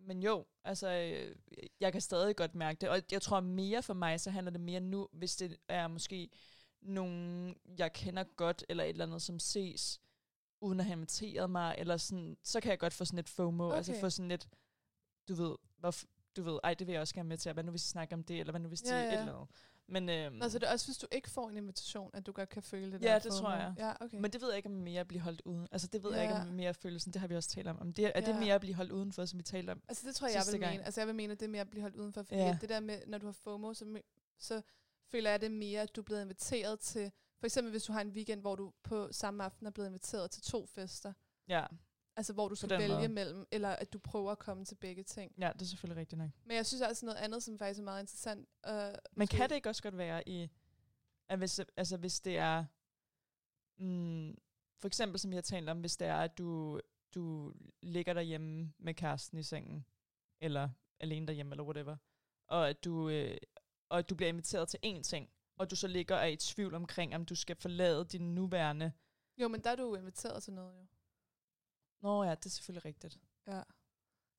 [0.06, 1.36] men jo, altså, øh,
[1.80, 4.60] jeg kan stadig godt mærke det, og jeg tror mere for mig, så handler det
[4.60, 6.30] mere nu, hvis det er måske
[6.82, 10.00] nogen, jeg kender godt, eller et eller andet, som ses,
[10.60, 13.66] uden at have inviteret mig, eller sådan, så kan jeg godt få sådan lidt FOMO,
[13.66, 13.76] okay.
[13.76, 14.00] altså Okay.
[14.00, 14.48] få sådan lidt,
[15.28, 16.04] du ved, hvorf,
[16.36, 18.16] du ved, ej, det vil jeg også gerne med til, hvad nu hvis de snakker
[18.16, 19.06] om det, eller hvad nu hvis Ja, ja, ja.
[19.06, 19.48] et eller andet.
[19.92, 22.32] Men, øhm, Nå, så det er også, hvis du ikke får en invitation, at du
[22.32, 23.74] godt kan føle det Ja, der det tror jeg.
[23.78, 24.18] Ja, okay.
[24.20, 25.68] Men det ved jeg ikke, om mere at blive holdt uden.
[25.72, 26.16] Altså, det ved ja.
[26.16, 27.12] jeg ikke, om mere følelsen.
[27.12, 27.80] Det har vi også talt om.
[27.80, 28.38] om det, er det Ja.
[28.38, 29.82] mere at blive holdt udenfor, som vi talte om?
[29.88, 30.72] Altså det tror jeg, jeg vil gang.
[30.72, 30.84] mene.
[30.84, 32.22] Altså jeg vil mene, at det er mere at blive holdt udenfor.
[32.22, 32.58] Fordi Ja.
[32.60, 34.00] det der med, når du har FOMO, så,
[34.38, 34.62] så
[35.10, 37.12] føler jeg det mere, at du er blevet inviteret til...
[37.38, 40.30] For eksempel hvis du har en weekend, hvor du på samme aften er blevet inviteret
[40.30, 41.12] til to fester.
[41.48, 41.64] Ja.
[42.16, 43.08] Altså, hvor du skal vælge måde.
[43.08, 45.32] mellem, eller at du prøver at komme til begge ting.
[45.40, 46.30] Ja, det er selvfølgelig rigtigt nok.
[46.44, 48.48] Men jeg synes også noget andet, som faktisk er meget interessant.
[48.68, 48.74] Uh,
[49.12, 50.48] Men kan det ikke også godt være i,
[51.28, 52.64] at hvis, altså hvis det er,
[53.78, 54.36] mm,
[54.78, 56.80] for eksempel som jeg har talt om, hvis det er, at du,
[57.14, 59.84] du ligger derhjemme med kæresten i sengen,
[60.40, 60.68] eller
[61.00, 61.96] alene derhjemme, eller whatever,
[62.46, 63.36] og at du, øh,
[63.88, 66.36] og at du bliver inviteret til én ting, og du så ligger og er i
[66.36, 68.92] tvivl omkring, om du skal forlade din nuværende.
[69.38, 70.86] Jo, men der er du inviteret til noget, jo.
[72.02, 73.20] Nå ja, det er selvfølgelig rigtigt.
[73.46, 73.52] Ja.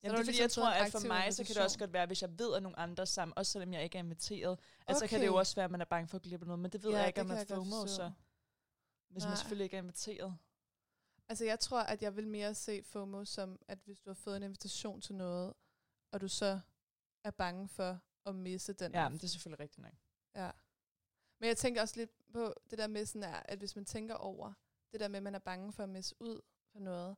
[0.02, 1.92] Ja, det er fordi, ligesom jeg tror, at for mig, så kan det også godt
[1.92, 4.96] være, hvis jeg ved, at nogle andre sammen, også selvom jeg ikke er inviteret, at
[4.96, 5.34] så kan det Okay.
[5.34, 6.98] jo også være, at man er bange for at glippe noget, men det ved Ja,
[6.98, 8.12] jeg ikke, om man FOMO så.
[9.08, 9.36] Hvis man Nej.
[9.36, 10.38] selvfølgelig ikke er inviteret.
[11.28, 14.36] Altså, jeg tror, at jeg vil mere se FOMO som, at hvis du har fået
[14.36, 15.54] en invitation til noget,
[16.12, 16.60] og du så
[17.24, 18.92] er bange for at misse den.
[18.92, 19.94] Ja, men det er selvfølgelig rigtigt nok.
[20.34, 20.50] Ja.
[21.40, 24.52] Men jeg tænker også lidt på det der med, sådan at hvis man tænker over
[24.92, 26.40] det der med, at man er bange for at misse ud
[26.72, 27.16] for noget,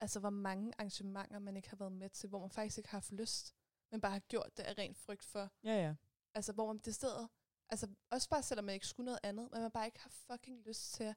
[0.00, 2.98] altså hvor mange arrangementer man ikke har været med til, hvor man faktisk ikke har
[2.98, 3.54] haft lyst,
[3.90, 5.94] men bare har gjort det af ren frygt for, Ja, ja.
[6.34, 7.28] altså hvor man det stedet,
[7.68, 10.60] altså også bare selvom man ikke skulle noget andet, men man bare ikke har fucking
[10.62, 11.14] lyst til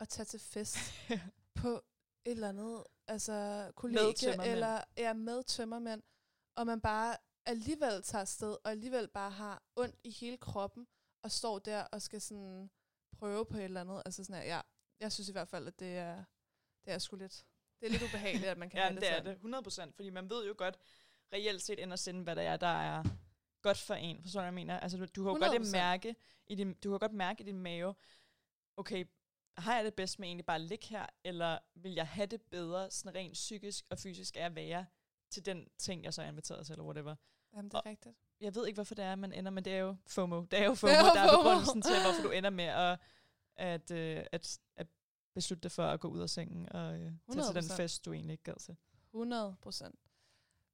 [0.00, 0.76] at tage til fest
[1.60, 1.68] på
[2.24, 3.32] et eller andet, altså
[4.16, 4.52] tømmermænd.
[4.52, 6.02] eller ja, med tømmermænd,
[6.56, 7.16] og man bare
[7.46, 10.86] alligevel tager afsted, og alligevel bare har ondt i hele kroppen,
[11.22, 12.70] og står der og skal sådan
[13.12, 14.02] prøve på et eller andet.
[14.04, 14.60] Altså sådan her, ja,
[15.00, 16.24] jeg synes i hvert fald, at det er,
[16.84, 17.46] det er sgu lidt,
[17.80, 19.30] det er lidt ubehageligt, at man kan ja, have det, det det er sådan.
[19.30, 19.36] det.
[19.36, 19.94] 100 procent.
[19.96, 20.76] Fordi man ved jo godt,
[21.32, 23.04] reelt set og sinde, hvad der er, der er
[23.62, 24.22] godt for en.
[24.22, 24.80] Forstår du, jeg mener?
[24.80, 25.72] Altså, du, du kan jo godt 100%.
[25.72, 26.14] mærke
[26.46, 27.94] i din, du kan godt mærke i din mave,
[28.76, 29.04] okay,
[29.58, 32.42] har jeg det bedst med egentlig bare at ligge her, eller vil jeg have det
[32.42, 34.86] bedre, sådan rent psykisk og fysisk, af at være
[35.30, 37.14] til den ting, jeg så er inviteret til, eller whatever.
[37.56, 38.16] Jamen, det er Og- rigtigt.
[38.40, 40.44] Jeg ved ikke, hvorfor det er, man ender, men det er jo FOMO.
[40.50, 41.42] Det er jo FOMO, er jo der er FOMO.
[41.42, 42.98] begrundelsen til, hvorfor du ender med at,
[43.56, 44.86] at, øh, at, at
[45.38, 47.76] beslutte dig for at gå ud af sengen og øh, tage til den 100%.
[47.76, 48.76] fest, du egentlig ikke gad til.
[49.14, 49.98] 100 procent.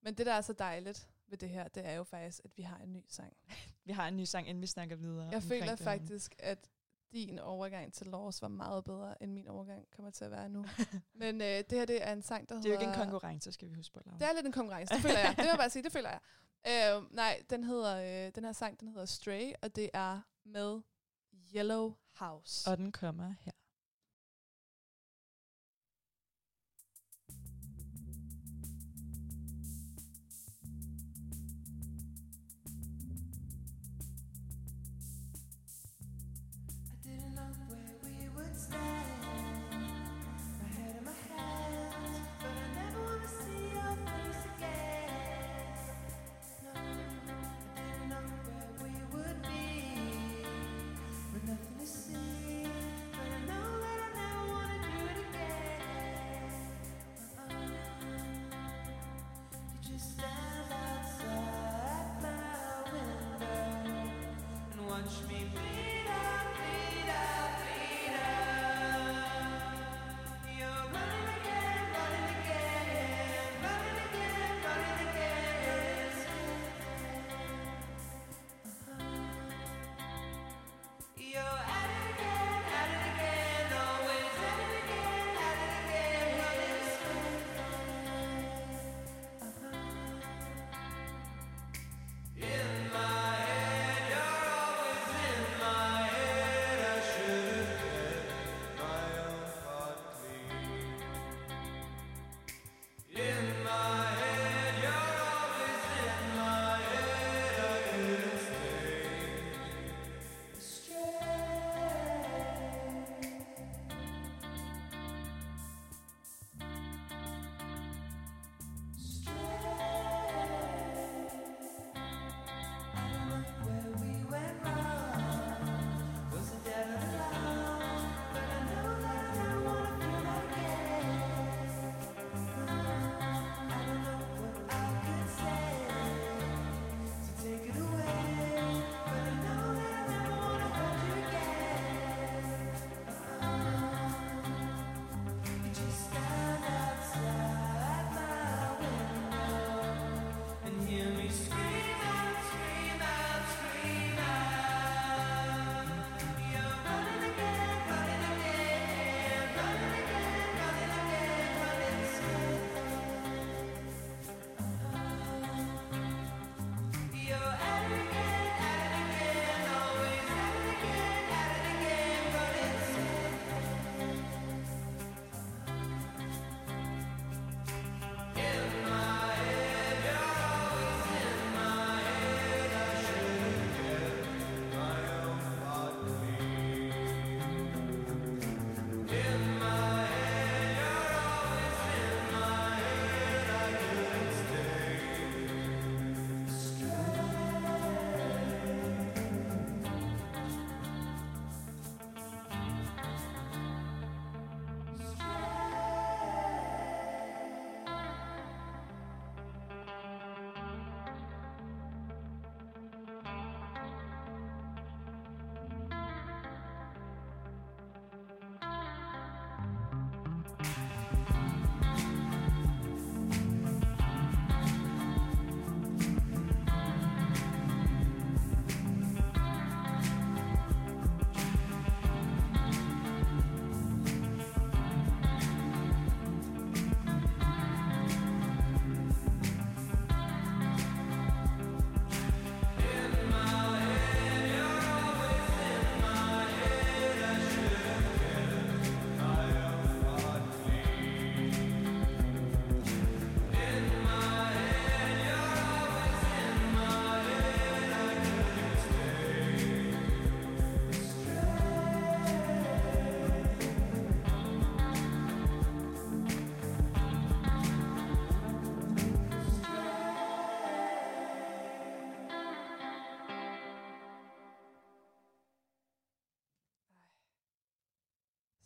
[0.02, 2.62] Men det, der er så dejligt ved det her, det er jo faktisk, at vi
[2.62, 3.36] har en ny sang.
[3.86, 5.28] Vi har en ny sang, inden vi snakker videre.
[5.32, 6.70] Jeg føler det faktisk, at
[7.12, 10.64] din overgang til Lars var meget bedre, end min overgang kommer til at være nu.
[11.20, 12.92] Men øh, det her, det er en sang, der Det er jo hedder...
[12.92, 14.00] ikke en konkurrence, skal vi huske på.
[14.06, 14.18] Laura.
[14.18, 15.28] Det er lidt en konkurrence, det føler jeg.
[15.36, 16.20] Det vil jeg bare sige, det føler jeg.
[16.96, 20.80] Øh, nej, den, hedder, øh, den her sang, den hedder Stray, og det er med
[21.54, 22.70] Yellow House.
[22.70, 23.52] Og den kommer her.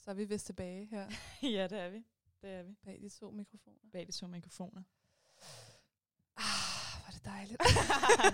[0.09, 1.11] Så er vi vist tilbage her
[1.57, 2.05] ja, det er vi.
[2.43, 2.75] Det er vi.
[2.85, 3.79] bag de to mikrofoner.
[3.93, 4.83] Bag de to mikrofoner.
[6.37, 7.63] Ah, var det dejligt.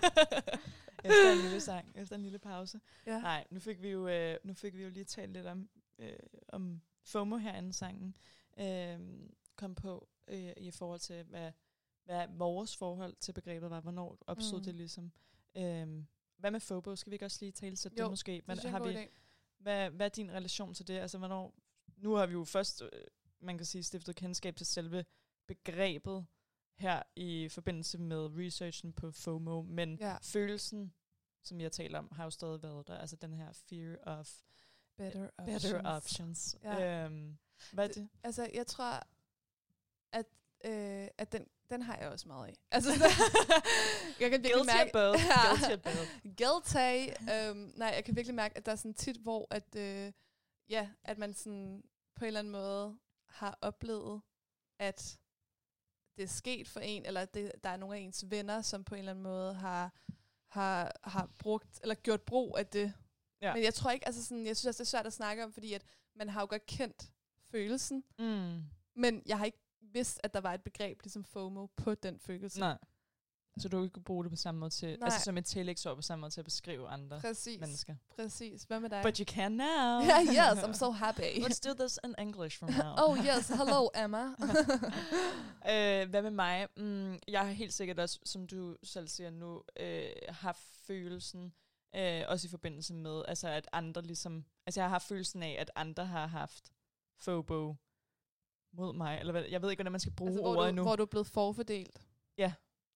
[1.04, 2.80] efter en lille sang, efter en lille pause.
[3.06, 3.20] ja.
[3.20, 5.68] Nej, nu fik vi jo, øh, nu fik vi jo lige talt lidt om,
[5.98, 6.16] øh,
[6.48, 8.16] om FOMO herinde sangen
[8.58, 9.00] øh,
[9.56, 11.52] kom på øh, i forhold til, hvad,
[12.04, 13.80] hvad vores forhold til begrebet var.
[13.80, 14.64] Hvornår opstod Mm.
[14.64, 15.12] det ligesom?
[15.56, 16.04] Øh,
[16.36, 16.96] hvad med FOBO?
[16.96, 18.42] Skal vi ikke også lige tale til det måske?
[18.46, 19.08] Men, har vi,
[19.58, 20.98] hvad, hvad er din relation til det?
[20.98, 21.54] Altså, hvornår,
[22.04, 22.88] nu har vi jo først, øh,
[23.40, 25.04] man kan sige, stiftet kendskab til selve
[25.48, 26.26] begrebet
[26.78, 30.16] her i forbindelse med researchen på FOMO, men Ja.
[30.22, 30.94] følelsen,
[31.42, 32.98] som jeg taler om, har jo stadig været der.
[32.98, 34.40] Altså den her fear of
[34.96, 35.62] Better options.
[35.62, 36.56] better options.
[36.62, 37.04] Ja.
[37.04, 37.38] Øhm,
[37.72, 38.08] hvad er det?
[38.24, 39.02] Altså, jeg tror,
[40.12, 40.26] at,
[40.64, 42.54] øh, at den, den har jeg også meget af.
[42.70, 42.90] Altså,
[44.20, 44.90] jeg kan virkelig Guilty mærke...
[44.92, 45.24] both.
[45.24, 45.48] Ja.
[45.48, 46.10] Guilty both.
[46.40, 47.12] Guilty.
[47.32, 50.12] Øhm, nej, jeg kan virkelig mærke, at der er sådan tit, hvor at, øh,
[50.68, 51.82] ja, at man sådan
[52.16, 52.98] på en eller anden måde
[53.28, 54.22] har oplevet,
[54.78, 55.18] at
[56.16, 58.84] det er sket for en, eller at det, der er nogle af ens venner, som
[58.84, 59.92] på en eller anden måde har,
[60.48, 62.92] har, har brugt, eller gjort brug af det.
[63.40, 63.54] Ja.
[63.54, 65.52] Men jeg tror ikke, altså sådan, jeg synes også, det er svært at snakke om,
[65.52, 65.84] fordi at
[66.14, 67.12] man har jo godt kendt
[67.50, 68.62] følelsen, Mm.
[68.94, 72.60] men jeg har ikke vidst, at der var et begreb ligesom FOMO på den følelse.
[72.60, 72.78] Nej.
[73.58, 74.98] Så du ikke kunne bruge det på samme måde til, Nej.
[75.02, 77.60] altså som et tillægsord på samme måde til at beskrive andre Præcis.
[77.60, 77.94] mennesker.
[78.16, 78.62] Præcis.
[78.62, 79.02] Hvad med dig?
[79.02, 79.66] But you can now.
[80.10, 81.20] yeah, yes, I'm so happy.
[81.46, 82.94] Let's do this in English from now.
[83.04, 84.24] oh yes, hello Emma.
[85.72, 86.68] øh, hvad med mig?
[86.76, 91.52] Mm, jeg har helt sikkert også, som du selv siger nu, øh, haft følelsen,
[91.96, 95.56] øh, også i forbindelse med, altså at andre ligesom, altså jeg har haft følelsen af,
[95.60, 96.72] at andre har haft
[97.18, 97.74] FOBO
[98.72, 100.64] mod mig, eller hvad, jeg ved ikke, hvordan man skal bruge altså, altså, hvor, ordet
[100.64, 100.82] du, endnu.
[100.82, 102.02] hvor du er blevet forfordelt.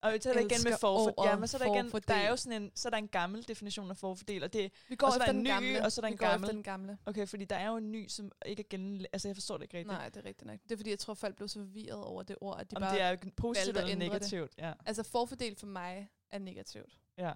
[0.03, 1.30] Og vi tager det igen med forfordel.
[1.30, 2.26] Ja, men så er der, igen, der er forfordel.
[2.28, 5.07] jo sådan en, så er der en gammel definition af forfordel, og det, Vi går
[5.07, 5.84] Og så er efter der den en ny, gamle.
[5.84, 6.51] og så er der Vi en gammel.
[6.51, 6.99] den gamle.
[7.07, 9.62] okay, fordi der er jo en ny, som ikke er gen, altså jeg forstår det
[9.64, 9.92] ikke rigtigt.
[9.99, 10.59] Nej, det er rigtigt nok.
[10.62, 12.80] Det er fordi, jeg tror, folk blev så forvirret over det ord, at de Om
[12.82, 12.94] bare...
[12.94, 14.12] det er positivt eller ændre det.
[14.12, 14.72] negativt, ja.
[14.86, 16.99] Altså, forfordelt for mig er negativt.
[17.18, 17.32] ja.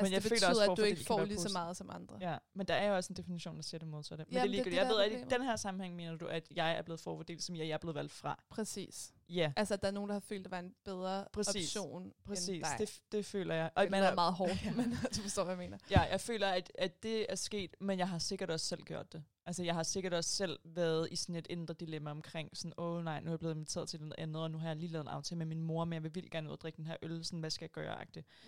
[0.00, 1.90] Altså, jeg det føler betyder, også, at du forfordel ikke får lige så meget som
[1.90, 2.18] andre.
[2.20, 4.24] Ja, men der er jo også en definition, der siger det modsatte.
[4.28, 4.80] Men Jamen, det er ligegyldigt.
[4.80, 7.42] det, Jeg ved, at i den her sammenhæng mener du, at jeg er blevet forfordelt,
[7.42, 8.42] som jeg er blevet valgt fra.
[8.50, 9.12] Præcis.
[9.28, 11.76] Ja, Altså, at der er nogen, der har følt, at det var en bedre Præcis.
[11.76, 12.64] option end præcis.
[12.66, 12.76] dig.
[12.78, 13.70] Det, det føler jeg.
[13.74, 15.78] Og det men, er meget hårdt, men du forstår, hvad jeg mener.
[15.90, 19.12] ja, jeg føler, at, at det er sket, men jeg har sikkert også selv gjort
[19.12, 19.24] det.
[19.46, 22.96] Altså, jeg har sikkert også selv været i sådan et indre dilemma omkring sådan, åh
[22.96, 24.92] oh, nej, nu er jeg blevet inviteret til noget andet, og nu har jeg lige
[24.92, 26.86] lavet en aftale med min mor, men jeg vil vildt gerne ud og drikke den
[26.86, 27.98] her øl, sådan, hvad skal jeg gøre?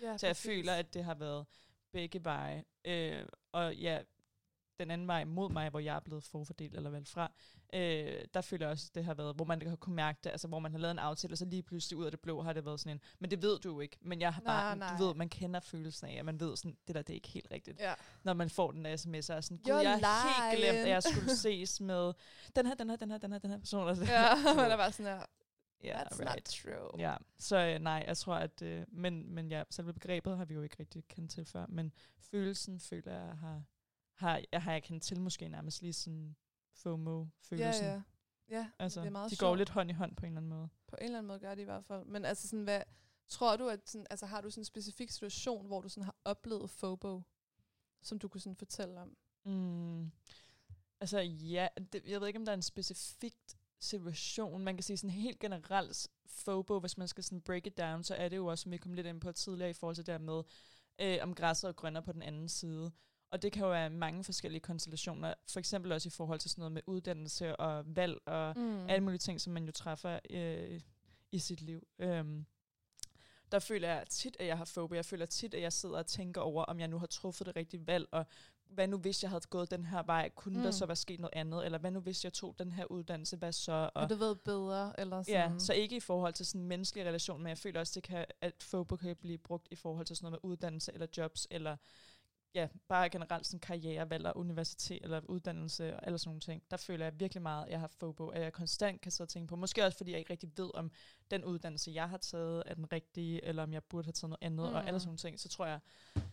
[0.01, 1.45] Ja, Så jeg føler, at det har været
[1.91, 2.63] begge veje.
[2.85, 3.99] Øh, og ja,
[4.79, 7.31] den anden vej mod mig, hvor jeg er blevet forfordelt eller valgt fra,
[7.73, 10.29] øh, der føler jeg også, at det har været, hvor man har kunne mærke det,
[10.29, 12.41] altså hvor man har lavet en aftale, og så lige pludselig ud af det blå
[12.41, 14.75] har det været sådan en, men det ved du jo ikke, men jeg har bare,
[14.75, 14.97] nej.
[14.97, 17.29] du ved, man kender følelsen af, at man ved sådan, det der, det er ikke
[17.29, 17.79] helt rigtigt.
[17.79, 17.93] Ja.
[18.23, 20.75] Når man får den der sms, og er sådan, gud, jeg har helt glemt, at
[20.75, 22.13] lying." jeg skulle ses med
[22.55, 23.89] den her, den her, den her, den her, den her person.
[23.89, 25.25] Altså, Ja, man er bare sådan her,
[25.85, 26.99] yeah, that's not true.
[26.99, 28.61] Ja, så øh, nej, jeg tror, at...
[28.61, 31.91] Øh, men, men ja, selve begrebet har vi jo ikke rigtig kendt til før, men
[32.19, 33.63] følelsen føler jeg har,
[34.21, 36.35] har, jeg har jeg kendt til måske nærmest lige sådan
[36.73, 37.85] FOMO-følelsen.
[37.85, 38.01] Ja, ja.
[38.49, 39.57] Ja, Altså, det er meget de går sjovt.
[39.57, 40.69] lidt hånd i hånd på en eller anden måde.
[40.87, 42.05] På en eller anden måde gør de i hvert fald.
[42.05, 42.81] Men altså sådan, hvad,
[43.29, 46.15] tror du, at sådan, altså, har du sådan en specifik situation, hvor du sådan har
[46.25, 47.21] oplevet FOBO,
[48.01, 49.17] som du kunne sådan fortælle om?
[49.45, 50.11] Mm.
[50.99, 53.35] Altså ja, det, jeg ved ikke, om der er en specifik
[53.79, 54.63] situation.
[54.63, 58.15] Man kan sige sådan helt generelt FOBO, hvis man skal sådan break it down, så
[58.15, 60.11] er det jo også, som vi kom lidt ind på tidligere, i forhold til det
[60.13, 60.43] der med,
[61.01, 62.91] øh, om græsset og grønner på den anden side.
[63.31, 66.61] Og det kan jo være mange forskellige konstellationer, for eksempel også i forhold til sådan
[66.61, 68.89] noget med uddannelse og valg og Mm.
[68.89, 70.79] alle mulige ting, som man jo træffer øh,
[71.31, 71.87] i sit liv.
[71.99, 72.45] Øhm,
[73.51, 74.95] der føler jeg tit, at jeg har fobi.
[74.95, 77.55] Jeg føler tit, at jeg sidder og tænker over, om jeg nu har truffet det
[77.55, 78.25] rigtige valg, og
[78.65, 80.63] hvad nu hvis jeg havde gået den her vej, kunne mm.
[80.63, 83.37] der så være sket noget andet, eller hvad nu hvis jeg tog den her uddannelse,
[83.37, 83.89] hvad så?
[83.95, 85.51] Og du ved bedre, eller sådan.
[85.51, 88.03] Ja, så ikke i forhold til sådan en menneskelig relation, men jeg føler også, det
[88.03, 91.47] kan, at FOBO kan blive brugt i forhold til sådan noget med uddannelse eller jobs,
[91.51, 91.77] eller
[92.55, 96.63] ja, bare generelt sådan karrierevalg og universitet eller uddannelse og alle sådan nogle ting.
[96.71, 99.29] Der føler jeg virkelig meget, at jeg har FOBO, at jeg konstant kan sidde og
[99.29, 99.55] tænke på.
[99.55, 100.91] Måske også, fordi jeg ikke rigtig ved, om
[101.31, 104.43] den uddannelse, jeg har taget, er den rigtige, eller om jeg burde have taget noget
[104.43, 104.75] andet, mm.
[104.75, 104.99] og alle Mm.
[104.99, 105.39] sådan nogle ting.
[105.39, 105.79] Så tror jeg,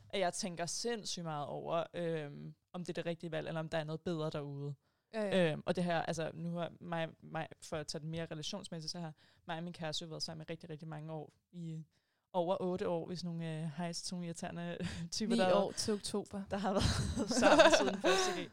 [0.09, 3.69] at jeg tænker sindssygt meget over, øhm, om det er det rigtige valg, eller om
[3.69, 4.75] der er noget bedre derude.
[5.15, 5.53] ja, ja.
[5.53, 8.93] Øhm, og det her, altså nu har mig, mig, for at tage det mere relationsmæssigt,
[8.93, 9.13] så har
[9.47, 11.33] mig og min kæreste jo været sammen i rigtig, rigtig mange år.
[11.53, 11.85] I
[12.33, 14.77] over otte år, hvis nogle øh, hejs, nogle irriterende
[15.13, 16.43] typer, Ni der, år til oktober.
[16.51, 18.51] der har været sammen siden første G.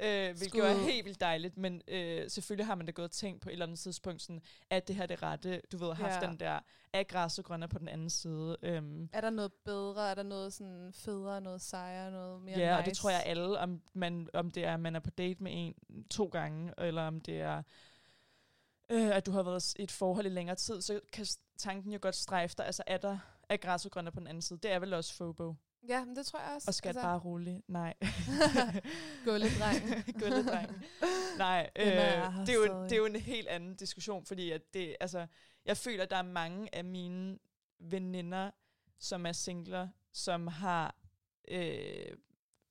[0.00, 0.84] Øh, hvilket ud.
[0.90, 3.66] helt vildt dejligt, men øh, selvfølgelig har man da gået og tænkt på et eller
[3.66, 6.28] andet tidspunkt, sådan, at det her er det rette, du ved, haft Ja.
[6.28, 6.60] den der,
[6.92, 8.56] er græsset grønne på den anden side.
[8.62, 10.10] Øhm, Er der noget bedre?
[10.10, 12.78] Er der noget sådan federe, noget sejere, noget mere ja, nice?
[12.78, 15.42] og det tror jeg alle, om, man, om det er, at man er på date
[15.42, 15.74] med en
[16.10, 17.62] to gange, eller om det er,
[18.90, 21.26] øh, at du har været i et forhold i længere tid, så kan
[21.58, 22.66] tanken jo godt strejfe dig.
[22.66, 23.18] Altså, er der
[23.48, 24.58] er græsset grønne på den anden side?
[24.58, 25.54] Det er vel også FOBO.
[25.88, 26.64] Ja, men det tror jeg også.
[26.68, 27.68] Og skal altså, bare roligt?
[27.68, 27.94] Nej.
[29.24, 30.02] Gulledrengen.
[30.20, 30.82] Gulledrengen.
[31.38, 34.96] Nej, øh, det, er jo, det er jo en helt anden diskussion, fordi at det,
[35.00, 35.26] altså,
[35.64, 37.38] jeg føler, at der er mange af mine
[37.78, 38.50] veninder,
[38.98, 40.96] som er singler, som har,
[41.48, 42.16] øh,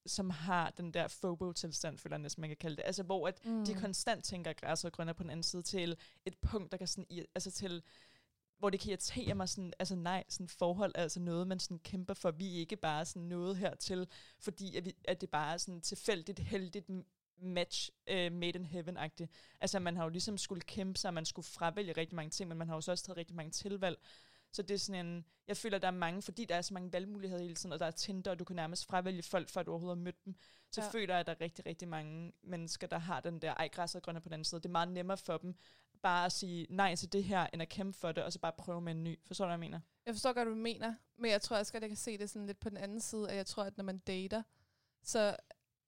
[0.05, 2.83] som har den der FOBO-tilstand, føler jeg næsten, man kan kalde det.
[2.85, 3.65] Altså, hvor at Mm.
[3.65, 6.77] de konstant tænker, at græsset er grønnere på den anden side, til et punkt, der
[6.77, 7.83] kan sådan, altså til,
[8.59, 11.79] hvor det kan irritere mig sådan, altså nej, sådan forhold er altså noget, man sådan
[11.79, 12.31] kæmper for.
[12.31, 14.07] Vi er ikke bare sådan noget hertil,
[14.39, 16.89] fordi at, vi, at det bare er sådan tilfældigt, heldigt
[17.41, 19.27] match uh, made in heaven-agtigt.
[19.61, 22.57] Altså man har jo ligesom skulle kæmpe sig, man skulle fravælge rigtig mange ting, men
[22.57, 23.97] man har jo så også taget rigtig mange tilvalg.
[24.53, 26.93] Så det er sådan en, jeg føler, der er mange, fordi der er så mange
[26.93, 29.71] valgmuligheder hele tiden, og der er Tinder, og du kan nærmest fravælge folk, før du
[29.71, 30.35] overhovedet har mødt dem.
[30.71, 30.89] Så Ja.
[30.89, 34.03] føler jeg, at der er rigtig, rigtig mange mennesker, der har den der, ej, græsset
[34.03, 34.61] grønne på den anden side.
[34.61, 35.55] Det er meget nemmere for dem
[36.03, 38.51] bare at sige nej til det her, end at kæmpe for det, og så bare
[38.57, 39.19] prøve med en ny.
[39.27, 39.79] Forstår du, hvad jeg mener?
[40.05, 42.29] Jeg forstår godt, hvad du mener, men jeg tror også godt, jeg kan se det
[42.29, 44.43] sådan lidt på den anden side, at jeg tror, at når man dater,
[45.03, 45.37] så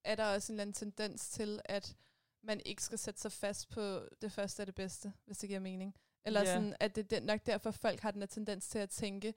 [0.04, 1.96] er der også en eller anden tendens til, at
[2.44, 5.60] man ikke skal sætte sig fast på det første er det bedste, hvis det giver
[5.60, 5.96] mening.
[6.26, 6.54] Eller Ja.
[6.54, 9.34] sådan, at det er nok derfor, folk har den her tendens til at tænke,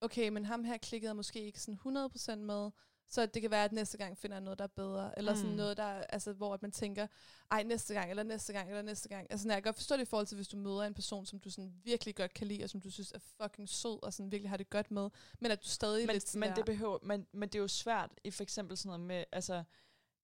[0.00, 2.70] okay, men ham her klikkede måske ikke sådan 100% med,
[3.08, 5.18] så det kan være, at næste gang finder jeg noget, der er bedre.
[5.18, 5.56] Eller sådan Mm.
[5.56, 7.06] noget, der, altså, hvor at man tænker,
[7.50, 9.26] ej, næste gang, eller næste gang, eller næste gang.
[9.30, 11.26] Altså, når jeg kan godt forstå det i forhold til, hvis du møder en person,
[11.26, 14.12] som du sådan virkelig godt kan lide, og som du synes er fucking sød, og
[14.12, 16.54] sådan virkelig har det godt med, men at du stadig Men, lidt sådan men, der,
[16.54, 19.64] det behøver, men, men det er jo svært, i for eksempel sådan noget med, altså,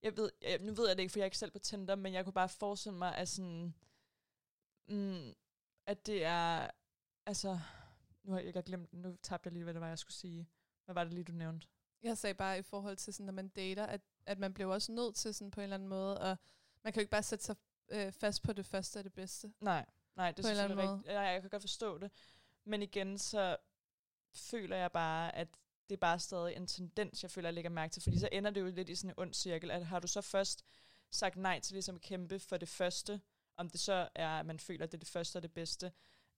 [0.03, 1.95] jeg ved, jeg, nu ved jeg det ikke, for jeg er ikke selv på Tinder,
[1.97, 3.75] men jeg kunne bare forestille mig, at sådan,
[4.89, 5.33] mm,
[5.89, 6.71] at det er,
[7.27, 7.61] altså,
[8.23, 10.49] nu har jeg ikke glemt, nu tabte jeg lige, hvad det var, jeg skulle sige.
[10.85, 11.67] Hvad var det lige, du nævnte?
[12.03, 14.93] Jeg sagde bare i forhold til, sådan, når man dater, at, at man bliver også
[14.93, 16.37] nødt til sådan på en eller anden måde, og
[16.85, 17.57] man kan jo ikke bare sætte sig
[17.89, 19.53] øh, fast på det første og det bedste.
[19.61, 19.87] Nej,
[20.17, 21.13] nej, det På anden selvfølgelig rigtigt.
[21.13, 22.11] Ja, jeg kan godt forstå det.
[22.65, 23.57] Men igen, så
[24.35, 25.49] føler jeg bare, at
[25.89, 28.03] det er bare stadig en tendens, jeg føler, jeg lægger mærke til.
[28.03, 30.21] Fordi så ender det jo lidt i sådan en ond cirkel, at har du så
[30.21, 30.65] først
[31.11, 33.21] sagt nej til ligesom at kæmpe for det første,
[33.59, 35.93] om det så er, at man føler, at det er det første og det bedste,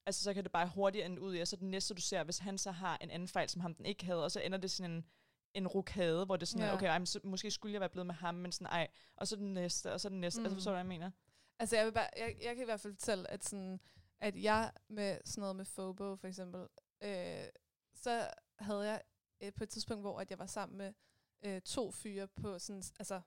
[0.07, 2.25] altså så kan det bare hurtigt ende ud i, og så det næste, du ser,
[2.25, 4.59] hvis han så har en anden fejl, som ham den ikke havde, og så ender
[4.59, 5.07] det sådan en,
[5.55, 6.68] en rokade, hvor det er sådan, Ja.
[6.68, 6.75] ja.
[6.75, 9.37] okay, ej, så, måske skulle jeg være blevet med ham, men sådan, ej, og så
[9.37, 10.45] den næste, og så den næste, mm.
[10.45, 10.57] altså Mm.
[10.59, 11.11] forstår du, hvad jeg mener?
[11.59, 13.81] Altså jeg, vil bare, jeg, jeg kan i hvert fald fortælle, at, sådan,
[14.21, 16.66] at jeg med sådan noget med FOBO for eksempel,
[17.03, 17.45] øh,
[17.95, 19.03] så havde jeg
[19.41, 20.93] øh, på et tidspunkt, hvor at jeg var sammen med
[21.43, 23.21] øh, to fyre på sådan, altså,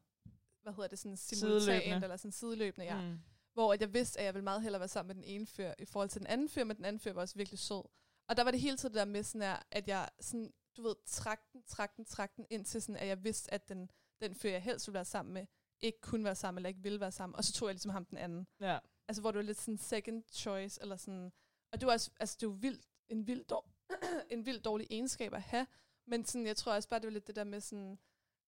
[0.61, 3.01] hvad hedder det, sådan simultant, eller sådan sideløbende, ja.
[3.01, 3.19] Mm.
[3.53, 5.85] Hvor jeg vidste, at jeg ville meget hellere være sammen med den ene fyr i
[5.85, 7.83] forhold til den anden fyr, men den anden fyr var også virkelig sød.
[8.27, 10.81] Og der var det hele tiden det der med sådan her, at jeg sådan, du
[10.81, 13.91] ved, trak den, trak den, trak den, indtil sådan, at jeg vidste, at den,
[14.21, 15.45] den fyr, jeg helst ville være sammen med,
[15.81, 17.35] ikke kunne være sammen, eller ikke ville være sammen.
[17.35, 18.47] Og så tog jeg ligesom ham den anden.
[18.61, 18.79] Ja.
[19.07, 21.31] Altså, hvor det var lidt sådan second choice, eller sådan...
[21.71, 23.69] Og det var også, altså, det var vildt, en vild, dår,
[24.29, 25.67] en vild dårlig egenskab at have.
[26.07, 27.99] Men sådan, jeg tror også bare, det var lidt det der med sådan...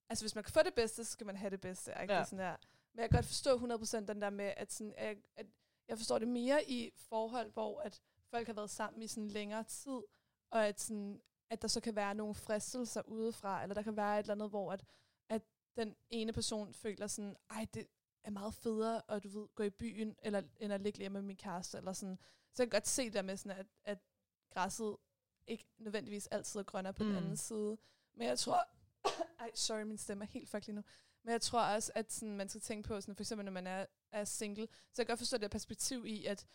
[0.09, 1.93] Altså, hvis man kan få det bedste, så skal man have det bedste.
[2.01, 2.13] Ikke?
[2.13, 2.23] Ja.
[2.23, 2.55] Sådan der.
[2.95, 5.45] Men jeg kan godt forstå 100% den der med, at, sådan, at, jeg, at
[5.87, 9.63] jeg forstår det mere i forhold, hvor at folk har været sammen i sådan længere
[9.63, 10.01] tid,
[10.51, 14.19] og at, sådan, at der så kan være nogle fristelser udefra, eller der kan være
[14.19, 14.85] et eller andet, hvor at,
[15.29, 15.41] at
[15.75, 17.87] den ene person føler sådan, ej, det
[18.23, 21.27] er meget federe at du ved, gå i byen, eller, end at ligge hjemme med
[21.27, 22.19] min kæreste, eller sådan.
[22.53, 23.99] Så jeg kan godt se der med sådan, at, at
[24.53, 24.97] græsset
[25.47, 27.09] ikke nødvendigvis altid er grønnere på mm.
[27.09, 27.77] den anden side.
[28.13, 28.67] Men jeg tror,
[29.39, 30.83] ej, sorry, min stemme er helt fuck lige nu.
[31.25, 33.67] Men jeg tror også, at sådan, man skal tænke på, sådan, for eksempel når man
[33.67, 36.45] er, er single, så jeg kan godt forstå det perspektiv i, at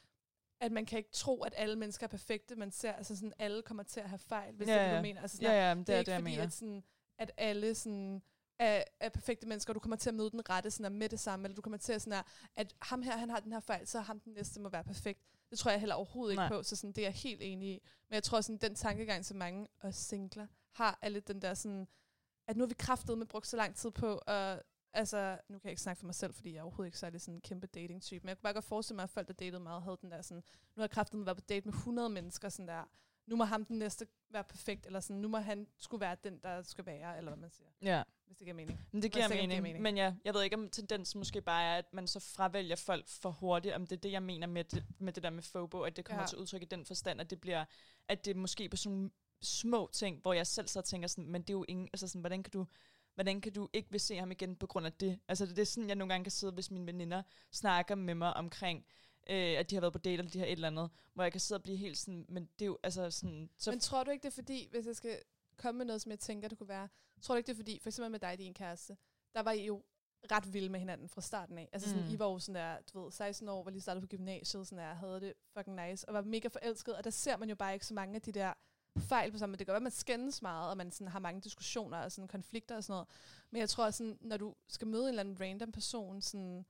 [0.60, 2.56] at man kan ikke tro, at alle mennesker er perfekte.
[2.56, 4.96] Man ser, altså sådan, alle kommer til at have fejl, hvis Ja, det er, det,
[4.96, 5.22] du mener.
[5.22, 6.42] Altså sådan, Ja, ja, det, det er ikke det, fordi, mener.
[6.42, 6.84] at, sådan,
[7.18, 8.22] at alle sådan,
[8.58, 11.20] er, er perfekte mennesker, og du kommer til at møde den rette sådan, med det
[11.20, 12.24] samme, eller du kommer til at, sådan, at,
[12.56, 15.20] at ham her, han har den her fejl, så ham den næste må være perfekt.
[15.50, 16.48] Det tror jeg heller overhovedet ikke Nej.
[16.48, 17.82] på, så sådan, det er jeg helt enig i.
[18.08, 21.54] Men jeg tror, sådan, den tankegang, som mange og singler har, er lidt den der
[21.54, 21.88] sådan,
[22.48, 24.62] at nu har vi kraftet med brugt så lang tid på, og
[24.92, 27.20] altså, nu kan jeg ikke snakke for mig selv, fordi jeg er overhovedet ikke særlig
[27.20, 29.60] sådan en kæmpe dating-type, men jeg kunne bare godt forestille mig, at folk, der datede
[29.60, 30.42] meget, havde den der sådan,
[30.76, 32.84] nu har jeg kraftet med at være på date med 100 mennesker, sådan der,
[33.26, 36.38] nu må ham den næste være perfekt, eller sådan, nu må han skulle være den,
[36.42, 38.80] der skal være, eller hvad man siger, Ja, hvis det giver mening.
[38.92, 39.50] men det giver er mening.
[39.50, 39.82] giver mening.
[39.82, 43.08] Men ja, jeg ved ikke, om tendensen måske bare er, at man så fravælger folk
[43.08, 45.80] for hurtigt, om det er det, jeg mener med det, med det der med FOBO,
[45.80, 46.26] at det kommer Ja.
[46.26, 47.64] til udtryk i den forstand, at det bliver,
[48.08, 49.12] at det måske på sådan
[49.42, 52.20] små ting, hvor jeg selv så tænker sådan, men det er jo ingen, altså sådan,
[52.20, 52.66] hvordan kan du,
[53.14, 55.20] hvordan kan du ikke vil se ham igen på grund af det?
[55.28, 57.22] Altså det er sådan, jeg nogle gange kan sidde, hvis mine veninder
[57.52, 58.84] snakker med mig omkring,
[59.30, 61.32] øh, at de har været på date, eller de har et eller andet, hvor jeg
[61.32, 63.50] kan sidde og blive helt sådan, men det er jo, altså sådan...
[63.58, 65.18] Så Men tror du ikke, det er fordi, hvis jeg skal
[65.56, 66.88] komme med noget, som jeg tænker, det kunne være,
[67.22, 68.96] tror du ikke, det er fordi, for eksempel med dig og din kæreste,
[69.34, 69.82] der var I jo
[70.32, 71.68] ret vilde med hinanden fra starten af.
[71.72, 72.10] Altså sådan, Mm.
[72.10, 74.84] I var jo sådan der, du ved, 16 år, var lige startet på gymnasiet, sådan
[74.84, 77.72] der, havde det fucking nice, og var mega forelsket, og der ser man jo bare
[77.74, 78.52] ikke så mange af de der
[78.98, 79.58] fejl på sammen.
[79.58, 82.12] Det kan godt være, at man skændes meget, og man sådan har mange diskussioner og
[82.12, 83.08] sådan konflikter og sådan noget.
[83.50, 86.66] Men jeg tror, sådan, når du skal møde en eller anden random person, sådan,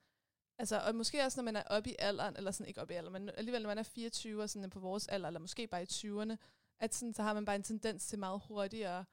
[0.58, 2.96] altså, og måske også, når man er oppe i alderen, eller sådan ikke oppe i
[2.96, 5.82] alderen, men alligevel, når man er 24 og sådan på vores alder, eller måske bare
[5.82, 6.36] i 20'erne,
[6.80, 9.04] at sådan, så har man bare en tendens til meget hurtigere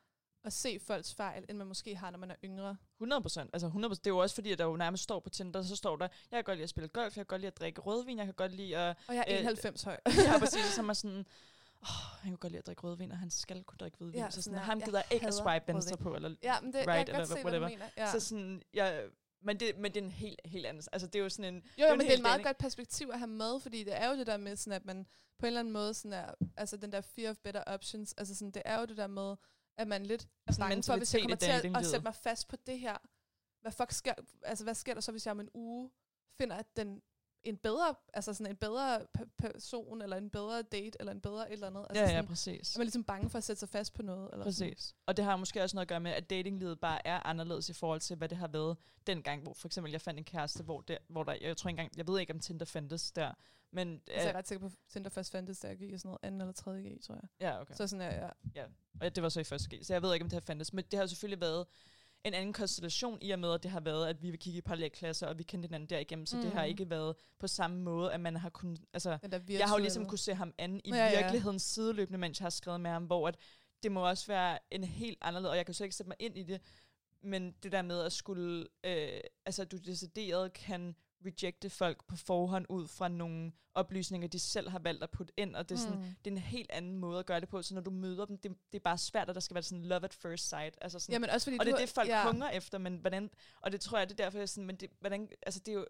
[0.44, 2.78] at se folks fejl, end man måske har, når man er yngre.
[2.98, 3.50] 100 procent.
[3.54, 5.76] Altså 100% Det er jo også fordi, at der jo nærmest står på Tinder, så
[5.76, 7.82] står der, jeg kan godt lide at spille golf, jeg kan godt lide at drikke
[7.82, 8.98] rødvin, jeg kan godt lide at...
[9.08, 9.98] Og jeg er Øh, 91 høj.
[10.06, 11.26] jeg har præcis som er sådan,
[11.84, 14.20] åh, han kan godt lide at drikke rødvin, og han skal kunne drikke hvidvin.
[14.20, 16.04] Ja, så sådan sådan, ham jeg gider ikke at swipe venstre rødvin.
[16.04, 17.70] på, eller Ja, men det, jeg right, kan godt eller hvad du whatever.
[17.70, 17.90] mener.
[17.98, 18.12] Ja.
[18.12, 19.10] Så sådan, jeg,
[19.42, 20.84] men, det, men det er en helt, helt anden.
[20.92, 21.64] Altså, det er jo sådan en...
[21.78, 23.96] Jo, jo, en men det er et meget godt perspektiv at have med, fordi det
[23.96, 25.08] er jo det der med, sådan at man
[25.40, 28.36] på en eller anden måde, sådan er, altså den der fear of better options, altså
[28.36, 29.36] sådan, det er jo det der med,
[29.78, 32.48] at man lidt er bange for, hvis jeg kommer til at, at sætte mig fast
[32.48, 32.98] på det her,
[33.62, 34.14] hvad fuck sker,
[34.44, 35.92] altså hvad sker der så, hvis jeg om en uge
[36.38, 37.02] finder, at den
[37.50, 39.02] en bedre, altså sådan en bedre
[39.38, 41.86] person, eller en bedre date, eller en bedre et eller andet.
[41.90, 42.76] Altså Ja, ja, sådan, præcis.
[42.76, 44.30] er man ligesom bange for at sætte sig fast på noget.
[44.34, 44.72] Eller sådan.
[44.72, 44.96] Præcis.
[45.06, 47.74] Og det har måske også noget at gøre med, at datinglivet bare er anderledes i
[47.74, 48.78] forhold til, hvad det har været
[49.08, 51.80] dengang, hvor for eksempel jeg fandt en kæreste, hvor, det, hvor der, jeg tror ikke
[51.80, 53.32] engang, jeg ved ikke om Tinder fandtes der,
[53.72, 54.02] men...
[54.08, 56.10] Altså, jeg er ret sikker på, at Tinder først fandtes, da jeg gik i sådan
[56.10, 57.24] noget anden eller tredje G, tror jeg.
[57.42, 57.74] ja, okay.
[57.74, 58.68] Så sådan er jeg,
[59.02, 60.74] Og det var så i første G, så jeg ved ikke, om det har fandtes.
[60.74, 61.66] Men det har selvfølgelig været
[62.28, 64.62] en anden konstellation i og med, at det har været, at vi vil kigge i
[64.62, 66.42] parallelklasser, og vi kendte hinanden derigennem, så mm.
[66.42, 66.70] det har Mhm.
[66.70, 68.80] ikke været på samme måde, at man har kunnet...
[68.94, 69.18] Altså,
[69.60, 71.58] jeg har jo ligesom kunne se ham an i Ja, ja, ja.
[71.58, 73.38] sideløbende, mens jeg har skrevet med ham, hvor at
[73.84, 76.38] det må også være en helt anderledes, og jeg kan så ikke sætte mig ind
[76.38, 76.62] i det,
[77.22, 80.96] men det der med at skulle, øh, altså at du decideret kan
[81.26, 85.56] rejecte folk på forhånd ud fra nogle oplysninger, de selv har valgt at putte ind,
[85.56, 86.04] og det er, sådan, Mm.
[86.26, 88.38] det er en helt anden måde at gøre det på, så når du møder dem,
[88.38, 91.00] det, det er bare svært, at der skal være sådan love at first sight, altså
[91.00, 92.18] sådan, Jamen også fordi og det er det, folk ja.
[92.18, 92.32] ja.
[92.32, 93.30] hunger efter, men hvordan,
[93.62, 95.76] og det tror jeg, det er derfor, jeg sådan, men det, hvordan, altså det er
[95.76, 95.86] jo,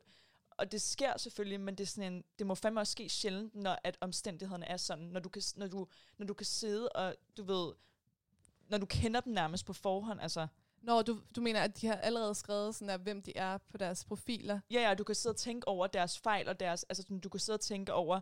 [0.50, 3.56] og det sker selvfølgelig, men det, er sådan en, det må fandme også ske sjældent,
[3.56, 7.16] når at omstændighederne er sådan, når du kan, når du, når du kan sidde og,
[7.38, 7.74] du ved,
[8.70, 10.48] når du kender dem nærmest på forhånd, altså,
[10.82, 13.78] Når du, du mener, at de har allerede skrevet, sådan der, hvem de er på
[13.78, 14.60] deres profiler.
[14.72, 17.30] ja, ja, du kan sidde og tænke over deres fejl, og deres, altså sådan, du
[17.30, 18.20] kan sidde og tænke over,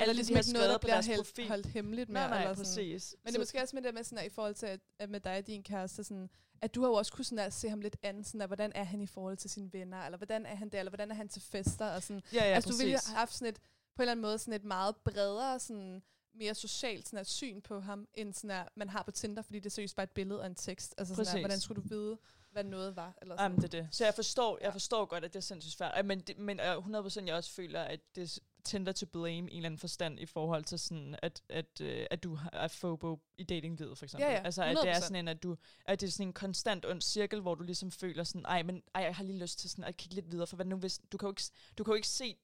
[0.00, 1.48] Eller ligesom de har ikke noget, der bliver profil.
[1.48, 2.20] holdt hemmeligt med.
[2.20, 2.64] Nej, nej, eller sådan.
[2.64, 3.16] præcis.
[3.24, 5.10] Men det er måske også med det med, sådan, at, i forhold til, at, at
[5.10, 6.30] med dig og din kæreste, sådan,
[6.62, 8.72] at du har jo også kunnet sådan, at se ham lidt an, sådan, at, hvordan
[8.74, 11.14] er han i forhold til sine venner, eller hvordan er han der, eller hvordan er
[11.14, 12.22] han til fester, og sådan.
[12.32, 13.08] ja, ja, altså, du ville præcis.
[13.08, 13.62] have haft sådan et, på
[13.96, 16.02] en eller anden måde, sådan et meget bredere, sådan,
[16.38, 19.58] mere socialt sådan et syn på ham, end sådan at man har på Tinder, fordi
[19.58, 20.94] det er seriøst bare et billede og en tekst.
[20.98, 22.18] Altså sådan at, hvordan skulle du vide,
[22.52, 23.14] hvad noget var?
[23.22, 23.44] Eller sådan.
[23.50, 23.88] Jamen, det er det.
[23.94, 24.70] Så jeg forstår, jeg Ja.
[24.74, 26.06] forstår godt, at det er sindssygt svært.
[26.06, 29.56] Men, det, men øh, 100% jeg også føler, at det tender to blame i en
[29.56, 33.20] eller anden forstand i forhold til sådan, at, at, øh, at du har- er fobo
[33.38, 34.24] i datinglivet, for eksempel.
[34.26, 35.02] Ja, ja, Altså, at det er 100%.
[35.02, 37.90] sådan en, at du, at det er sådan en konstant ond cirkel, hvor du ligesom
[37.90, 40.46] føler sådan, ej, men ej, jeg har lige lyst til sådan at kigge lidt videre,
[40.46, 41.42] for hvad nu hvis, du kan jo ikke,
[41.78, 42.36] du kan jo ikke se,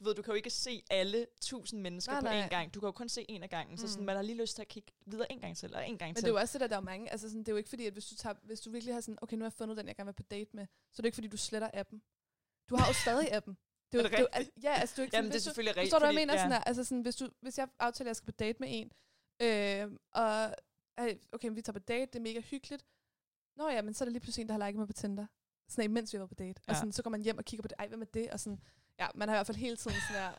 [0.00, 2.46] du ved, du kan jo ikke se alle tusind mennesker Nej, på nej.
[2.46, 2.74] én gang.
[2.74, 3.78] Du kan jo kun se en af gangen.
[3.78, 4.06] Så sådan, Mm.
[4.06, 6.14] man har lige lyst til at kigge videre en gang til, eller en gang Men
[6.14, 6.22] til.
[6.24, 7.68] det er jo også det der, der er mange, altså sådan, det er jo ikke
[7.68, 9.76] fordi, at hvis du, tager, hvis du virkelig har sådan, okay, nu har jeg fundet
[9.76, 12.02] den, jeg gerne vil på date med, så er det ikke fordi, du sletter appen.
[12.70, 13.56] Du har jo stadig appen.
[13.92, 15.92] Det er, jo, det er ja, altså du er ikke Jamen, det er selvfølgelig rigtigt.
[15.94, 16.34] Forstår du, hvad jeg mener?
[16.34, 16.38] ja.
[16.40, 18.68] Sådan her, altså sådan, hvis, du, hvis jeg aftaler, at jeg skal på date med
[18.70, 18.92] en,
[19.42, 20.54] øh, og
[21.32, 22.84] okay, vi tager på date, det er mega hyggeligt.
[23.56, 25.26] Nå ja, men så er der lige pludselig en, der har liket mig på Tinder.
[25.68, 26.58] Sådan imens vi været på date.
[26.58, 26.74] Og Ja.
[26.74, 27.76] sådan, så går man hjem og kigger på det.
[27.78, 28.30] Ej, hvad med det?
[28.30, 28.60] Og sådan,
[29.00, 30.32] ja, man har i hvert fald hele tiden sådan her,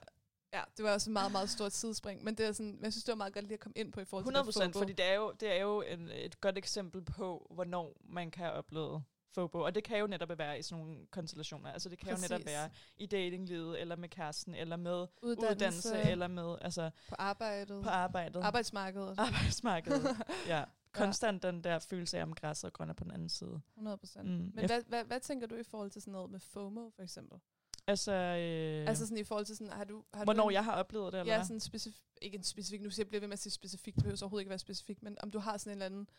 [0.53, 2.23] ja, det var også et meget, meget stort sidespring.
[2.23, 3.99] Men det er sådan, jeg synes, det var meget godt lige at komme ind på
[3.99, 4.83] i forhold til 100 det procent, FOMO.
[4.83, 8.51] fordi det er jo, det er jo en, et godt eksempel på, hvornår man kan
[8.51, 9.03] opleve
[9.33, 9.59] FOBO.
[9.59, 11.71] Og det kan jo netop være i sådan nogle konstellationer.
[11.71, 12.29] Altså det kan Præcis.
[12.29, 16.89] jo netop være i datinglivet, eller med kæresten, eller med uddannelse, uddannelse, eller med altså,
[17.09, 18.43] på arbejdet, på arbejdet.
[18.43, 19.19] arbejdsmarkedet.
[19.27, 20.17] Arbejdsmarkedet.
[20.47, 20.63] ja.
[20.93, 23.61] Konstant den der følelse af, om græsset er grønner på den anden side.
[23.73, 24.25] 100 procent.
[24.25, 27.03] Mm, Men hvad, hvad, hvad tænker du i forhold til sådan noget med FOMO, for
[27.03, 27.39] eksempel?
[27.87, 30.03] Altså, øh, Altså sådan i forhold til sådan, har du...
[30.13, 32.81] Har hvornår du en, jeg har oplevet det, eller Ja, sådan specifik, ikke en specifik,
[32.81, 35.03] nu siger jeg bliver ved med at sige specifik, det behøver overhovedet ikke være specifik,
[35.03, 36.09] men om du har sådan en eller anden,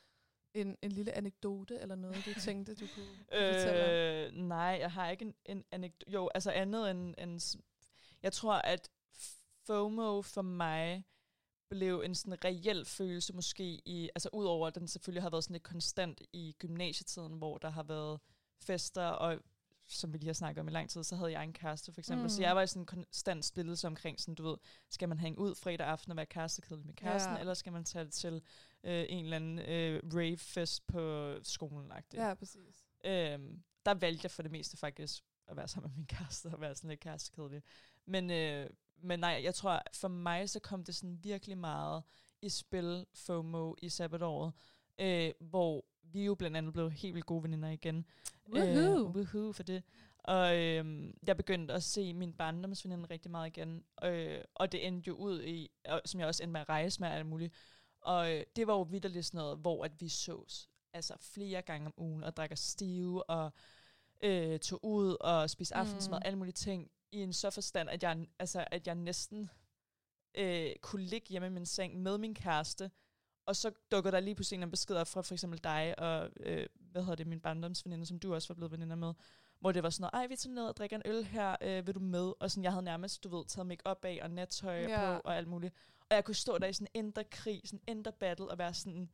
[0.55, 4.27] en, en lille anekdote eller noget, du tænkte, du kunne, kunne fortælle?
[4.27, 6.13] Øh, nej, jeg har ikke en, en anekdote.
[6.13, 7.59] Jo, altså andet end, end...
[8.23, 8.91] Jeg tror, at
[9.67, 11.05] FOMO for mig
[11.71, 14.11] blev en sådan reel følelse måske i...
[14.15, 17.83] Altså udover at den selvfølgelig har været sådan lidt konstant i gymnasietiden, hvor der har
[17.83, 18.21] været
[18.61, 19.39] fester, og
[19.93, 22.01] som vi lige har snakket om i lang tid, så havde jeg en kæreste for
[22.01, 22.23] eksempel.
[22.23, 22.29] Mm.
[22.29, 24.57] Så jeg var i sådan en konstant splittelse omkring sådan, du ved,
[24.91, 27.41] skal man hænge ud fredag aften og være kærestekedelig med kæresten, Ja.
[27.41, 28.43] eller skal man tage det til
[28.85, 32.23] øh, en eller anden øh, rave-fest på skolen -agtigt.
[32.23, 32.85] Ja, præcis.
[33.05, 36.61] Øhm, der valgte jeg for det meste faktisk at være sammen med min kæreste og
[36.61, 37.63] være sådan lidt kærestekedelig.
[38.07, 38.71] Men, øh,
[39.03, 42.03] men nej, jeg tror, for mig så kom det sådan virkelig meget
[42.43, 44.53] i spil FOMO i sabbatåret,
[44.99, 48.07] øh, hvor vi jo blandt andet blev helt vildt gode veninder igen.
[48.55, 49.09] Woohoo!
[49.09, 49.83] Øh, woohoo for det.
[50.19, 53.85] Og øh, jeg begyndte at se min barndomsveninde rigtig meget igen.
[54.05, 57.01] Øh, og det endte jo ud i, og, som jeg også endte med at rejse
[57.01, 57.55] med alt muligt.
[58.01, 61.87] Og øh, det var jo vidderligt sådan noget, hvor at vi sås altså flere gange
[61.87, 63.53] om ugen, og drikker stive, og
[64.23, 66.23] øh, tog ud og spiste aftensmad, Mm.
[66.25, 69.51] alle mulige ting, i en så forstand, at jeg, altså, at jeg næsten
[70.35, 72.91] øh, kunne ligge hjemme i min seng med min kæreste,
[73.47, 76.67] og så dukker der lige pludselig en besked op fra for eksempel dig og, øh,
[76.75, 79.15] hvad hedder det, min barndomsveninde, som du også var blevet veninder med,
[79.61, 81.87] hvor det var sådan noget, ej, vi tager ned og drikker en øl her, øh,
[81.87, 82.33] vil du med?
[82.41, 84.89] Og sådan, jeg havde nærmest, du ved, taget make op af og nattøj Ja.
[85.13, 85.15] ja.
[85.15, 85.75] på og alt muligt.
[86.11, 88.59] Og jeg kunne stå der i sådan en indre krig, sådan en indre battle, og
[88.59, 89.11] være sådan,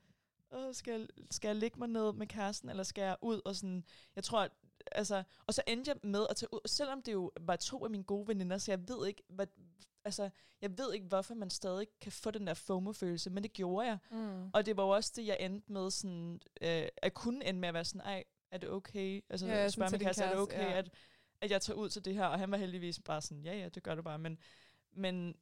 [0.53, 3.41] Åh, skal, jeg, skal jeg ligge mig ned med kæresten, eller skal jeg ud?
[3.45, 3.85] Og sådan,
[4.17, 4.51] jeg tror, at,
[4.93, 7.91] altså, og så endte jeg med at tage ud, selvom det jo var to af
[7.91, 9.47] mine gode veninder, så jeg ved ikke, hvad,
[10.09, 10.31] altså,
[10.63, 13.99] jeg ved ikke, hvorfor man stadig kan få den der FOMO-følelse, men det gjorde jeg.
[14.11, 14.51] Mm.
[14.53, 17.69] Og det var jo også det, jeg endte med sådan, øh, at kunne ende med
[17.69, 19.25] at være sådan, ej, er det okay?
[19.31, 20.79] Altså, Ja, spørge min kæreste, er det okay, ja.
[20.79, 20.91] at,
[21.41, 22.25] at jeg tager ud til det her?
[22.27, 24.19] Og han var heldigvis bare sådan, ja, ja, det gør du bare.
[24.19, 24.39] Men,
[24.93, 25.35] men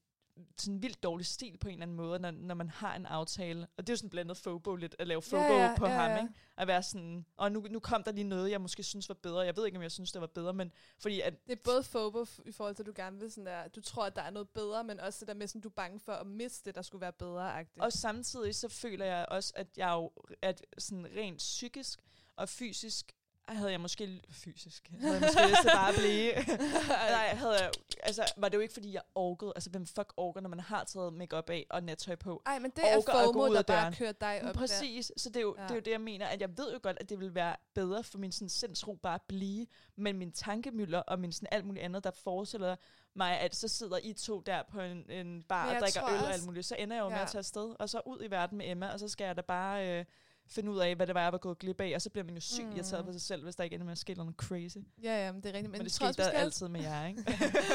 [0.57, 3.66] sådan vildt dårlig stil på en eller anden måde, når, når man har en aftale.
[3.76, 5.93] Og det er jo sådan blandet FOBO lidt, at lave FOBO Ja, ja, på ja,
[5.93, 6.22] ham, ja.
[6.22, 6.34] ikke?
[6.57, 9.41] At være sådan, og nu, nu kom der lige noget, jeg måske synes var bedre.
[9.41, 11.82] Jeg ved ikke, om jeg synes, det var bedre, men fordi at Det er både
[11.82, 14.30] FOBO i forhold til, at du gerne vil sådan der, du tror, at der er
[14.30, 16.74] noget bedre, men også det der med, sådan, du er bange for at miste det,
[16.74, 17.80] der skulle være bedre -agtigt.
[17.80, 20.12] Og samtidig så føler jeg også, at jeg jo,
[20.43, 22.01] at sådan rent psykisk
[22.37, 23.12] og fysisk,
[23.49, 26.33] havde jeg måske, fysisk, havde jeg måske lyst til bare at blive.
[27.19, 27.71] Nej, havde jeg,
[28.03, 30.85] altså, var det jo ikke, fordi jeg orkede, altså hvem fuck orker, når man har
[30.85, 32.43] taget makeup af og nattøj på.
[32.47, 34.53] Ej, men det er orker gå FOMO, der bare kører dig op der.
[34.53, 35.63] præcis, så det er, jo, Ja.
[35.63, 37.57] det er jo det, jeg mener, at jeg ved jo godt, at det vil være
[37.75, 39.67] bedre for min sådan, sindsro bare at blive,
[39.97, 42.77] men min tankemøller og min sådan alt muligt andet, der forestiller
[43.15, 46.33] mig, at så sidder I to der på en, en bar og drikker øl og
[46.33, 47.23] alt muligt, så ender jeg jo med Ja.
[47.23, 49.41] at tage afsted, og så ud i verden med Emma, og så skal jeg da
[49.43, 50.05] bare øh,
[50.49, 52.35] finde ud af, hvad det var, jeg var gået glip af, og så bliver man
[52.35, 52.73] jo sygt Mm.
[52.77, 54.77] irriteret på sig selv, hvis der ikke ender med at ske noget crazy.
[55.03, 55.71] Ja, ja, men det er rigtigt.
[55.71, 57.23] Men, men det skete der altid med jer, ikke?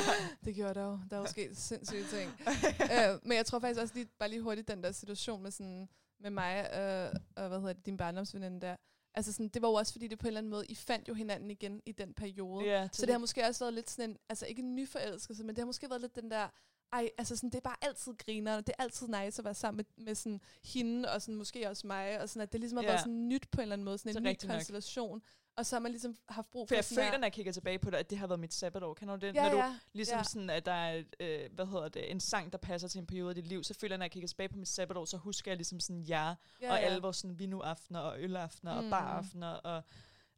[0.46, 1.00] det gjorde der jo.
[1.10, 2.32] Der er jo sket sindssyge ting.
[2.96, 5.90] øh, men jeg tror faktisk også lige, bare lige hurtigt, den der situation med, sådan,
[6.20, 8.76] med mig øh, og hvad hedder det, din barndomsveninde der.
[9.16, 11.08] Altså sådan, det var jo også fordi, det på en eller anden måde, I fandt
[11.08, 12.66] jo hinanden igen i den periode.
[12.66, 15.44] ja, Så det har måske også været lidt sådan en, altså ikke en ny forelskelse,
[15.44, 16.48] men det har måske været lidt den der,
[16.94, 19.54] ej, altså sådan, det er bare altid griner, og det er altid nice at være
[19.54, 22.78] sammen med, med sådan hende, og sådan måske også mig, og sådan, at det ligesom
[22.78, 22.90] har Ja.
[22.90, 24.56] været sådan nyt på en eller anden måde, sådan en ny rigtigt nok.
[24.56, 25.22] konstellation,
[25.56, 27.80] og så har man ligesom haft brug for, For jeg føler, når jeg kigger tilbage
[27.80, 28.94] på det, at det har været mit sabbatår.
[28.94, 29.36] Kan du det?
[29.36, 30.18] ja, når du, ja, Ligesom Ja.
[30.18, 30.24] ja.
[30.24, 33.30] sådan, at der er øh, hvad hedder det, en sang, der passer til en periode
[33.30, 35.52] af dit liv, så føler jeg, når jeg kigger tilbage på mit sabbatår, så husker
[35.52, 36.86] jeg ligesom sådan jer, ja, og ja.
[36.86, 38.86] alle vores sådan vino-aftener, og ølaftener, Mm.
[38.86, 39.84] og baraftener, og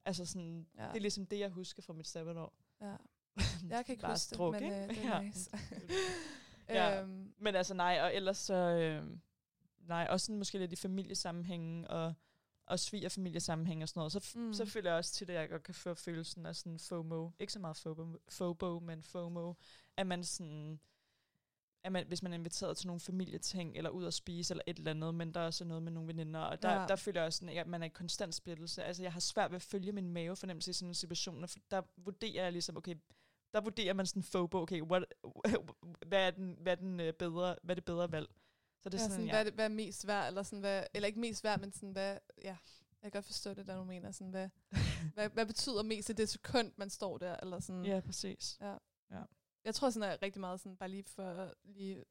[0.05, 0.83] altså sådan, Ja.
[0.87, 2.53] det er ligesom det, jeg husker fra mit sabbatår.
[2.81, 2.93] ja.
[3.69, 4.75] Jeg kan ikke huske det, druk, men ikke?
[4.83, 5.09] øh, det Ja.
[5.17, 5.49] er nice.
[6.69, 7.01] Ja.
[7.01, 9.17] øhm, Men altså nej, og ellers så, øh,
[9.87, 12.13] nej, også sådan måske lidt i familiesammenhængen, og,
[12.65, 14.53] og svigerfamiliesammenhæng og sådan noget, så, Mm.
[14.53, 17.53] så føler jeg også til, at jeg godt kan få følelsen af sådan FOMO, ikke
[17.53, 19.53] så meget FOBO, FOBO men FOMO,
[19.97, 20.79] at man sådan,
[21.83, 24.77] at man, hvis man er inviteret til nogle familieting, eller ud at spise, eller et
[24.77, 26.87] eller andet, men der er også noget med nogle veninder, og der, ja.
[26.87, 28.83] der føler jeg også, sådan, at man er i konstant splittelse.
[28.83, 31.81] Altså, jeg har svært ved at følge min mavefornemmelse i sådan nogle situationer, for der
[31.97, 32.95] vurderer jeg ligesom, okay,
[33.53, 35.05] der vurderer man sådan FOBO, okay, what,
[36.09, 38.27] hvad er den, hvad er den øh, bedre, hvad er det bedre valg?
[38.81, 39.31] Så det er ja, sådan, sådan, ja.
[39.31, 41.71] hvad, er det, hvad er mest værd, eller sådan, hvad, eller ikke mest værd, men
[41.71, 42.57] sådan, hvad, ja,
[43.01, 44.49] jeg kan godt forstå det, der du mener, sådan, hvad,
[45.15, 47.85] hvad, hvad betyder mest i det sekund, man står der, eller sådan.
[47.85, 48.57] ja, præcis.
[49.65, 52.03] Jeg tror sådan, at rigtig meget sådan, bare lige for at lige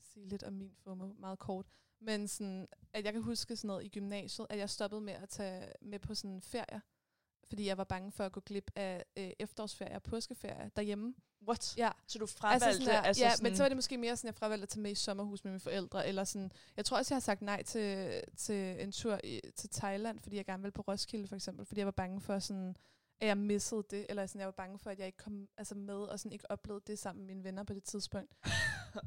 [0.00, 1.66] sige lidt om min FOMO, meget kort.
[2.00, 5.28] Men sådan, at jeg kan huske sådan noget i gymnasiet, at jeg stoppede med at
[5.28, 6.80] tage med på sådan ferie.
[7.50, 11.14] Fordi jeg var bange for at gå glip af øh, efterårsferie og påskeferie derhjemme.
[11.48, 11.74] What?
[11.76, 13.98] Ja, Så du fravalgte, altså sådan der, altså ja, sådan, men så var det måske
[13.98, 16.52] mere sådan, at jeg fravalgte at tage med i sommerhus med mine forældre, eller sådan,
[16.76, 20.36] jeg tror også, jeg har sagt nej til, til en tur i, til Thailand, fordi
[20.36, 22.76] jeg gerne ville på Roskilde for eksempel, fordi jeg var bange for sådan,
[23.20, 25.74] at jeg missede det, eller sådan, jeg var bange for, at jeg ikke kom altså,
[25.74, 28.34] med, og sådan ikke oplevede det sammen med mine venner på det tidspunkt.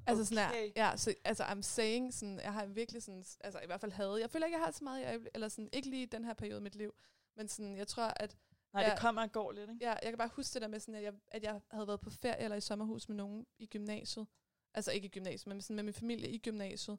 [0.07, 0.71] Altså sådan Okay.
[0.75, 3.91] her, ja, så altså I'm saying, sådan, jeg har virkelig sådan, altså i hvert fald
[3.91, 6.05] havde, jeg føler ikke, jeg har så meget, i øjeblik- eller sådan, ikke lige i
[6.05, 6.93] den her periode af mit liv,
[7.35, 8.37] men sådan, jeg tror, at
[8.73, 8.89] Nej, Ja.
[8.91, 9.85] det kommer og går lidt, ikke?
[9.85, 11.99] Ja, jeg kan bare huske det der med, sådan, at, jeg, at jeg havde været
[11.99, 14.27] på ferie eller i sommerhus med nogen i gymnasiet.
[14.73, 16.97] Altså ikke i gymnasiet, men sådan med min familie i gymnasiet,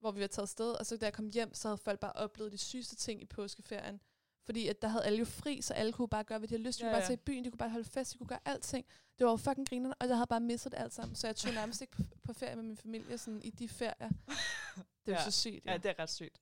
[0.00, 0.72] hvor vi var taget afsted.
[0.72, 3.24] Og så da jeg kom hjem, så havde folk bare oplevet de sygeste ting i
[3.26, 4.00] påskeferien.
[4.44, 6.62] Fordi at der havde alle jo fri, så alle kunne bare gøre, hvad de havde
[6.62, 6.84] lyst til.
[6.84, 7.06] De Ja, kunne bare ja.
[7.06, 8.86] tage i byen, de kunne bare holde fest, de kunne gøre alting.
[9.18, 11.16] Det var jo fucking grinerne, og jeg havde bare misset alt sammen.
[11.16, 14.08] Så jeg tog nærmest ikke på, på ferie med min familie sådan, i de ferier.
[15.06, 15.24] Det er jo Ja.
[15.24, 15.76] så sygt, Ja, ja.
[15.78, 16.40] det er ret sygt.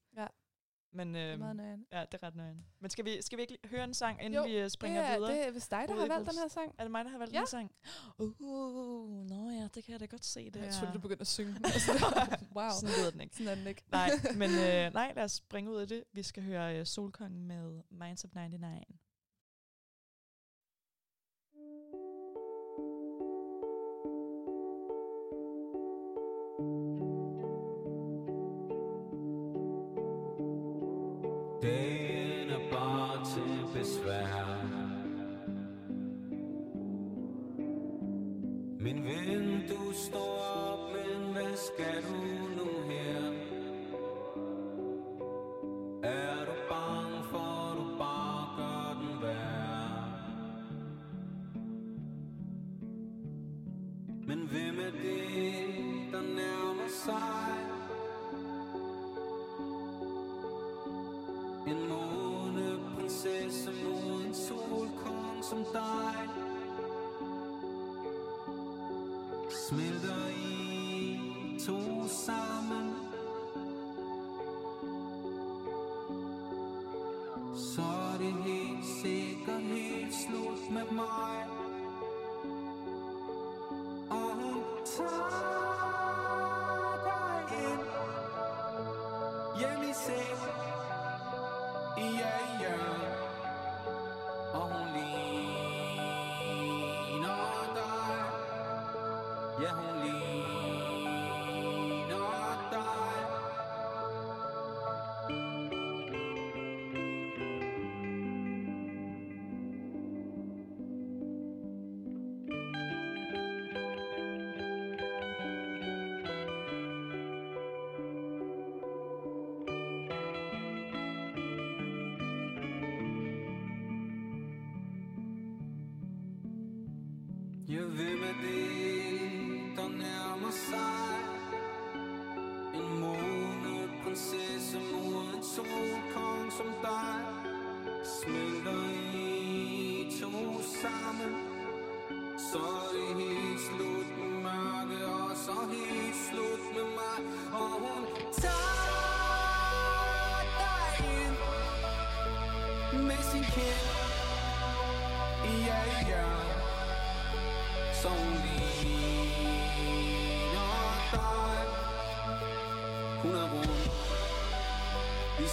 [0.93, 0.97] Ja.
[0.97, 1.87] Men Det er øhm, meget nøjeren.
[1.93, 2.65] ja, det er ret nøjeren.
[2.81, 5.11] Men skal vi, skal vi ikke høre en sang, inden Jo, vi øh, springer det
[5.11, 5.33] er, videre?
[5.33, 6.75] Det er vist dig, der har valgt den her sang.
[6.79, 7.39] Er det mig, der har valgt Ja.
[7.39, 7.71] den sang?
[8.19, 10.51] Uh, nå ja, det kan jeg da godt se.
[10.51, 10.73] Det Jeg er.
[10.73, 11.55] troede, du begyndte at synge.
[11.65, 11.93] Altså,
[12.57, 12.71] wow.
[12.81, 13.37] Sådan lyder den ikke.
[13.37, 13.83] Sådan er den ikke.
[13.91, 14.11] Nej,
[14.41, 16.05] men øh, nej, lad os springe ud af det.
[16.13, 18.85] Vi skal høre øh, Solkongen med Minds of 99.
[26.59, 27.08] Dagen
[33.89, 34.58] til
[65.73, 66.29] dig
[69.69, 72.95] Smelter i to sammen
[77.55, 81.48] Så er det helt sikkert helt slut med mig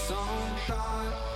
[0.08, 0.28] ligesom
[0.68, 1.35] dig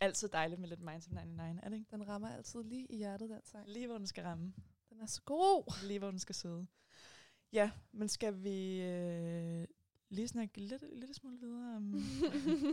[0.00, 1.90] Altid dejligt med lidt Minds of 99, er det ikke?
[1.90, 3.68] den rammer altid lige i hjertet, den sang.
[3.68, 4.54] Lige hvor den skal ramme.
[4.90, 5.86] Den er så god.
[5.86, 6.66] Lige hvor den skal sidde.
[7.52, 9.66] Ja, men skal vi øh,
[10.08, 11.94] lige snakke lidt, lidt smule videre om...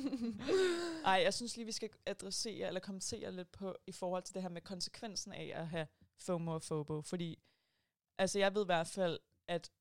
[1.06, 4.42] Ej, jeg synes lige, vi skal adressere eller kommentere lidt på i forhold til det
[4.42, 7.02] her med konsekvensen af at have FOMO og FOBO.
[7.02, 7.40] Fordi,
[8.18, 9.72] altså jeg ved i hvert fald, at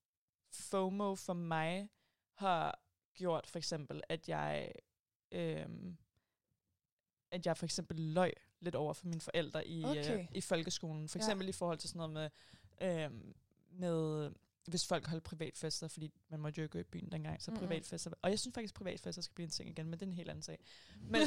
[0.53, 1.90] FOMO for mig
[2.34, 2.80] har
[3.14, 4.72] gjort for eksempel, at jeg,
[5.32, 5.97] øhm,
[7.35, 10.18] at jeg for eksempel løg lidt over for mine forældre i, Okay.
[10.18, 11.09] øh, i folkeskolen.
[11.09, 11.24] For Ja.
[11.24, 12.30] eksempel i forhold til sådan noget
[12.80, 13.35] med, øhm,
[13.70, 14.30] med
[14.66, 17.61] hvis folk holdt privatfester, fordi man måtte jo gå i byen dengang, så Mm-mm.
[17.61, 18.11] privatfester.
[18.22, 20.12] Og jeg synes faktisk, at privatfester skal blive en ting igen, men det er en
[20.16, 20.59] helt anden sag.
[21.11, 21.20] Men,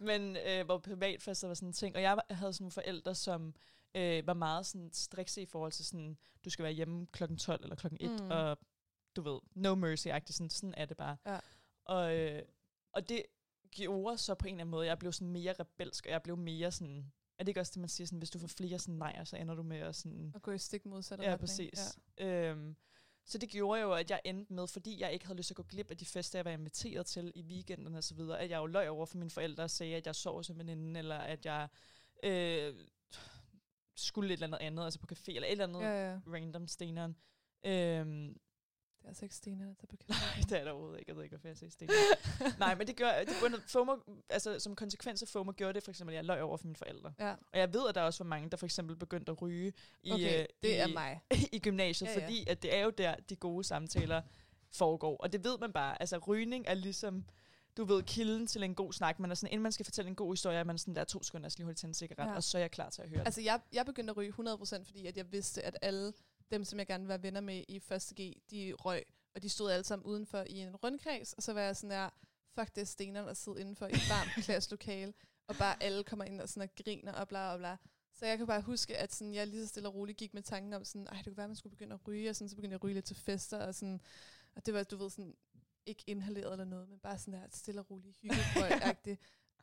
[0.00, 1.96] men øh, hvor privatfester var sådan en ting.
[1.96, 3.54] Og jeg havde sådan nogle forældre, som
[3.94, 7.62] øh, var meget sådan strikse i forhold til sådan, du skal være hjemme klokken 12
[7.62, 8.24] eller klokken 1, Mm.
[8.24, 8.30] mm.
[8.30, 8.58] og
[9.16, 11.16] du ved, no mercy-agtigt, sådan, sådan er det bare.
[11.26, 11.38] Ja.
[11.84, 12.42] Og, øh,
[12.92, 13.22] og det
[13.74, 16.36] gjorde så på en eller anden måde, jeg blev sådan mere rebelsk, og jeg blev
[16.36, 18.94] mere sådan, er det ikke også det, man siger, sådan, hvis du får flere sådan
[18.94, 21.48] nejer, så ender du med at sådan, Og gå i stik modsatte Ja, retning.
[21.48, 21.98] præcis.
[22.18, 22.26] Ja.
[22.50, 22.76] Øhm,
[23.26, 25.56] så det gjorde jo, at jeg endte med, fordi jeg ikke havde lyst til at
[25.56, 28.66] gå glip af de fester, jeg var inviteret til i weekenderne osv., at jeg jo
[28.66, 31.68] løg over for mine forældre og sagde, at jeg sov som veninde, eller at jeg
[32.24, 32.74] øh,
[33.96, 36.18] skulle et eller andet andet, altså på café, eller et eller andet Ja, ja.
[36.26, 37.16] random steneren.
[37.66, 38.36] Øhm,
[39.04, 40.42] Det er altså ikke Stine, der tager på Nej, karaoke.
[40.50, 41.10] det er der overhovedet ikke.
[41.10, 41.88] Jeg ved ikke, hvorfor jeg siger Sten.
[42.58, 43.96] Nej, men det gør, det bundet, FOMO,
[44.28, 46.76] altså som konsekvens af FOMO gjorde det for eksempel, at jeg løg over for mine
[46.76, 47.12] forældre.
[47.18, 49.72] Ja, Og jeg ved, at der også var mange, der for eksempel begyndte at ryge
[50.02, 51.20] i, okay, øh, det i, er mig.
[51.52, 54.22] i gymnasiet, Ja, ja, fordi at det er jo der, de gode samtaler
[54.72, 55.16] foregår.
[55.16, 56.00] Og det ved man bare.
[56.00, 57.24] Altså, rygning er ligesom,
[57.76, 59.18] du ved, kilden til en god snak.
[59.18, 61.04] Man er sådan, inden man skal fortælle en god historie, er man sådan, der er
[61.04, 62.30] to sekunder, jeg skal lige hurtigt tænde en cigaret, Ja.
[62.30, 62.36] ja.
[62.36, 64.84] og så er jeg klar til at høre Altså, jeg, jeg begyndte at ryge 100%,
[64.84, 66.12] fordi at jeg vidste, at alle
[66.50, 68.12] dem, som jeg gerne ville være venner med i 1.
[68.20, 69.04] G, de røg.
[69.34, 72.10] Og de stod alle sammen udenfor i en rundkreds, og så var jeg sådan der,
[72.54, 75.14] fuck det er stenerne at sidde indenfor i et varmt klasselokale,
[75.46, 77.76] og bare alle kommer ind og, sådan og griner og bla bla bla.
[78.14, 80.42] Så jeg kan bare huske, at sådan, jeg lige så stille og roligt gik med
[80.42, 82.48] tanken om sådan, ej, det kunne være, at man skulle begynde at ryge, og sådan,
[82.48, 84.00] så begyndte jeg at ryge lidt til fester, og sådan,
[84.56, 85.34] og det var, du ved, sådan,
[85.86, 88.96] ikke inhaleret eller noget, men bare sådan der stille og roligt hyggerøg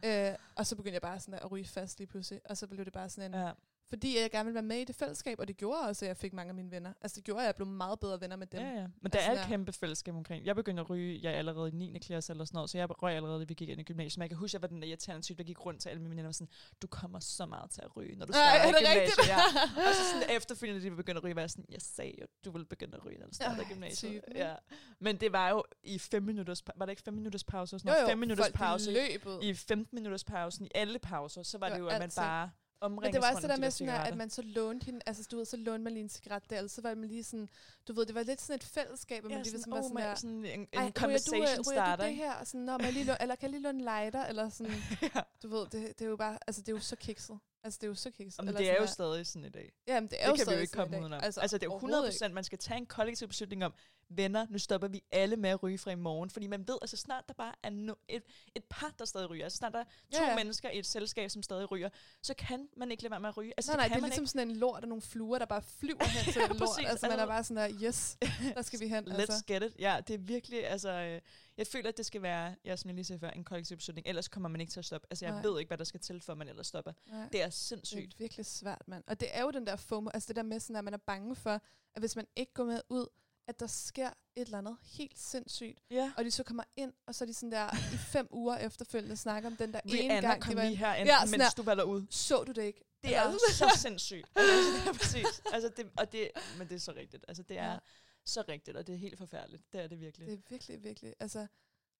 [0.31, 2.67] øh, og så begyndte jeg bare sådan der at ryge fast lige pludselig, og så
[2.67, 3.51] blev det bare sådan en, Ja.
[3.91, 6.17] Fordi jeg gerne ville være med i det fællesskab, og det gjorde også, at jeg
[6.17, 6.93] fik mange af mine venner.
[7.01, 8.59] Altså det gjorde, at jeg blev meget bedre venner med dem.
[8.61, 8.73] Ja, ja.
[9.01, 10.45] Men der Altså, er der- et kæmpe fællesskab omkring.
[10.45, 11.99] Jeg begyndte at ryge, jeg er allerede i 9.
[11.99, 14.17] klasse eller sådan noget, så jeg røg allerede, da vi gik ind i gymnasiet.
[14.17, 15.89] Men jeg kan huske, at jeg var den der irriterende type, der gik rundt til
[15.89, 16.49] alle mine veninder og sådan,
[16.81, 19.01] du kommer så meget til at ryge, når du starter er i det gymnasiet.
[19.01, 19.27] rigtigt?
[19.27, 19.89] Ja.
[19.89, 22.51] Og så sådan efterfølgende, de begyndte at ryge, var jeg sådan, jeg sagde jo, du
[22.51, 24.11] ville begynde at ryge, når du starter i gymnasiet.
[24.23, 24.35] typen.
[24.37, 24.55] Ja.
[24.99, 27.79] Men det var jo i 5 minutters, var det ikke 5 minutters pause?
[27.79, 28.03] Sådan Jo, noget?
[28.03, 28.91] jo, 5 minutters pause.
[29.25, 29.39] ud.
[29.43, 32.21] I 15 minutters pausen, i alle pauser, så var Det det, jo, at man altid.
[32.21, 32.49] bare
[32.81, 34.99] omringer Men det var også det der med, sådan, her, at man så lånte hende,
[35.05, 37.49] altså du ved, så lånte man lige en cigaret der, så var man lige sådan,
[37.87, 40.17] du ved, det var lidt sådan et fællesskab, man ja, lige var sådan, oh, sådan
[40.17, 42.03] sådan en, en "Ej, ryger conversation du, øh, ryger starter.
[42.03, 42.33] du det her?
[42.33, 44.25] Og sådan, Nå, jeg lige låne, eller kan jeg lige låne en lighter?
[44.25, 44.71] Eller sådan,
[45.15, 45.21] ja.
[45.43, 47.39] du ved, det, det er jo bare, altså det er jo så kikset.
[47.63, 48.45] Altså det er jo så kikset.
[48.45, 49.71] Men det er jo stadig sådan i dag.
[49.87, 51.19] Jamen, det er Det jo kan vi jo stadig ikke komme udenom.
[51.23, 52.33] Altså, altså det er jo overhovedet 100 ikke.
[52.35, 53.73] man skal tage en kollektiv beslutning om,
[54.17, 56.29] venner, nu stopper vi alle med at ryge fra i morgen.
[56.29, 58.23] Fordi man ved, altså snart der bare er no, et,
[58.55, 59.43] et par, der stadig ryger.
[59.43, 59.83] Altså snart der er
[60.13, 61.89] to Ja, mennesker i et selskab, som stadig ryger,
[62.21, 63.53] så kan man ikke lade være med at ryge.
[63.57, 65.61] Altså, Nej, nej, kan det er ligesom sådan en lort af nogle fluer, der bare
[65.61, 66.57] flyver hen til Ja, lort.
[66.57, 66.85] præcis.
[66.89, 68.17] Altså man er Altså- bare sådan der, yes,
[68.55, 69.07] der skal vi hen.
[69.07, 69.43] Let's Altså.
[69.47, 69.75] get it.
[69.79, 71.21] Ja, det er virkelig, altså, øh,
[71.57, 74.07] jeg føler, at det skal være, ja, som jeg lige sagde før, en kollektiv beslutning.
[74.07, 75.07] Ellers kommer man ikke til at stoppe.
[75.09, 75.41] Altså, jeg Nej.
[75.41, 76.91] ved ikke, hvad der skal til, for man ellers stopper.
[77.11, 77.29] Nej.
[77.31, 78.13] Det er Det sindssygt.
[78.13, 79.03] er virkelig svært, mand.
[79.07, 80.97] Og det er jo den der FOMO, altså det der med sådan, at man er
[80.97, 81.49] bange for,
[81.95, 83.07] at hvis man ikke går med ud,
[83.47, 84.13] at der sker et
[84.45, 85.79] eller andet helt sindssygt.
[85.91, 86.11] Ja.
[86.17, 89.17] Og de så kommer ind, og så er de sådan der i fem uger efterfølgende
[89.17, 91.49] snakker om den der ene Rihanna gang, kom de var lige her, Ja, mens der.
[91.57, 92.07] du var derude.
[92.09, 92.83] så du det ikke?
[93.03, 94.27] Det er Eller- så sindssygt.
[94.35, 95.41] Altså, det er præcis.
[95.53, 97.25] Altså, det, og det, men det er så rigtigt.
[97.27, 97.77] Altså, det er Ja.
[98.25, 99.73] så rigtigt, og det er helt forfærdeligt.
[99.73, 100.27] Det er det virkelig.
[100.27, 101.47] Det er virkelig, virkelig, altså,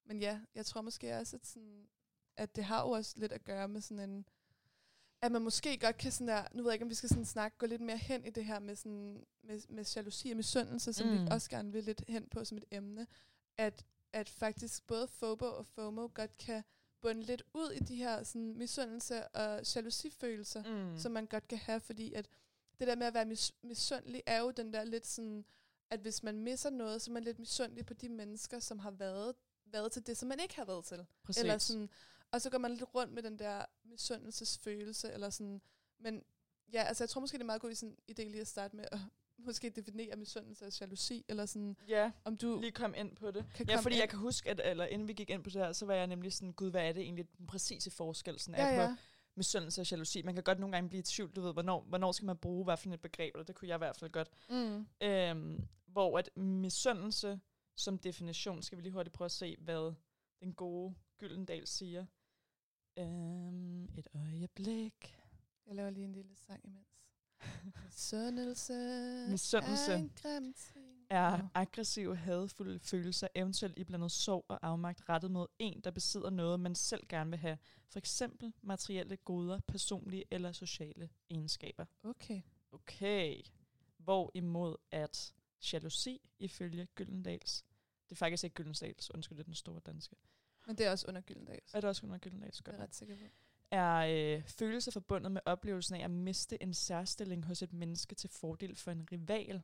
[0.06, 1.88] men ja, jeg tror måske også, at, sådan,
[2.38, 4.26] at det har jo også lidt at gøre med sådan en,
[5.22, 7.26] at man måske godt kan sådan der, nu ved jeg ikke, om vi skal sådan
[7.26, 10.94] snakke, gå lidt mere hen i det her med sådan, med, med jalousi og misundelse,
[10.94, 11.14] som mm.
[11.26, 13.08] Vi også gerne vil lidt hen på som et emne,
[13.58, 16.64] at, at faktisk både FOBO og FOMO godt kan
[17.02, 20.98] bunde lidt ud i de her sådan misundelse og jalousifølelser, Mm.
[21.00, 22.28] som man godt kan have, fordi at
[22.80, 25.46] det der med at være mis- misundelig er jo den der lidt sådan,
[25.90, 28.92] at hvis man misser noget, så er man lidt misundelig på de mennesker, som har
[28.92, 29.36] været,
[29.66, 31.06] været til det, som man ikke har været til.
[31.24, 31.42] Præcis.
[31.42, 31.90] Eller sådan,
[32.32, 35.62] og så går man lidt rundt med den der misundelsesfølelse, eller sådan,
[36.00, 36.24] men
[36.74, 38.86] ja, altså jeg tror måske, det er meget god sådan, idé lige at starte med
[38.92, 39.00] at
[39.46, 43.46] måske definere misundelse og jalousi, eller sådan, ja, om du lige kom ind på det.
[43.56, 44.00] kan Ja, fordi ind.
[44.02, 46.08] jeg kan huske, at eller inden vi gik ind på det her, så var jeg
[46.08, 48.98] nemlig sådan, gud, hvad er det egentlig den præcise forskel sådan er ja, på ja.
[49.36, 50.22] misundelse og jalousi.
[50.22, 52.64] Man kan godt nogle gange blive i tvivl, du ved, hvornår, hvornår skal man bruge
[52.64, 54.30] hvad for et begreb, og det kunne jeg i hvert fald godt.
[54.50, 54.88] Mm.
[55.02, 57.40] Øhm, hvor at misundelse
[57.76, 59.94] som definition, skal vi lige hurtigt prøve at se, hvad
[60.40, 62.06] den gode Gyldendal siger.
[62.98, 65.18] Øhm, et øjeblik.
[65.68, 67.08] Jeg laver lige en lille sang imens.
[67.86, 68.74] Misundelse,
[69.32, 71.06] Misundelse er en grim ting.
[71.10, 76.60] er aggressive, hadfulde følelser, eventuelt iblandet sorg og afmagt rettet mod en, der besidder noget,
[76.60, 77.58] man selv gerne vil have.
[77.88, 81.86] For eksempel materielle goder, personlige eller sociale egenskaber.
[82.04, 82.42] Okay.
[82.72, 83.42] Okay.
[83.98, 85.34] Hvorimod at
[85.74, 87.66] jalousi, ifølge Gyldendals,
[88.10, 90.16] det er faktisk ikke Gyldendals, undskyld, det er den store danske.
[90.72, 91.74] Men det er også under Gyldendals.
[91.74, 92.58] Er det også under Gyldendals?
[92.58, 92.82] Det er Godt.
[92.82, 93.22] ret sikker på.
[93.72, 93.96] Er
[94.38, 98.76] øh, følelser forbundet med oplevelsen af at miste en særstilling hos et menneske til fordel
[98.76, 99.62] for en rival.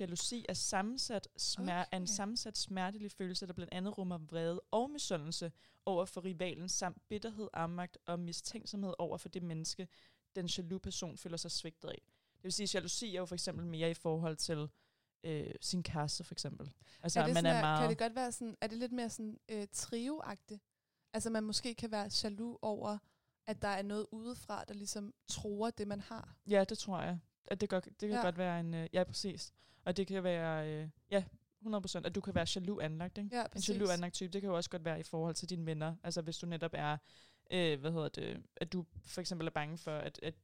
[0.00, 1.84] Jalousi er, sammensat smer- okay.
[1.92, 5.52] er en sammensat smertelig følelse, der blandt andet rummer vrede og misundelse
[5.86, 9.88] over for rivalen, samt bitterhed, afmagt og mistænksomhed over for det menneske,
[10.36, 12.02] den jaloux person føler sig svigtet af.
[12.36, 14.68] Det vil sige, at jalousi er jo for eksempel mere i forhold til
[15.24, 16.72] øh, sin kæreste, for eksempel.
[17.02, 17.80] Altså, er det man sådan, er meget...
[17.80, 20.62] Kan det godt være sådan, er det lidt mere sådan øh, trioagtigt?
[21.12, 22.98] Altså man måske kan være jaloux over,
[23.46, 26.36] at der er noget udefra, der ligesom tror det, man har.
[26.46, 27.18] Ja, det tror jeg.
[27.46, 28.20] At det, godt, det kan Ja.
[28.22, 28.74] godt være en...
[28.74, 29.52] Øh, ja, præcis.
[29.84, 30.68] Og det kan være...
[30.70, 31.24] Øh, ja,
[31.66, 32.00] 100%.
[32.04, 33.36] At du kan være jaloux anlagt, ikke?
[33.36, 33.68] Ja, En præcis.
[33.68, 35.96] jaloux anlagt type, det kan jo også godt være i forhold til dine venner.
[36.04, 36.96] Altså hvis du netop er...
[37.50, 38.42] Øh, hvad hedder det?
[38.56, 40.34] At du for eksempel er bange for, at, at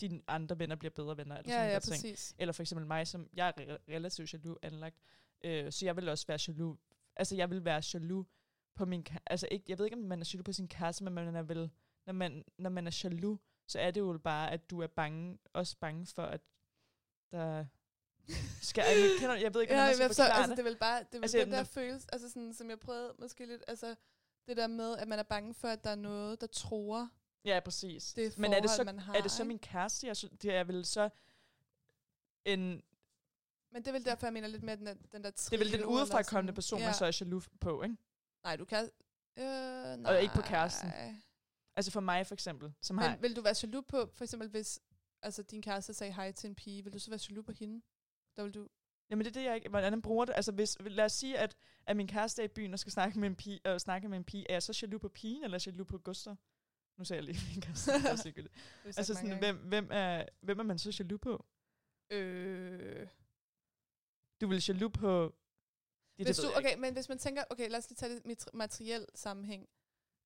[0.00, 1.36] dine andre venner bliver bedre venner.
[1.36, 1.92] Eller Ja, sådan ja, ting.
[1.92, 2.34] præcis.
[2.38, 4.96] Eller for eksempel mig, som jeg er re- relativt jaloux anlagt.
[5.44, 6.78] Øh, så jeg vil også være jaloux.
[7.16, 8.26] Altså, jeg vil være jaloux
[8.74, 9.06] på min...
[9.26, 11.42] Altså, ikke, jeg ved ikke, om man er jaloux på sin kæreste, men man er
[11.42, 11.70] vel...
[12.06, 15.38] Når man, når man er jaloux, så er det jo bare, at du er bange,
[15.52, 16.40] også bange for, at
[17.32, 17.64] der
[18.62, 18.84] skal...
[18.88, 20.58] Jeg, kender, jeg ved ikke, Ja, hvordan man jeg skal forklare altså, det.
[20.58, 23.46] er vel bare det er Altså, den der følelse, altså sådan, som jeg prøvede måske
[23.46, 23.94] lidt, altså
[24.46, 27.10] det der med, at man er bange for, at der er noget, der tror
[27.44, 28.12] Ja, præcis.
[28.12, 29.14] det Men er det forhold, så, man har.
[29.14, 29.48] er det så ikke?
[29.48, 30.06] min kæreste?
[30.06, 31.08] Jeg, sy- det er vel så
[32.44, 32.82] en...
[33.72, 35.58] Men det er vel derfor, jeg mener lidt med den, der- den der Det er
[35.58, 36.54] vel den trio eller udefra kommende sådan.
[36.54, 36.84] person, ja.
[36.86, 37.96] man så er jaloux på, ikke?
[38.44, 38.90] Nej, du kan...
[39.36, 40.14] Øh, nej.
[40.14, 40.90] Og ikke på kæresten.
[41.76, 43.10] Altså for mig for eksempel, som har...
[43.10, 44.80] Men vil du være jaloux på, for eksempel hvis
[45.22, 47.82] altså, din kæreste sagde hej til en pige, vil du så være jaloux på hende?
[48.36, 48.68] Der vil du...
[49.10, 49.68] Jamen det er det, jeg ikke...
[49.68, 50.34] Hvordan bruger det?
[50.36, 51.56] Altså hvis, lad os sige, at,
[51.86, 54.18] at min kæreste er i byen og skal snakke med en pige, og snakke med
[54.18, 54.46] en pige.
[54.50, 56.36] Er jeg så jaloux på pigen, eller er jaloux på Gustav?
[56.98, 57.92] Nu sagde jeg lige min kæreste.
[57.92, 58.54] det er også ligegyldigt.
[58.54, 61.46] Det har vi sagt altså sådan, hvem, hvem, er, hvem er man så jaloux på?
[62.10, 63.06] Øh,
[64.40, 65.34] Du vil jaloux på...
[66.18, 68.26] Det, hvis det, du, okay, men hvis man tænker, okay, lad os lige tage det
[68.26, 69.68] mit- materiel sammenhæng.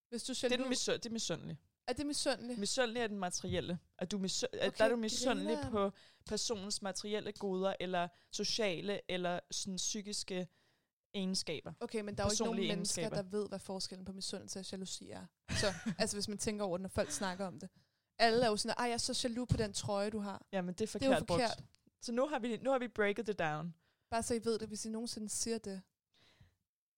[0.08, 1.58] Hvis du er det er, jaloux, misund, det er misundelig.
[1.88, 2.58] er det misundelig?
[2.58, 3.78] Misundelig er den materielle.
[3.98, 5.72] At du misu- at Okay, der er du misundelig grineren.
[5.72, 5.92] på
[6.26, 10.48] personens materielle goder, eller sociale, eller sådan psykiske
[11.14, 11.72] egenskaber.
[11.80, 13.22] Okay, men der er jo ikke nogen mennesker, egenskaber.
[13.22, 15.26] der ved, hvad forskellen på misundelse og jalousi er.
[15.50, 15.66] Så,
[15.98, 17.68] altså hvis man tænker over det, når folk snakker om det.
[18.18, 20.46] Alle er jo sådan, ej, jeg er så jaloux på den trøje, du har.
[20.52, 21.42] Jamen, det er Det er jo forkert, brugt.
[21.42, 21.64] forkert.
[22.02, 23.74] Så nu har vi, nu har vi breaket det down.
[24.10, 25.82] Bare så I ved det, hvis I nogensinde siger det,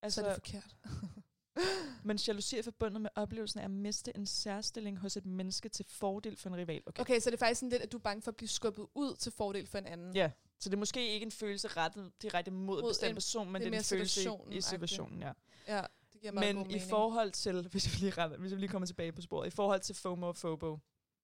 [0.03, 0.77] altså, så er det Altså, forkert.
[2.07, 5.85] men jalousi er forbundet med oplevelsen af at miste en særstilling hos et menneske til
[5.89, 6.83] fordel for en rival.
[6.87, 7.01] Okay.
[7.01, 8.87] Okay, så det er faktisk sådan lidt, at du er bange for at blive skubbet
[8.95, 10.15] ud til fordel for en anden.
[10.17, 10.31] Ja,
[10.65, 13.51] så det er måske ikke en følelse rettet direkte mod en Mod bestemt en- person,
[13.53, 15.21] men det er det er en følelse i, i situationen.
[15.21, 15.33] Ja.
[15.67, 15.83] ja
[16.13, 16.91] det giver meget god Men i mening.
[16.91, 19.81] forhold til, hvis vi, lige, rammer- hvis vi lige kommer tilbage på sporet, i forhold
[19.81, 20.79] til FOMO og FOBO,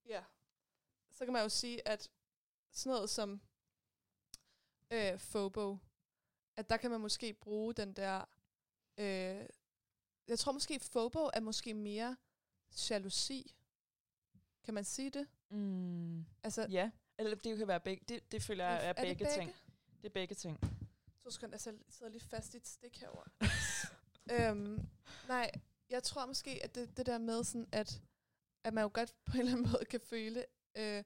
[0.09, 0.23] Ja.
[1.13, 2.09] Så kan man jo sige, at
[2.73, 3.41] sådan noget som
[4.91, 5.77] øh, FOBO,
[6.57, 8.25] at der kan man måske bruge den der...
[8.99, 9.47] Øh,
[10.29, 12.17] jeg tror måske, FOBO er måske mere
[12.91, 13.55] jalousi.
[14.65, 15.27] Kan man sige det?
[15.51, 16.91] mm, Altså, ja,
[17.21, 19.39] eller det kan være begge, det, det føler jeg er, det begge, begge?
[19.39, 19.55] ting.
[20.03, 20.61] Det er begge ting.
[21.25, 23.31] To sekunder, jeg sidder- lige fast i et stik herovre.
[24.51, 24.89] øhm,
[25.29, 25.51] nej,
[25.91, 28.01] jeg tror måske, at det, det der med sådan, at,
[28.65, 30.45] at man jo godt på en eller anden måde kan føle...
[30.77, 31.05] Øh,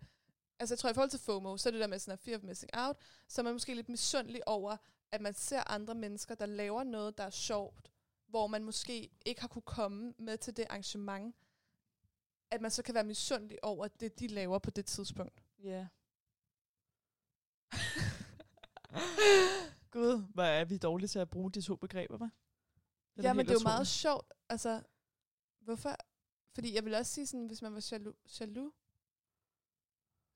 [0.58, 2.36] altså jeg tror, i forhold til FOMO, så er det der med sådan, at fear
[2.36, 2.96] of missing out,
[3.28, 4.76] så er man måske lidt misundelig over,
[5.12, 7.90] at man ser andre mennesker, der laver noget, der er sjovt,
[8.26, 11.36] hvor man måske ikke har kunne komme med til det arrangement,
[12.50, 15.42] at man så kan være misundelig over det, de laver på det tidspunkt.
[15.62, 15.86] Ja.
[19.90, 22.30] Gud, hvor er vi dårlige til at bruge de to begreber, hva'?
[23.22, 24.32] ja, men det er jo meget sjovt.
[24.48, 24.82] Altså,
[25.60, 25.96] hvorfor?
[26.54, 28.72] Fordi jeg vil også sige sådan, hvis man var jaloux, jaloux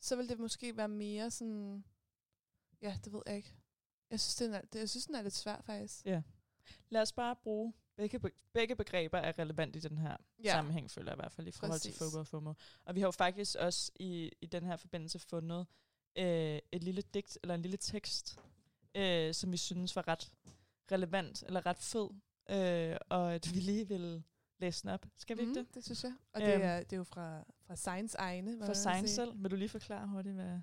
[0.00, 1.84] så ville det måske være mere sådan...
[2.82, 3.54] Ja, det ved jeg ikke.
[4.10, 6.06] Jeg synes, den er, det, jeg synes, den er lidt svær, faktisk.
[6.06, 6.22] Ja.
[6.88, 10.50] Lad os bare bruge begge, be- begge begreber er relevant i den her ja.
[10.50, 11.98] sammenhæng, føler jeg i hvert fald, i forhold til Præcis.
[11.98, 12.54] FOMO og FOMO.
[12.84, 15.66] Og vi har jo faktisk også i, i den her forbindelse fundet
[16.18, 18.38] øh, et lille digt, eller en lille tekst,
[18.94, 20.32] øh, som vi synes var ret
[20.92, 22.08] relevant, eller ret fed,
[22.50, 24.22] øh, og at vi lige vil
[24.58, 25.06] læse den op.
[25.16, 25.74] Skal vi ikke det?
[25.74, 26.14] Det synes jeg.
[26.32, 26.62] Og det, Øhm.
[26.62, 28.56] er, det er jo fra, fra Science egne.
[28.56, 29.42] man Science selv.
[29.42, 30.58] Vil du lige forklare hurtigt, hvad...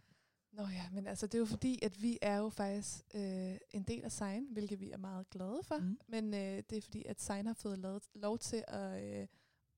[0.52, 3.84] Nå ja, men altså, det er jo fordi, at vi er jo faktisk øh, en
[3.84, 5.77] del af Sign, hvilket vi er meget glade for.
[5.77, 5.99] Mm.
[6.07, 9.27] Men øh, det er fordi, at Sign har fået lavet, lov til at, øh,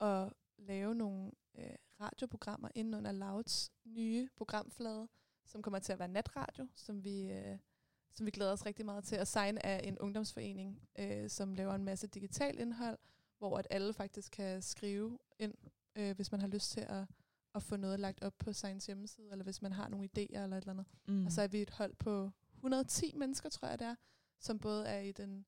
[0.00, 5.08] at lave nogle øh, radioprogrammer inden under Louds nye programflade,
[5.48, 7.58] som kommer til at være natradio, som vi, øh,
[8.14, 9.20] som vi glæder os rigtig meget til.
[9.20, 12.98] Og Sign er en ungdomsforening, øh, som laver en masse digital indhold,
[13.38, 15.54] hvor at alle faktisk kan skrive ind,
[15.96, 17.04] øh, hvis man har lyst til at,
[17.54, 20.56] at få noget lagt op på Signs hjemmeside, eller hvis man har nogle idéer eller
[20.56, 20.86] et eller andet.
[21.08, 21.26] Mm.
[21.26, 23.94] Og så er vi et hold på 110 mennesker, tror jeg det er,
[24.40, 25.46] som både er i den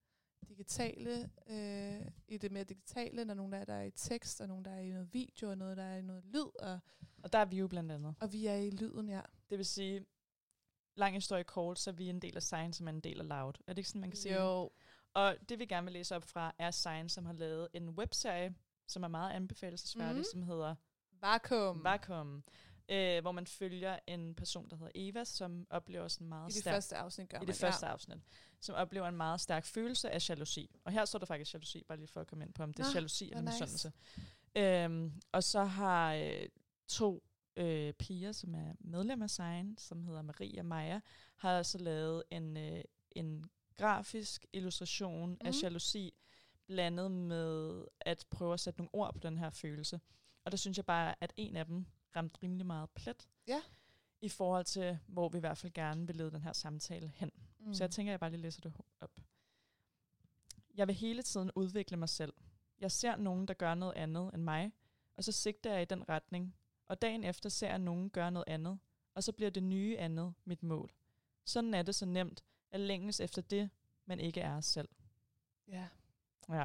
[0.49, 4.41] digitale, øh, i det mere digitale, der er nogen, der er, der er i tekst,
[4.41, 6.79] og nogen, der er i noget video, og noget, der er i noget lyd, og,
[7.23, 8.15] Og der er vi jo blandt andet.
[8.21, 9.21] og vi er i lyden, ja.
[9.51, 10.07] Det vil sige,
[10.97, 13.29] lang historie kort, så er vi en del af Science, som er en del af
[13.29, 13.53] Loud.
[13.67, 14.35] Er det ikke sådan, man kan sige?
[14.43, 14.71] Jo.
[15.15, 18.55] Og det vi gerne vil læse op fra, er Science, som har lavet en webserie,
[18.89, 20.19] som er meget anbefalesværdig, Mhm.
[20.19, 20.25] mm.
[20.33, 20.75] som hedder
[21.13, 21.85] Vakuum.
[21.85, 22.45] Vakuum.
[22.89, 26.61] Øh, hvor man følger en person, der hedder Eva, som oplever sådan meget I det
[26.61, 28.19] stærk, første afsnit gør i man, det første afsnit,
[28.61, 30.71] som oplever en meget stærk følelse af jalousi.
[30.85, 32.83] Og her står der faktisk jalousi, bare lige for at komme ind på, om det
[32.83, 33.53] er Nå, jalousi eller nice.
[33.65, 33.93] misundelse.
[34.57, 36.49] Øhm, og så har øh,
[36.89, 37.25] to
[37.57, 41.01] øh, piger, som er medlem af Sign, som hedder Marie og Maja,
[41.37, 43.45] har så lavet en, øh, en
[43.77, 45.37] grafisk illustration mm.
[45.41, 45.59] af Mhm.
[45.63, 46.15] jalousi,
[46.67, 50.01] blandet med at prøve at sætte nogle ord på den her følelse.
[50.45, 51.87] Og der synes jeg bare, at en af dem
[52.17, 53.29] ramte rimelig meget plet.
[53.47, 53.61] Ja.
[54.21, 57.31] I forhold til, hvor vi i hvert fald gerne vil lede den her samtale hen.
[57.59, 57.67] Mm.
[57.67, 57.75] Mm.
[57.75, 59.11] Så jeg tænker, at jeg bare lige læser det op.
[60.75, 62.33] Jeg vil hele tiden udvikle mig selv.
[62.81, 64.73] Jeg ser nogen, der gør noget andet end mig,
[65.17, 66.55] og så sigter jeg i den retning.
[66.91, 68.79] Og dagen efter ser jeg nogen gøre noget andet,
[69.15, 70.93] og så bliver det nye andet mit mål.
[71.45, 73.71] Sådan er det så nemt at længes efter det,
[74.07, 74.89] man ikke er os selv.
[75.69, 75.89] Ja.
[76.49, 76.65] Ja.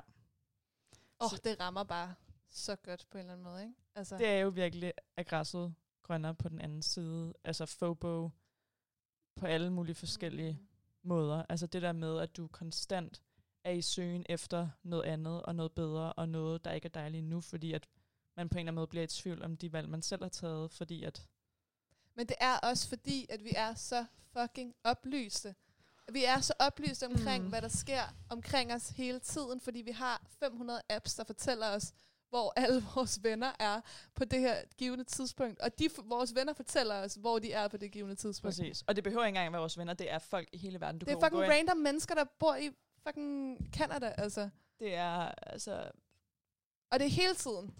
[1.20, 2.16] Åh, oh, det rammer bare
[2.50, 3.74] så godt på en eller anden måde, ikke?
[3.96, 7.34] Altså, Det er jo virkelig aggresset grønner på den anden side.
[7.44, 8.30] Altså FOBO
[9.36, 10.68] på alle mulige forskellige Mm.
[11.10, 11.46] måder.
[11.50, 13.22] Altså det der med, at du konstant
[13.64, 17.26] er i søgen efter noget andet og noget bedre og noget, der ikke er dejligt
[17.26, 17.88] nu, fordi at
[18.38, 20.30] man på en eller anden måde bliver i tvivl om de valg, man selv har
[20.30, 21.28] taget, fordi at...
[22.16, 25.56] Men det er også fordi, at vi er så fucking oplyste.
[26.12, 27.50] Vi er så oplyste omkring, Mm.
[27.50, 31.94] hvad der sker omkring os hele tiden, fordi vi har 500 apps, der fortæller os,
[32.30, 33.82] hvor alle vores venner er
[34.16, 35.60] på det her givende tidspunkt.
[35.60, 38.56] Og de, vores venner fortæller os, hvor de er på det givende tidspunkt.
[38.58, 38.84] Præcis.
[38.88, 41.00] Og det behøver ikke engang være vores venner, det er folk i hele verden.
[41.00, 42.70] Du Det er fucking ind- random mennesker, der bor i
[43.08, 44.50] fucking Canada, altså.
[44.80, 45.92] Det er, altså,
[46.92, 47.76] Og det er hele tiden.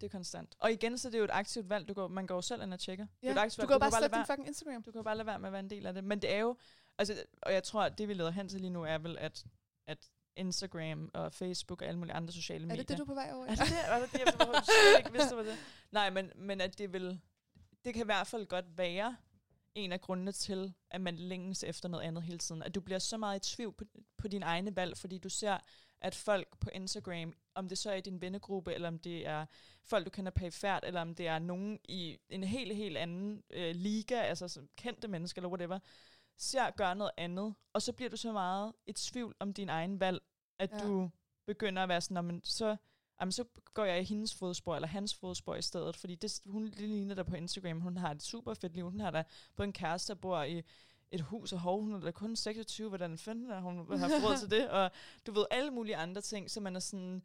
[0.00, 0.54] Det er konstant.
[0.58, 1.88] Og igen, så det er jo et aktivt valg.
[1.88, 3.06] Du går, man går jo selv ind og tjekker.
[3.20, 3.32] Det er Ja.
[3.32, 3.68] et aktivt Du valg.
[3.68, 4.82] kan jo bare lade slette din fucking Instagram.
[4.82, 6.04] Du kan bare lade være med at være en del af det.
[6.04, 6.56] Men det er jo,
[6.98, 9.44] altså, og jeg tror, at det vi leder hen til lige nu, er vel, at,
[9.86, 9.98] at
[10.36, 12.82] Instagram og Facebook og alle mulige andre sociale Er medier.
[12.82, 13.44] det det, du er på vej over?
[13.46, 13.78] Er det det?
[13.86, 15.56] Er det det, jeg slet ikke vidste, var det?
[15.90, 17.20] Nej, men, men at det vil,
[17.84, 19.16] det kan i hvert fald godt være
[19.74, 22.62] en af grundene til, at man længes efter noget andet hele tiden.
[22.62, 23.84] At du bliver så meget i tvivl på,
[24.16, 25.58] på dine egne valg, fordi du ser,
[26.00, 29.46] at folk på Instagram, om det så er i din vennegruppe, eller om det er
[29.84, 33.74] folk, du kender perifært, eller om det er nogen i en helt, helt anden øh,
[33.74, 35.78] liga, altså som kendte mennesker, eller whatever,
[36.36, 40.00] ser gør noget andet, og så bliver du så meget i tvivl om din egen
[40.00, 40.20] valg,
[40.58, 40.78] at Ja.
[40.78, 41.10] du
[41.46, 42.76] begynder at være sådan, "Nå, men så,
[43.20, 43.44] jamen, så
[43.74, 47.22] går jeg i hendes fodspor, eller hans fodspor i stedet, fordi det, hun ligner der
[47.22, 49.22] på Instagram, hun har et super fedt liv, hun har der
[49.56, 50.62] både en kæreste, der bor i
[51.10, 54.38] et hus, og hov, hun er da kun 26, hvordan fanden er hun har råd
[54.38, 54.90] til det, og
[55.26, 57.22] du ved, alle mulige andre ting, så man er sådan,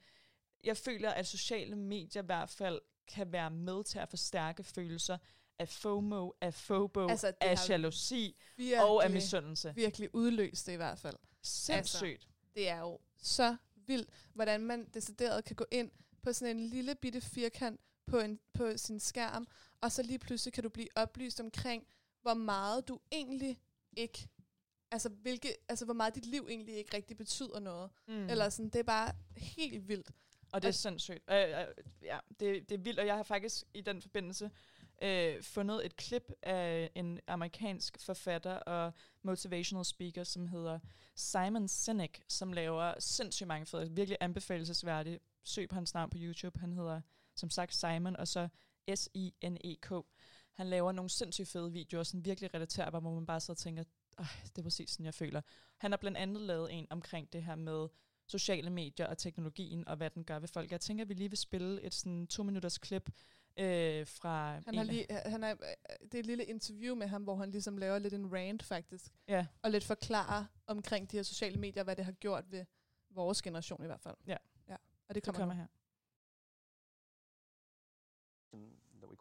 [0.63, 5.17] jeg føler, at sociale medier i hvert fald kan være med til at forstærke følelser
[5.59, 9.73] af FOMO, af FOBO, Altså, af jalousi Virkelig, og af misundelse.
[9.75, 11.15] virkelig udløst det i hvert fald.
[11.41, 12.27] Sindssygt.
[12.55, 15.91] Det er jo så vildt, hvordan man decideret kan gå ind
[16.23, 19.47] på sådan en lille bitte firkant på, en, på sin skærm,
[19.81, 21.87] og så lige pludselig kan du blive oplyst omkring,
[22.21, 23.59] hvor meget du egentlig
[23.97, 24.27] ikke,
[24.91, 27.89] altså, hvilke, altså hvor meget dit liv egentlig ikke rigtig betyder noget.
[28.07, 28.29] Mm.
[28.29, 30.11] Eller sådan, det er bare helt vildt.
[30.53, 31.23] Og det er sindssygt.
[31.29, 31.65] Øh, øh,
[32.01, 34.51] ja, det, det er vildt, og jeg har faktisk i den forbindelse
[35.01, 38.93] øh, fundet et klip af en amerikansk forfatter og
[39.23, 40.79] motivational speaker, som hedder
[41.15, 45.19] Simon Sinek, som laver sindssygt mange fede, virkelig anbefalesværdige.
[45.43, 46.59] Søg på hans navn på YouTube.
[46.59, 47.01] Han hedder
[47.35, 48.47] som sagt Simon, og så
[48.95, 49.91] S-I-N-E-K.
[50.53, 53.83] Han laver nogle sindssygt fede videoer, sådan virkelig relaterbare, hvor man bare sidder og tænker,
[54.17, 55.41] "Ej, det er præcis sådan, jeg føler.
[55.77, 57.87] Han har blandt andet lavet en omkring det her med
[58.27, 60.71] sociale medier og teknologien, og hvad den gør ved folk.
[60.71, 63.09] Jeg tænker, at vi lige vil spille et sådan to minutters klip
[63.59, 64.59] øh, fra...
[64.65, 65.55] Han har lige, han er,
[66.01, 69.11] det er et lille interview med ham, hvor han ligesom laver lidt en rant faktisk,
[69.27, 72.65] Ja, og lidt forklarer omkring de her sociale medier, hvad det har gjort ved
[73.09, 74.15] vores generation i hvert fald.
[74.27, 74.37] Ja.
[74.67, 74.73] ja.
[74.73, 75.59] Og det det kommer, kommer nu.
[75.59, 75.67] her.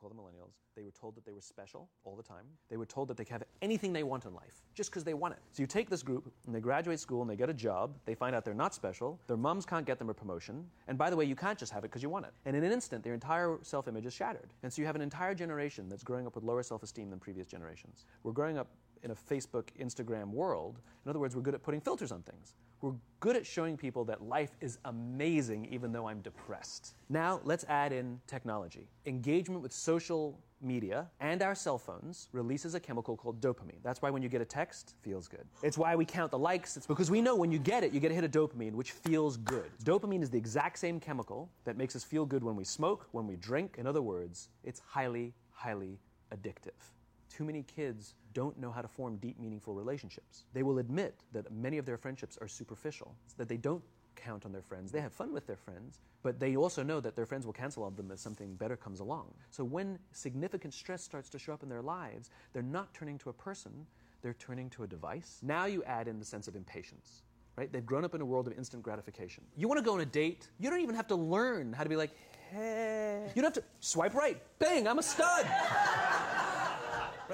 [0.03, 2.45] Call the millennials, they were told that they were special all the time.
[2.69, 5.15] They were told that they could have anything they want in life just because they
[5.15, 5.41] want it.
[5.53, 7.95] So you take this group and they graduate school and they get a job.
[8.05, 9.20] They find out they're not special.
[9.29, 10.66] Their moms can't get them a promotion.
[10.89, 12.33] And by the way, you can't just have it because you want it.
[12.47, 14.53] And in an instant, their entire self image is shattered.
[14.65, 17.20] And so you have an entire generation that's growing up with lower self esteem than
[17.20, 18.07] previous generations.
[18.24, 18.69] We're growing up
[19.05, 20.81] in a Facebook, Instagram world.
[21.05, 22.55] In other words, we're good at putting filters on things.
[22.82, 26.96] We're good at showing people that life is amazing even though I'm depressed.
[27.09, 28.88] Now, let's add in technology.
[29.06, 33.80] Engagement with social media and our cell phones releases a chemical called dopamine.
[33.84, 35.46] That's why when you get a text, feels good.
[35.62, 36.76] It's why we count the likes.
[36.76, 38.90] It's because we know when you get it, you get a hit of dopamine, which
[38.90, 39.70] feels good.
[39.84, 43.28] Dopamine is the exact same chemical that makes us feel good when we smoke, when
[43.28, 43.76] we drink.
[43.78, 46.00] In other words, it's highly, highly
[46.34, 46.90] addictive.
[47.32, 50.44] Too many kids don't know how to form deep, meaningful relationships.
[50.52, 53.82] They will admit that many of their friendships are superficial, that they don't
[54.16, 54.92] count on their friends.
[54.92, 57.84] They have fun with their friends, but they also know that their friends will cancel
[57.84, 59.32] on them as something better comes along.
[59.50, 63.30] So when significant stress starts to show up in their lives, they're not turning to
[63.30, 63.86] a person,
[64.20, 65.38] they're turning to a device.
[65.42, 67.22] Now you add in the sense of impatience.
[67.56, 67.70] Right?
[67.72, 69.44] They've grown up in a world of instant gratification.
[69.56, 71.88] You want to go on a date, you don't even have to learn how to
[71.88, 72.10] be like,
[72.50, 73.30] hey.
[73.34, 74.42] You don't have to swipe right.
[74.59, 75.46] Bang, I'm a stud.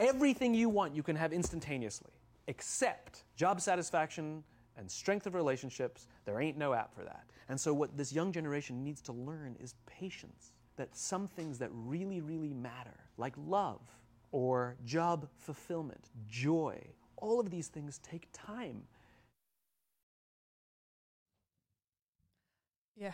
[0.00, 2.12] Everything you want, you can have instantaneously,
[2.46, 4.42] except job satisfaction
[4.76, 6.06] and strength of relationships.
[6.24, 7.24] There ain't no app for that.
[7.48, 10.52] And so, what this young generation needs to learn is patience.
[10.76, 13.80] That some things that really, really matter, like love
[14.30, 16.78] or job fulfillment, joy,
[17.16, 18.82] all of these things take time.
[22.96, 23.10] Ja.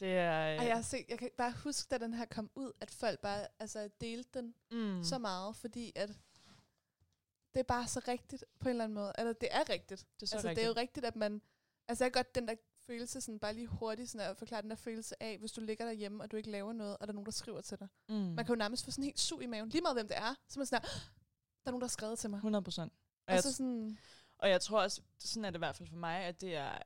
[0.00, 0.30] Det er...
[0.30, 3.20] Ej, jeg, har set, jeg kan bare huske, da den her kom ud, at folk
[3.20, 5.04] bare altså, delte den mm.
[5.04, 6.08] så meget, fordi at
[7.54, 9.12] det er bare så rigtigt på en eller anden måde.
[9.18, 10.06] Eller det er rigtigt.
[10.20, 10.56] Det er så altså, rigtigt.
[10.56, 11.42] det er jo rigtigt, at man...
[11.88, 12.54] Altså, jeg godt den der
[12.86, 15.84] følelse, sådan bare lige hurtigt sådan at forklare den der følelse af, hvis du ligger
[15.84, 17.88] derhjemme, og du ikke laver noget, og der er nogen, der skriver til dig.
[18.08, 18.14] Mm.
[18.14, 20.34] Man kan jo nærmest få sådan helt sug i maven, lige meget hvem det er.
[20.48, 20.88] Så man sådan der,
[21.64, 22.36] der er nogen, der har skrevet til mig.
[22.36, 22.92] 100 procent.
[23.26, 23.98] Og, Altså sådan,
[24.38, 26.78] og jeg tror også, sådan er det i hvert fald for mig, at det er,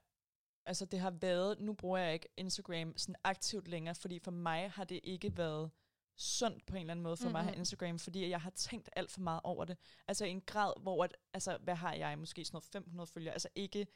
[0.69, 4.70] altså det har været, nu bruger jeg ikke Instagram sådan aktivt længere, fordi for mig
[4.70, 5.70] har det ikke været
[6.16, 7.32] sundt på en eller anden måde for mm-hmm.
[7.32, 7.61] mig at have Mhm.
[7.61, 9.77] Instagram, fordi jeg har tænkt alt for meget over det.
[10.09, 13.32] Altså i en grad, hvor, at, altså hvad har jeg, måske sådan noget 500 følgere,
[13.32, 13.86] altså ikke,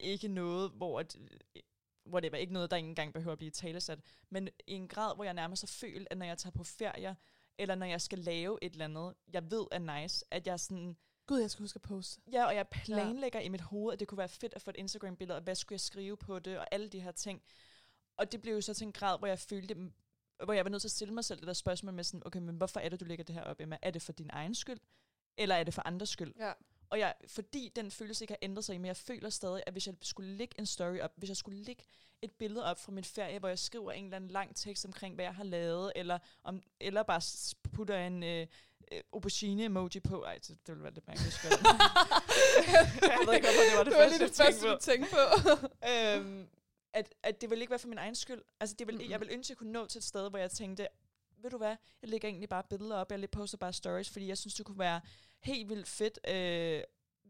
[0.00, 1.16] ikke noget, hvor at,
[2.04, 4.00] hvor det var ikke noget, der ikke engang behøver at blive talesat,
[4.30, 7.14] men i en grad, hvor jeg nærmest har følt, at når jeg tager på ferier,
[7.58, 10.96] eller når jeg skal lave et eller andet, jeg ved er nice, at jeg sådan,
[11.28, 12.20] gud, jeg skal huske at poste.
[12.32, 13.44] Ja, og jeg planlægger ja.
[13.44, 15.74] i mit hoved, at det kunne være fedt at få et Instagram-billede, og hvad skulle
[15.74, 17.42] jeg skrive på det, og alle de her ting.
[18.16, 19.74] Og det blev jo så til en grad, hvor jeg følte,
[20.44, 22.40] hvor jeg var nødt til at stille mig selv det der spørgsmål med sådan, okay,
[22.40, 23.78] men hvorfor er det, du lægger det her op, Emma?
[23.82, 24.78] Er det for din egen skyld,
[25.36, 26.34] eller er det for andres skyld?
[26.38, 26.52] Ja.
[26.90, 29.86] Og jeg, fordi den følelse ikke har ændret sig, men jeg føler stadig, at hvis
[29.86, 31.84] jeg skulle lægge en story op, hvis jeg skulle lægge
[32.22, 35.14] et billede op fra min ferie, hvor jeg skriver en eller anden lang tekst omkring,
[35.14, 37.20] hvad jeg har lavet, eller, om, eller bare
[37.72, 38.46] putter en øh,
[38.92, 40.22] øh, aubergine-emoji på.
[40.22, 41.38] Ej, det, det ville være lidt mærkeligt.
[43.02, 45.10] jeg ved ikke, hvorfor det var det, det var første, lige det første, du tænkte
[45.10, 45.22] på.
[45.92, 46.48] øhm,
[46.92, 48.42] at, at det ville ikke være for min egen skyld.
[48.60, 49.10] Altså, det ville, Mm-mm.
[49.10, 50.88] jeg ville ønske, at jeg kunne nå til et sted, hvor jeg tænkte,
[51.42, 54.38] ved du hvad, jeg lægger egentlig bare billeder op, jeg poster bare stories, fordi jeg
[54.38, 55.00] synes, det kunne være
[55.40, 56.82] helt vildt fedt, øh,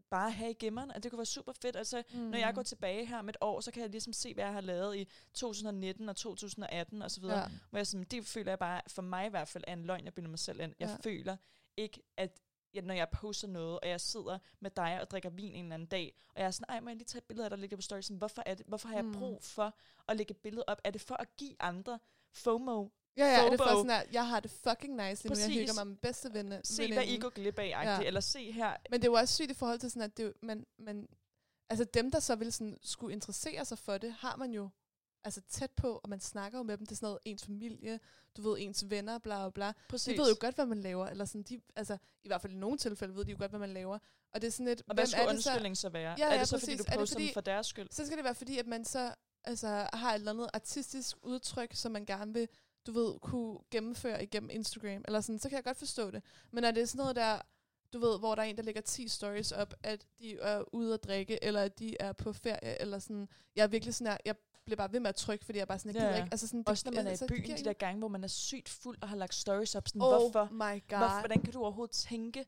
[0.09, 1.75] bare have i gemmeren, at det kunne være super fedt.
[1.75, 2.19] Altså, mm.
[2.19, 4.53] når jeg går tilbage her om et år, så kan jeg ligesom se, hvad jeg
[4.53, 7.39] har lavet i 2019 og 2018 og så videre.
[7.39, 7.47] Ja.
[7.69, 10.05] Hvor jeg sådan, det føler jeg bare, for mig i hvert fald, er en løgn,
[10.05, 10.73] jeg bilder mig selv ind.
[10.79, 11.09] Jeg Ja.
[11.09, 11.37] føler
[11.77, 12.39] ikke, at
[12.73, 15.73] jeg, når jeg poster noget, og jeg sidder med dig og drikker vin en eller
[15.73, 17.55] anden dag, og jeg er sådan, ej, må jeg lige tage et billede af dig
[17.55, 18.01] og lægge det på story?
[18.01, 19.13] Sådan, hvorfor, er det, hvorfor har jeg Mm.
[19.13, 19.73] brug for
[20.07, 20.81] at lægge et billede op?
[20.83, 21.99] Er det for at give andre
[22.33, 22.87] FOMO?
[23.25, 23.69] Ja, ja, er det Fobo.
[23.69, 26.61] sådan her, jeg har det fucking nice lige nu, jeg hygger mig med bedste venner.
[26.63, 28.01] Se, hvad I går glip af, ja.
[28.01, 28.73] Eller se her.
[28.89, 31.07] Men det er jo også sygt i forhold til sådan, at det, er man, man,
[31.69, 34.69] altså dem, der så vil sådan, skulle interessere sig for det, har man jo
[35.23, 36.85] altså tæt på, og man snakker jo med dem.
[36.85, 37.99] Det er sådan noget, ens familie,
[38.37, 39.73] du ved, ens venner, bla bla bla.
[39.89, 40.13] Præcis.
[40.13, 41.07] De ved jo godt, hvad man laver.
[41.07, 43.59] Eller sådan, de, altså, i hvert fald i nogle tilfælde ved de jo godt, hvad
[43.59, 43.99] man laver.
[44.33, 45.49] Og det er sådan et, Og hvad skulle er det så?
[45.49, 46.15] undskyldningen så være?
[46.17, 46.85] Ja, er ja, det så, fordi præcis.
[46.85, 47.87] du Er det poster dem fordi- for deres skyld?
[47.91, 49.13] Så skal det være fordi, at man så
[49.43, 52.47] altså, har et eller andet artistisk udtryk, som man gerne vil,
[52.93, 55.01] du ved, kunne gennemføre igennem Instagram.
[55.07, 56.23] Eller sådan, så kan jeg godt forstå det.
[56.51, 57.41] Men er det sådan noget der,
[57.93, 60.93] du ved, hvor der er en, der lægger 10 stories op, at de er ude
[60.93, 63.29] at drikke, eller at de er på ferie, eller sådan.
[63.55, 64.35] Jeg er virkelig sådan her, jeg
[64.65, 66.15] bliver bare ved med at trykke, fordi jeg er bare sådan, jeg ja.
[66.15, 66.27] ikke.
[66.31, 68.23] Altså sådan, Også når man er altså, i det byen, de der gange, hvor man
[68.23, 69.87] er sygt fuld og har lagt stories op.
[69.87, 70.45] Sådan, Oh hvorfor?
[70.51, 70.97] my god.
[70.97, 72.45] Hvorfor, hvordan kan du overhovedet tænke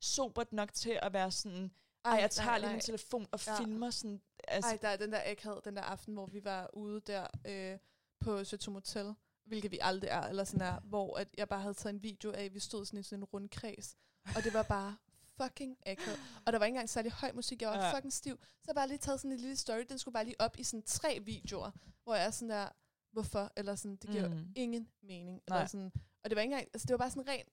[0.00, 1.70] sobert nok til at være sådan,
[2.04, 2.72] ej, jeg tager nej, lige nej.
[2.72, 3.58] min telefon og Ja.
[3.58, 6.70] filmer sådan, altså, Ej, der er den der akavet, den der aften, hvor vi var
[6.72, 7.78] ude der øh,
[8.20, 9.14] på Chateau Motel,
[9.44, 12.32] hvilket vi aldrig er, eller sådan er, hvor at jeg bare havde taget en video
[12.32, 13.96] af, at vi stod sådan i sådan en rundkreds,
[14.36, 14.96] og det var bare
[15.42, 16.18] fucking akavet.
[16.46, 17.96] Og der var ikke engang særlig høj musik, jeg var Ja.
[17.96, 18.38] fucking stiv.
[18.42, 20.62] Så jeg bare lige taget sådan en lille story, den skulle bare lige op i
[20.62, 21.70] sådan tre videoer,
[22.04, 22.68] hvor jeg er sådan der,
[23.12, 23.52] hvorfor?
[23.56, 24.52] Eller sådan, det giver Mm.
[24.56, 25.42] ingen mening.
[25.48, 25.58] Nej.
[25.58, 25.92] Eller sådan,
[26.24, 27.44] og det var ikke engang, altså det var bare sådan ren,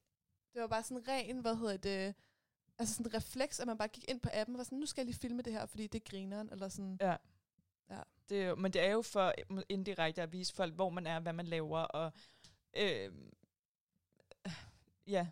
[0.54, 2.16] det var bare sådan ren, hvad hedder det,
[2.80, 4.86] altså sådan en refleks, at man bare gik ind på appen og var sådan, nu
[4.86, 6.98] skal jeg lige filme det her, fordi det er grineren, eller sådan.
[7.02, 7.16] Ja.
[8.32, 9.34] Det men det er jo for
[9.70, 12.12] indirekte at vise folk, hvor man er, hvad man laver, og
[12.78, 13.12] øh,
[15.08, 15.28] ja.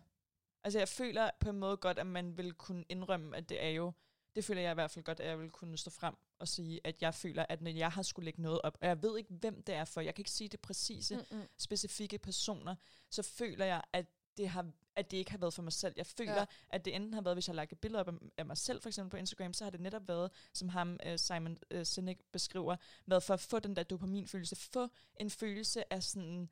[0.64, 3.68] Altså jeg føler på en måde godt, at man vil kunne indrømme, at det er
[3.68, 3.92] jo,
[4.36, 6.80] det føler jeg i hvert fald godt, at jeg vil kunne stå frem og sige,
[6.84, 9.30] at jeg føler, at når jeg har skulle lægge noget op, og jeg ved ikke,
[9.32, 11.22] hvem det er for, jeg kan ikke sige det præcise, mm.
[11.30, 11.48] Mm-mm.
[11.58, 12.74] specifikke personer,
[13.10, 14.06] så føler jeg, at
[14.36, 15.94] det, har, at det ikke har været for mig selv.
[15.96, 16.44] Jeg føler, ja.
[16.70, 18.56] At det enten har været, hvis jeg har lagt et billede op af, af mig
[18.56, 21.82] selv, for eksempel på Instagram, så har det netop været, som ham uh, Simon uh,
[21.82, 22.76] Sinek beskriver,
[23.06, 24.88] været for at få den der dopaminfølelse, få
[25.20, 26.50] en følelse af sådan...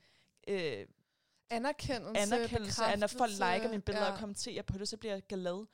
[0.48, 0.86] Øh,
[1.51, 4.12] Anerkendelse, anerkendelse af, når folk liker mine billeder ja.
[4.12, 5.66] og kommenterer på det, så bliver jeg glad.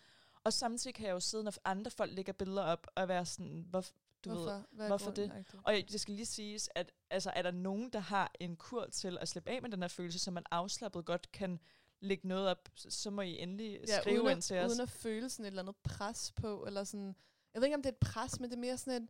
[0.44, 3.66] Og samtidig kan jeg jo sidde, når andre folk lægger billeder op, og være sådan,
[3.70, 3.84] hvor,
[4.24, 4.50] du Hvorfor?
[4.52, 5.32] ved, Hvad hvorfor det?
[5.64, 8.86] og jeg- det skal lige siges, at altså, er der nogen, der har en kur
[8.86, 11.60] til at slippe af med den her følelse, så man afslappet godt kan
[12.04, 14.70] lægge noget op, så- må I endelig ja, skrive uden ind til at, os.
[14.70, 17.14] Uden at føle sådan et eller andet pres på, eller sådan,
[17.54, 19.08] jeg ved ikke, om det er et pres, men det er mere sådan en,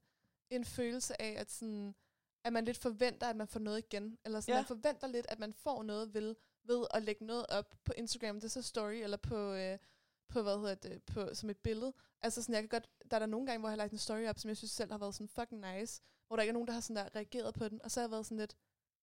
[0.50, 1.94] en følelse af, at, sådan,
[2.44, 4.18] at man lidt forventer, at man får noget igen.
[4.24, 4.58] Eller sådan, ja.
[4.58, 6.34] man forventer lidt, at man får noget ved,
[6.64, 9.78] ved at lægge noget op på Instagram, det er så story, eller på, øh,
[10.28, 11.92] på hvad hedder det, på, som et billede.
[12.22, 13.98] Altså sådan, jeg kan godt, der er der nogle gange, hvor jeg har lagt en
[13.98, 16.52] story op, som jeg synes selv har været sådan fucking nice, hvor der ikke er
[16.52, 18.56] nogen, der har sådan der reageret på den, og så har jeg været sådan lidt,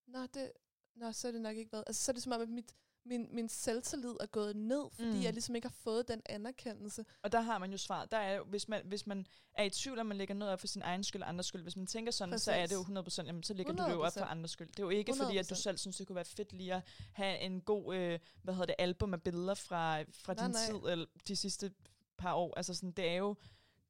[0.07, 0.51] nå, det,
[0.95, 2.75] nå så er det nok ikke været, altså så er det som om, at mit,
[3.05, 5.21] min, min selvtillid er gået ned, fordi Mm.
[5.23, 7.05] jeg ligesom ikke har fået den anerkendelse.
[7.23, 8.11] Og der har man jo svaret.
[8.11, 10.59] Der er jo, hvis man, hvis man er i tvivl, om man lægger noget op
[10.59, 12.43] for sin egen skyld og andres skyld, hvis man tænker sådan, Præcis.
[12.45, 13.19] så er det jo Præcis.
[13.19, 14.31] 100%, jamen, så lægger du det jo op for 100%.
[14.31, 14.67] andres skyld.
[14.67, 15.61] Det er jo ikke fordi, at du 100%.
[15.61, 16.81] selv synes, det kunne være fedt lige at
[17.13, 20.65] have en god, øh, hvad hedder det, album af billeder fra, fra Nej, din nej.
[20.65, 21.71] tid, eller de sidste
[22.17, 22.53] par år.
[22.57, 23.35] Altså sådan, det er jo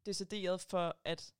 [0.06, 1.34] decideret for at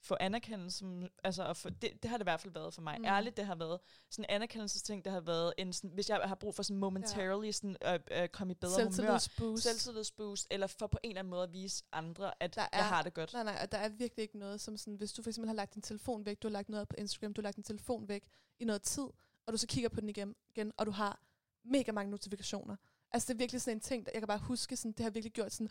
[0.00, 0.84] få anerkendelse,
[1.24, 2.94] altså at få, det, det har det i hvert fald været for mig.
[2.98, 3.02] Mm.
[3.02, 3.06] Mm.
[3.06, 3.80] Ærligt, det har været
[4.10, 7.50] sådan en anerkendelsesting, det har været en sådan, hvis jeg har brug for sådan momentarily
[7.50, 9.62] sådan, øh, øh, komme i bedre humør, Selvtillidsboost.
[9.62, 12.82] selvtillidsboost, eller for på en eller anden måde at vise andre, at Der jeg er-
[12.82, 13.32] har det godt.
[13.32, 15.54] Nej, nej, og der er virkelig ikke noget som sådan, hvis du for eksempel har
[15.54, 17.64] lagt din telefon væk, du har lagt noget op på Instagram, du har lagt din
[17.64, 18.24] telefon væk
[18.58, 19.06] i noget tid,
[19.46, 21.20] og du så kigger på den igen, igen og du har
[21.64, 22.76] mega mange notifikationer.
[23.12, 25.10] Altså det er virkelig sådan en ting, der jeg kan bare huske, sådan, det har
[25.10, 25.68] virkelig gjort sådan,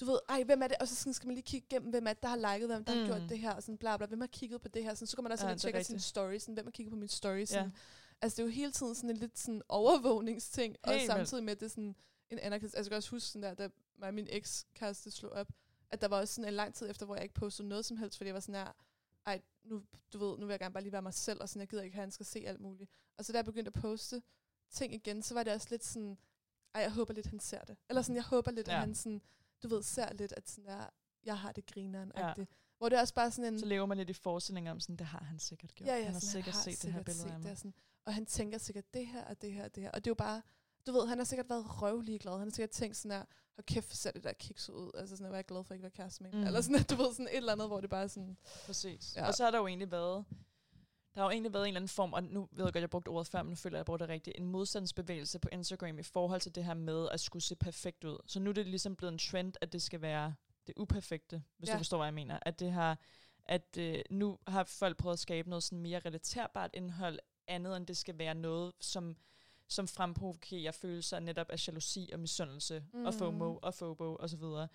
[0.00, 0.76] du ved, ej, hvem er det?
[0.80, 2.84] Og så sådan, skal man lige kigge igennem, hvem er det, der har liket, hvem
[2.84, 2.98] der mm.
[3.00, 3.18] har Mm.
[3.18, 5.16] gjort det her, og sådan bla bla, hvem har kigget på det her, sådan, så
[5.16, 6.96] går man også Ja, ja, og er tjekker sin story, sådan, hvem har kigget på
[6.96, 7.44] min story, Ja.
[7.44, 7.72] sådan.
[8.22, 11.12] Altså det er jo hele tiden sådan en lidt sådan overvågningsting, og Helt vildt.
[11.12, 11.96] samtidig med, at det er sådan
[12.30, 12.76] en anerkendelse.
[12.76, 13.68] Altså jeg kan også huske sådan der, da
[13.98, 15.48] mig og min ekskæreste slog op,
[15.90, 17.96] at der var også sådan en lang tid efter, hvor jeg ikke postede noget som
[17.96, 18.72] helst, fordi jeg var sådan her,
[19.26, 19.82] ej, nu,
[20.12, 21.82] du ved, nu vil jeg gerne bare lige være mig selv, og sådan, jeg gider
[21.82, 22.90] ikke at han skal se alt muligt.
[23.18, 24.22] Og så da jeg begyndte at poste
[24.70, 26.18] ting igen, så var det også lidt sådan,
[26.74, 27.76] ej, jeg håber lidt, han ser det.
[27.88, 28.72] Eller sådan, jeg håber lidt, ja.
[28.72, 29.22] At han sådan,
[29.62, 30.86] du ved, ser lidt, at sådan der,
[31.24, 32.28] jeg har det grineren Ja.
[32.28, 32.34] ja.
[32.78, 33.60] Hvor det er også bare sådan en...
[33.60, 35.88] Så lever man lidt i forestillinger om sådan, det har han sikkert gjort.
[35.88, 37.42] Ja, ja, han har sådan, sikkert har set det her sikkert billede set af det,
[37.42, 37.52] mig.
[37.52, 37.74] og sådan,
[38.04, 39.90] og han tænker sikkert det her og det her og det her.
[39.90, 40.42] Og det er jo bare,
[40.86, 42.32] du ved, han har sikkert været røvlig glad.
[42.32, 43.24] Han har sikkert tænkt sådan her,
[43.56, 44.90] hold kæft, hvor ser det der kiks ud.
[44.94, 46.32] Altså sådan, at være glad for at ikke være kæreste med.
[46.32, 46.42] Mm.
[46.42, 48.36] Eller sådan, du ved, sådan et eller andet, hvor det bare er sådan,
[48.66, 49.16] Præcis.
[49.16, 49.26] Ja.
[49.26, 50.24] Og så har der jo egentlig været,
[51.16, 52.90] der har jo egentlig været en eller anden form, og nu ved jeg godt, jeg
[52.90, 55.48] brugte ordet før, men nu føler jeg, at jeg brugte det rigtigt, en modstandsbevægelse på
[55.52, 58.18] Instagram i forhold til det her med at skulle se perfekt ud.
[58.26, 60.34] Så nu er det ligesom blevet en trend, at det skal være
[60.66, 61.72] det uperfekte, hvis ja.
[61.72, 62.38] Du forstår, hvad jeg mener.
[62.42, 62.98] At det har,
[63.44, 67.18] at øh, nu har folk prøvet at skabe noget sådan mere relaterbart indhold,
[67.48, 69.16] andet end det skal være noget, som
[69.68, 73.06] som fremprovokerer følelser netop af jalousi og misundelse mm.
[73.06, 73.14] og.
[73.14, 74.68] FOMO og FOBO og så videre.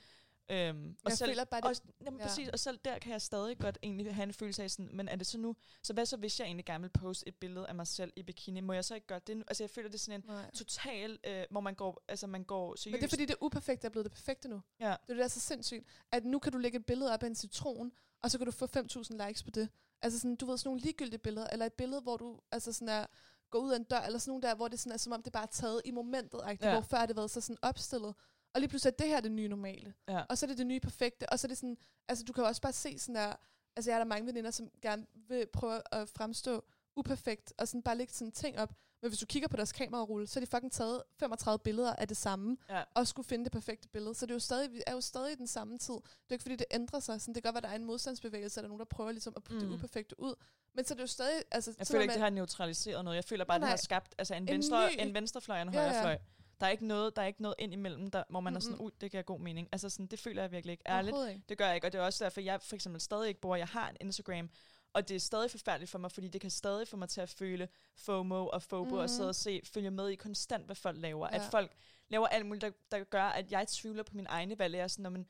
[0.52, 2.28] Øhm, og Jeg føler bare, det- og, jamen, ja.
[2.28, 5.07] præcis, og selv der kan jeg stadig godt egentlig have en følelse af sådan, men
[5.07, 7.68] er det så nu, så hvad så hvis jeg egentlig gerne vil poste et billede
[7.68, 9.44] af mig selv i bikini, må jeg så ikke gøre det nu?
[9.48, 10.52] Altså jeg føler det er sådan en nej.
[10.52, 12.94] total, øh, hvor man går, altså man går seriøst.
[12.94, 14.61] Men det er fordi, det uperfekte er blevet det perfekte nu.
[14.80, 14.86] Ja.
[14.86, 15.86] Det er det, der er så sindssygt.
[16.11, 17.91] At nu kan du lægge et billede op af en citron,
[18.23, 19.69] og så kan du få 5.000 likes på det.
[20.02, 22.90] Altså sådan, du ved, sådan nogle ligegyldige billeder, eller et billede, hvor du altså sådan
[22.90, 23.06] er,
[23.49, 25.23] går ud af en dør, eller sådan nogle der, hvor det sådan er, som om
[25.23, 26.72] det bare er taget i momentet, ja.
[26.72, 28.15] Hvor før det været så sådan opstillet.
[28.53, 29.94] Og lige pludselig er det her det nye normale.
[30.07, 30.22] Ja.
[30.30, 31.30] Og så er det det nye perfekte.
[31.30, 33.34] Og så er det sådan, altså du kan også bare se sådan der,
[33.76, 36.64] altså jeg har der mange veninder, som gerne vil prøve at fremstå
[36.95, 38.73] uperfekt, og sådan bare lægge sådan ting op.
[39.02, 42.07] Men hvis du kigger på deres kamerarulle, så har de fucking taget 35 billeder af
[42.07, 42.84] det samme, Ja.
[42.94, 44.15] og skulle finde det perfekte billede.
[44.15, 45.94] Så det er jo stadig, vi er jo stadig i den samme tid.
[45.94, 47.22] Det er ikke fordi, det ændrer sig.
[47.22, 49.44] Sådan, det kan godt være, der er en modstandsbevægelse, eller nogen, der prøver ligesom at
[49.44, 49.69] putte mm.
[49.72, 50.36] Det uperfekte ud.
[50.76, 51.44] Men så er det jo stadig...
[51.52, 53.15] Altså, Jeg føler ikke, man- det har neutraliseret noget.
[53.15, 55.61] Jeg føler bare, Nej, det har skabt altså en, En venstre, ny- en venstrefløj og
[55.68, 56.18] en Ja, ja.
[56.61, 58.59] Der er ikke noget, der er ikke noget ind imellem, der, hvor man mm er
[58.59, 59.69] sådan, ud, det giver god mening.
[59.71, 60.83] Altså sådan, det føler jeg virkelig ikke.
[60.88, 61.41] Ærligt, ikke.
[61.49, 63.55] det gør jeg ikke, og det er også derfor, jeg for eksempel stadig ikke bruger,
[63.55, 64.49] jeg har en Instagram,
[64.93, 67.29] og det er stadig forfærdeligt for mig, fordi det kan stadig få mig til at
[67.29, 68.97] føle FOMO og FOBO, mm-hmm.
[68.97, 71.27] og sidde og se, følge med i konstant, hvad folk laver.
[71.31, 71.35] Ja.
[71.35, 71.71] At folk
[72.09, 74.75] laver alt muligt, der, der gør, at jeg tvivler på min egne valg.
[74.75, 75.25] Jeg er sådan, når man,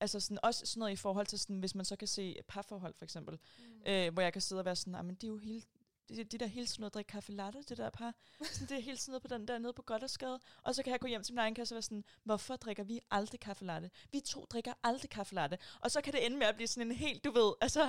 [0.00, 2.44] altså sådan, også sådan noget i forhold til, sådan, hvis man så kan se et
[2.46, 3.64] parforhold for eksempel, mm.
[3.86, 5.62] øh, hvor jeg kan sidde og være sådan, "Ej, men de er jo hele
[6.08, 8.14] de, de der hele tiden at drikke kaffe latte, det der par.
[8.42, 10.40] Sådan, det er hele tiden nede på den der nede på Goddersgade.
[10.62, 12.84] Og så kan jeg gå hjem til min egen kasse og være sådan, hvorfor drikker
[12.84, 13.90] vi aldrig kaffe latte?
[14.12, 15.58] Vi to drikker aldrig kaffe latte.
[15.80, 17.82] Og så kan det ende med at blive sådan en helt, du ved, altså,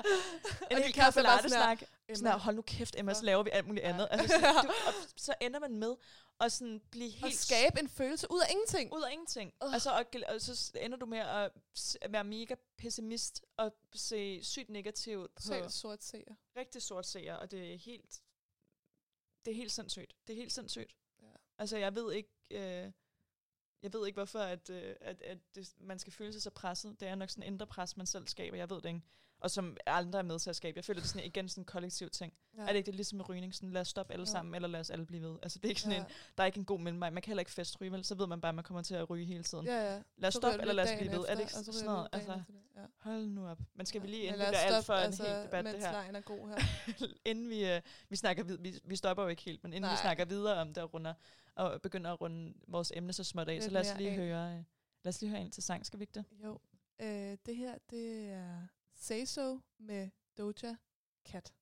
[0.72, 1.84] en helt kaffe latte snak.
[2.10, 2.16] Emma.
[2.16, 3.90] Sådan her, hold nu kæft, Emma, så laver vi alt muligt Ja.
[3.94, 4.08] andet.
[4.12, 5.96] Altså, sådan, du, og så ender man med
[6.40, 8.94] at sådan blive Og helt skabe en følelse ud af ingenting.
[8.94, 9.54] ud af ingenting.
[9.64, 9.74] Ugh.
[9.74, 11.52] Altså, og, og så ender du med at
[12.10, 16.36] være mega pessimist og se sygt negativt på Totalt sort seer.
[16.58, 18.22] rigtig sort seer, og det er helt,
[19.46, 20.14] det er helt sindssygt.
[20.28, 20.96] Det er helt sindssygt.
[21.22, 21.28] Ja.
[21.58, 22.92] Altså, jeg ved ikke, øh,
[23.82, 27.00] jeg ved ikke, hvorfor at, øh, at, at det, man skal føle sig så presset.
[27.00, 28.58] Det er nok sådan en indre pres, man selv skaber.
[28.58, 29.02] Jeg ved det ikke.
[29.46, 30.78] Og som andre er med til at skabe.
[30.78, 32.34] Jeg føler, det er sådan, igen sådan en kollektiv ting.
[32.58, 32.62] Ja.
[32.62, 32.68] Ja.
[32.68, 33.56] Er det ikke det ligesom med rygning?
[33.56, 34.32] Sådan, lad os stoppe alle Ja.
[34.32, 35.38] sammen, eller lad os alle blive ved.
[35.44, 36.04] Altså, det er ikke sådan ja.
[36.04, 37.10] en, der er ikke en god mellemvej.
[37.10, 38.04] Man kan heller ikke festryge, vel?
[38.06, 39.66] Så ved man bare, at man kommer til at ryge hele tiden.
[39.66, 40.02] Ja, ja.
[40.18, 41.20] Lad os stoppe, eller lad os blive ved.
[41.20, 42.08] Er det ikke efter, sådan noget?
[42.12, 42.56] Altså, efter det.
[42.76, 42.82] Ja.
[43.00, 43.60] hold nu op.
[43.76, 45.88] Men skal vi lige, inden bliver alt for altså, en hel debat, det her.
[45.90, 46.58] er god her.
[47.32, 49.94] inden vi, øh, vi snakker vid- vi, vi stopper jo ikke helt, men inden Nej.
[49.94, 51.14] vi snakker videre om det og, runder,
[51.56, 54.64] og begynder at runde vores emne så småt af, så lad os lige høre, øh,
[55.04, 56.26] lad os lige høre en til sang, skal vi ikke det?
[56.44, 56.60] Jo.
[57.02, 60.78] Øh, det her, det er Say So med Doja
[61.26, 61.54] Cat.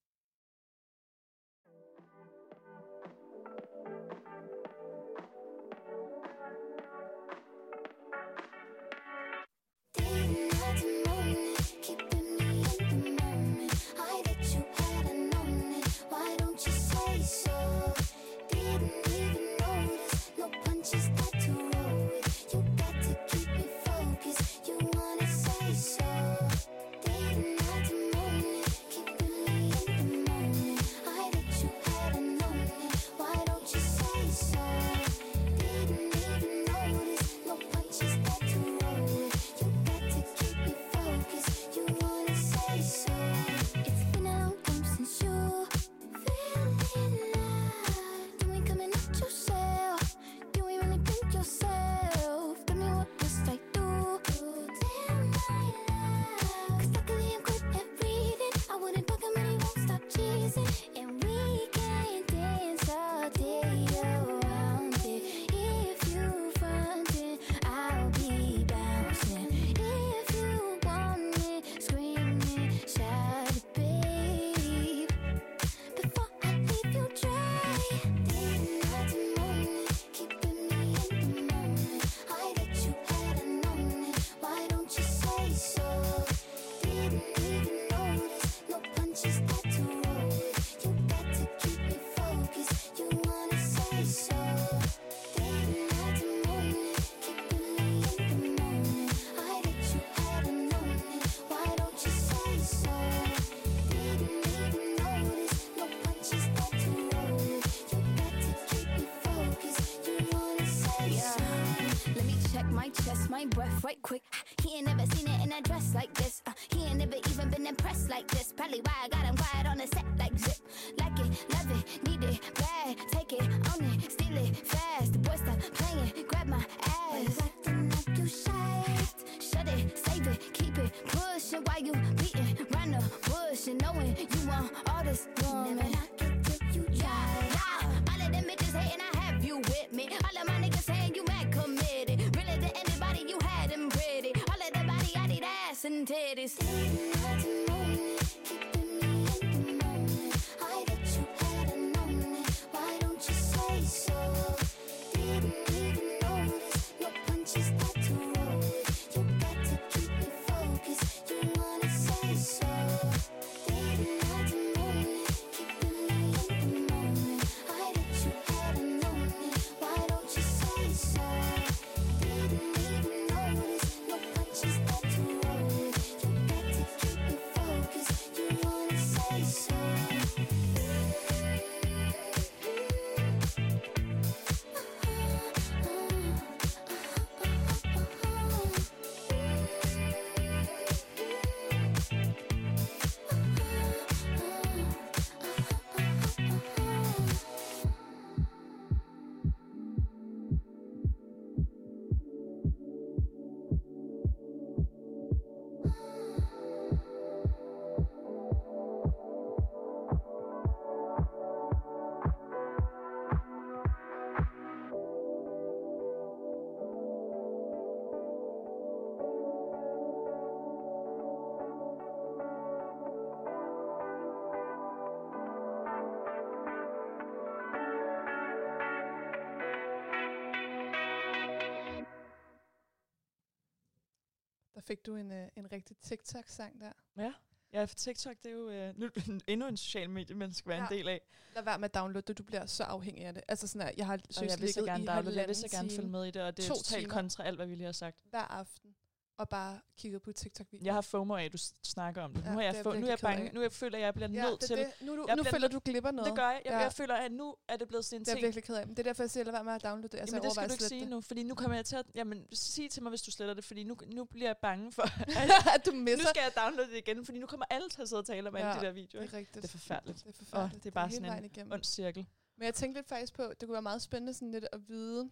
[234.93, 236.91] Fik du en, øh, en rigtig TikTok-sang der.
[237.17, 237.33] Ja.
[237.73, 239.09] Ja, for TikTok, det er jo øh, nu,
[239.47, 240.87] endnu en social medie, man skal være ja.
[240.87, 241.21] En del af.
[241.55, 243.43] Lad være med at downloade det, du bliver så afhængig af det.
[243.47, 245.89] Altså sådan, at jeg har seriøst jeg vil så gerne downloade, jeg vil så gerne
[245.89, 247.91] følge med i det, og det er to totalt kontra alt, hvad vi lige har
[247.91, 248.17] sagt.
[248.29, 248.92] hver aften,
[249.37, 250.85] og bare kigget på TikTok-videoer.
[250.87, 252.43] Jeg har FOMO af, at du snakker om det.
[252.45, 253.51] Ja, nu er jeg, det er nu er jeg bange.
[253.53, 254.77] Nu jeg føler jeg, at jeg bliver ja, nødt det, til...
[254.77, 254.91] det.
[255.01, 256.29] Nu, du, Jeg nu føler du, du glipper noget.
[256.29, 256.61] Det gør jeg.
[256.65, 256.77] Jeg, Ja.
[256.77, 258.43] jeg føler, at nu er det blevet sådan en Det er ting.
[258.45, 258.87] virkelig ked af.
[258.87, 260.19] Men det er derfor, jeg siger, lad være med at downloade det.
[260.19, 261.09] Altså, Jamen det skal du ikke sige det.
[261.09, 262.05] nu, fordi nu kommer jeg til at...
[262.15, 265.03] Jamen, sig til mig, hvis du sletter det, fordi nu, nu bliver jeg bange for...
[265.75, 266.27] at du nu misser.
[266.29, 268.55] skal jeg downloade det igen, fordi nu kommer alle til at sidde og tale om
[268.55, 269.23] alle Ja, de der videoer.
[269.23, 269.55] Det er rigtigt.
[269.55, 270.17] Det er forfærdeligt.
[270.23, 270.75] Det er forfærdeligt.
[270.75, 271.71] Åh, det er bare sådan en igennem.
[271.71, 272.27] ond cirkel.
[272.57, 275.29] Men jeg tænkte lidt faktisk på, det kunne være meget spændende sådan lidt at vide,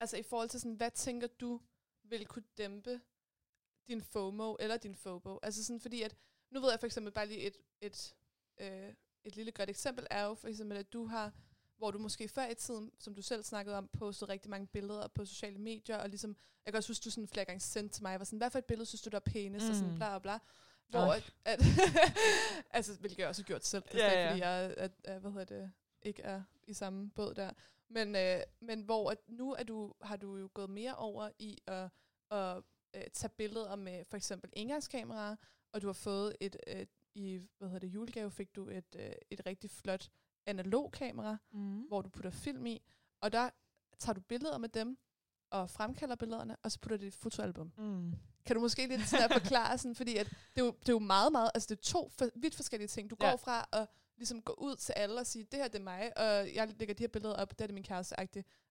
[0.00, 1.60] altså i forhold til sådan, hvad tænker du
[2.04, 3.00] vil kunne dæmpe
[3.88, 5.38] din FOMO eller din FOBO?
[5.42, 6.16] Altså sådan fordi, at
[6.50, 8.14] nu ved jeg for eksempel bare lige et, et,
[8.58, 8.92] øh,
[9.24, 11.32] et lille godt eksempel er jo for eksempel, at du har,
[11.78, 15.08] hvor du måske før i tiden, som du selv snakkede om, postet rigtig mange billeder
[15.08, 18.02] på sociale medier, og ligesom, jeg kan også huske, du sådan flere gange sendte til
[18.02, 19.70] mig, var sådan, hvad for et billede synes du, der er pænest, mm.
[19.70, 19.96] og sådan Mm.
[19.96, 20.38] bla bla bla.
[20.88, 21.60] Hvor at, at
[22.70, 25.18] altså, hvilket jeg også har gjort selv, det er Ja, ja, fordi jeg er, er,
[25.18, 25.72] hvad hedder det,
[26.02, 27.50] ikke er i samme båd der.
[27.94, 31.58] Men, øh, men hvor at nu er du, har du jo gået mere over i
[31.66, 31.88] at,
[32.30, 32.56] at
[32.96, 35.36] øh, tage billeder med for eksempel engangskameraer,
[35.72, 39.12] og du har fået et, øh, i hvad hedder det, julegave fik du et, øh,
[39.30, 40.08] et rigtig flot
[40.46, 41.80] analog kamera, Mm.
[41.80, 42.82] hvor du putter film i,
[43.20, 43.50] og der
[43.98, 44.98] tager du billeder med dem,
[45.50, 47.72] og fremkalder billederne, og så putter det i et fotoalbum.
[47.78, 48.12] Mm.
[48.46, 50.98] Kan du måske lidt sådan forklare, sådan, fordi at det, er jo, det er jo
[50.98, 53.10] meget, meget, altså det er to for, vidt forskellige ting.
[53.10, 53.30] Du Ja.
[53.30, 56.18] går fra at ligesom gå ud til alle og sige, det her det er mig,
[56.18, 58.14] og jeg lægger de her billeder op, det her det er min kæreste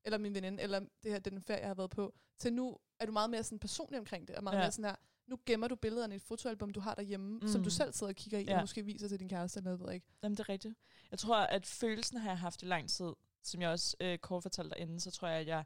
[0.06, 2.14] eller min veninde, eller det her det er den ferie, jeg har været på.
[2.38, 4.61] Til nu er du meget mere sådan personlig omkring det, og meget Ja.
[4.61, 4.95] mere sådan her,
[5.28, 7.48] nu gemmer du billederne i et fotoalbum, du har derhjemme, mm.
[7.48, 7.64] som Mm.
[7.64, 8.56] du selv sidder og kigger i, Ja.
[8.56, 10.07] og måske viser til din kæreste, eller noget, ved jeg ikke.
[10.24, 10.76] Jamen, det er rigtigt.
[11.11, 13.14] Jeg tror, at følelsen har jeg haft i lang tid.
[13.44, 15.64] Som jeg også øh, kort fortalte derinde, så tror jeg, at jeg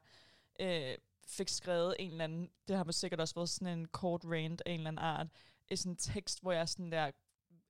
[0.60, 4.24] øh, fik skrevet en eller anden, det har måske sikkert også været sådan en kort
[4.24, 5.26] rant af en eller anden art,
[5.70, 7.10] i sådan en tekst, hvor jeg sådan der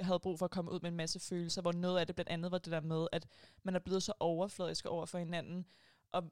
[0.01, 2.31] havde brug for at komme ud med en masse følelser, hvor noget af det blandt
[2.31, 3.27] andet var det der med, at
[3.62, 5.66] man er blevet så overfladisk over for hinanden,
[6.12, 6.31] og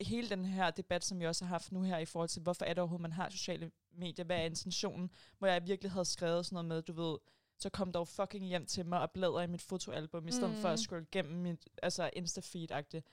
[0.00, 2.64] hele den her debat, som vi også har haft nu her i forhold til, hvorfor
[2.64, 6.46] er det overhovedet, man har sociale medier, hvad er intentionen, hvor jeg virkelig havde skrevet
[6.46, 7.18] sådan noget med, du ved,
[7.58, 10.56] så kom dog fucking hjem til mig og bladre i mit fotoalbum, i stedet mm.
[10.56, 10.76] for at Mm.
[10.76, 13.06] scrolle gennem mit altså Insta-feed-agtigt.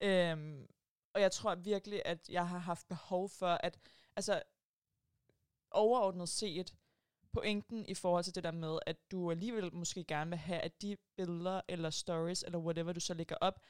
[0.00, 0.66] Øhm,
[1.14, 3.78] og jeg tror virkelig, at jeg har haft behov for, at
[4.16, 4.42] altså
[5.70, 6.74] overordnet set,
[7.32, 10.82] pointen i forhold til det der med, at du alligevel måske gerne vil have, at
[10.82, 13.60] de billeder eller stories eller whatever du så lægger op,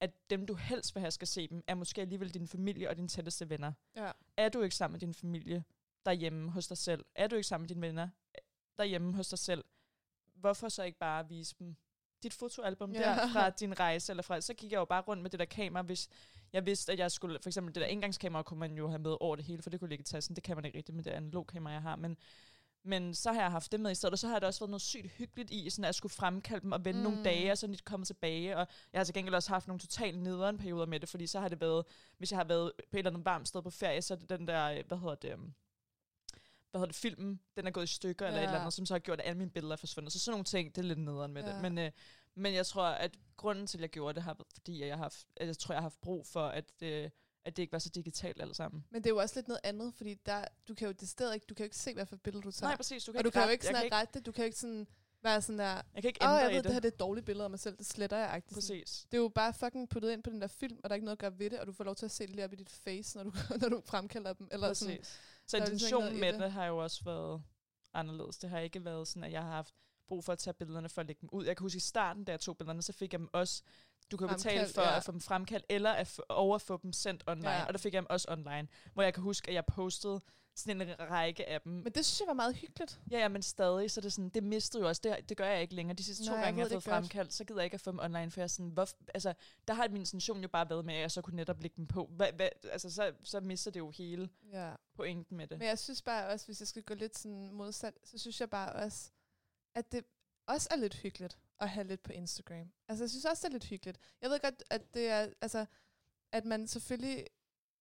[0.00, 2.96] at dem du helst vil have skal se dem, er måske alligevel din familie og
[2.96, 3.72] dine tætteste venner.
[3.96, 4.10] Ja.
[4.36, 5.64] Er du ikke sammen med din familie
[6.06, 7.04] derhjemme hos dig selv?
[7.14, 8.08] Er du ikke sammen med dine venner
[8.78, 9.64] derhjemme hos dig selv?
[10.34, 11.76] Hvorfor så ikke bare vise dem
[12.22, 12.98] dit fotoalbum Ja.
[13.00, 15.44] der fra din rejse, eller fra, så gik jeg jo bare rundt med det der
[15.46, 16.08] kamera, hvis
[16.52, 19.16] jeg vidste, at jeg skulle, for eksempel det der engangskamera, kunne man jo have med
[19.20, 21.04] over det hele, for det kunne ligge i tassen, det kan man ikke rigtigt med
[21.04, 22.16] det analog kamera, jeg har, men
[22.84, 24.70] men så har jeg haft det med i stedet, og så har det også været
[24.70, 27.04] noget sygt hyggeligt i, sådan at jeg skulle fremkalde dem og vente mm.
[27.04, 28.56] nogle dage, og så de kommet tilbage.
[28.56, 31.40] Og jeg har til gengæld også haft nogle totalt nederen perioder med det, fordi så
[31.40, 31.84] har det været,
[32.18, 34.28] hvis jeg har været på et eller andet varmt sted på ferie, så er det
[34.28, 35.54] den der, hvad hedder det, øhm,
[36.70, 38.30] hvad hedder det, filmen, den er gået i stykker, ja.
[38.30, 40.12] eller et eller andet, som så har gjort, at alle mine billeder er forsvundet.
[40.12, 41.52] Så sådan nogle ting, det er lidt nederen med ja.
[41.52, 41.62] Det.
[41.62, 41.90] Men, øh,
[42.34, 45.02] men jeg tror, at grunden til, at jeg gjorde det, har været, fordi jeg, har
[45.02, 47.10] haft, at jeg tror, jeg har haft brug for, at, øh,
[47.44, 48.84] at det ikke var så digitalt alle sammen.
[48.90, 51.46] Men det er jo også lidt noget andet, fordi der, du kan jo det ikke,
[51.48, 52.68] du kan jo ikke se, hvad for billede du tager.
[52.68, 53.04] Nej, præcis.
[53.04, 54.58] Du kan og du kan jo ikke sådan jeg rette det, du kan jo ikke
[54.58, 54.86] sådan
[55.22, 56.64] være sådan der, Jeg kan ikke ændre jeg i ved, det.
[56.64, 58.64] det her det er et dårligt billede af mig selv, det sletter jeg agtigt.
[58.64, 58.80] Sådan.
[58.80, 59.06] Præcis.
[59.10, 61.04] Det er jo bare fucking puttet ind på den der film, og der er ikke
[61.04, 62.52] noget at gøre ved det, og du får lov til at se det lige op
[62.52, 64.48] i dit face, når du, når du fremkalder dem.
[64.52, 65.20] Eller sådan, Præcis.
[65.46, 66.40] Så der er ligesom ikke intentionen med det.
[66.40, 67.42] det har jo også været
[67.94, 68.38] anderledes.
[68.38, 69.74] Det har ikke været sådan, at jeg har haft
[70.12, 71.44] brug for at tage billederne for at lægge dem ud.
[71.46, 73.62] Jeg kan huske i starten, da jeg tog billederne, så fik jeg dem også,
[74.10, 74.96] du kan betale for ja.
[74.96, 77.50] at få dem fremkaldt, eller at få, overfå dem sendt online.
[77.50, 77.64] Ja.
[77.66, 80.20] Og der fik jeg dem også online, hvor jeg kan huske, at jeg postede
[80.54, 81.72] sådan en række af dem.
[81.72, 83.00] Men det synes jeg var meget hyggeligt.
[83.10, 85.62] Ja, ja, men stadig, så det sådan, det mistede jo også, det, det gør jeg
[85.62, 85.96] ikke længere.
[85.96, 87.80] De sidste to Nej, jeg gange, jeg har fået fremkaldt, så gider jeg ikke at
[87.80, 89.34] få dem online, for jeg sådan, hvor, altså,
[89.68, 91.86] der har min intention jo bare været med, at jeg så kunne netop lægge dem
[91.86, 92.10] på.
[92.16, 94.72] Hva, hva, altså, så, så mister det jo hele Ja.
[94.94, 95.58] pointen med det.
[95.58, 98.50] Men jeg synes bare også, hvis jeg skal gå lidt sådan modsat, så synes jeg
[98.50, 99.10] bare også,
[99.74, 100.04] at det
[100.46, 102.72] også er lidt hyggeligt at have lidt på Instagram.
[102.88, 103.98] Altså, jeg synes også, det er lidt hyggeligt.
[104.20, 105.66] Jeg ved godt, at det er, altså,
[106.32, 107.26] at man selvfølgelig,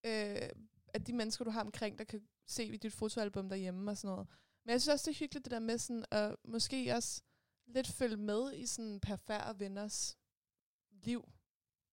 [0.06, 0.50] øh,
[0.94, 4.14] at de mennesker, du har omkring, der kan se i dit fotoalbum derhjemme og sådan
[4.16, 4.28] noget.
[4.66, 7.22] Men jeg synes også, det er hyggeligt, det der med sådan, at måske også
[7.68, 10.18] lidt følge med i sådan perfære venners
[10.92, 11.32] liv,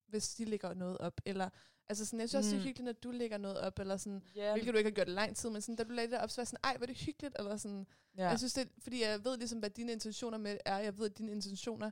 [0.06, 1.20] hvis de lægger noget op.
[1.24, 1.50] Eller,
[1.88, 2.66] altså sådan, jeg synes også, det er Mm.
[2.66, 5.10] hyggeligt, når du lægger noget op, eller sådan, Ja, Hvilket du ikke har gjort i
[5.10, 6.84] lang tid, men sådan, da du lagde det op, så var jeg sådan, ej, hvor
[6.84, 7.86] er det hyggeligt, eller sådan.
[8.16, 8.28] Ja.
[8.28, 10.78] Jeg synes det, fordi jeg ved ligesom, hvad dine intentioner med er.
[10.78, 11.90] Jeg ved, at dine intentioner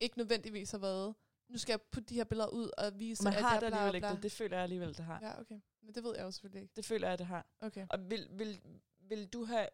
[0.00, 1.14] ikke nødvendigvis har været,
[1.48, 3.66] nu skal jeg putte de her billeder ud og vise, Man at har jeg det
[3.66, 4.08] alligevel ikke.
[4.08, 5.18] Det, det føler jeg alligevel, det har.
[5.22, 5.28] Ja.
[5.28, 5.60] Ja, okay.
[5.82, 6.72] Men det ved jeg jo selvfølgelig ikke.
[6.76, 7.46] Det føler jeg, det har.
[7.60, 7.86] Okay.
[7.90, 8.60] Og vil, vil,
[9.08, 9.66] vil du have,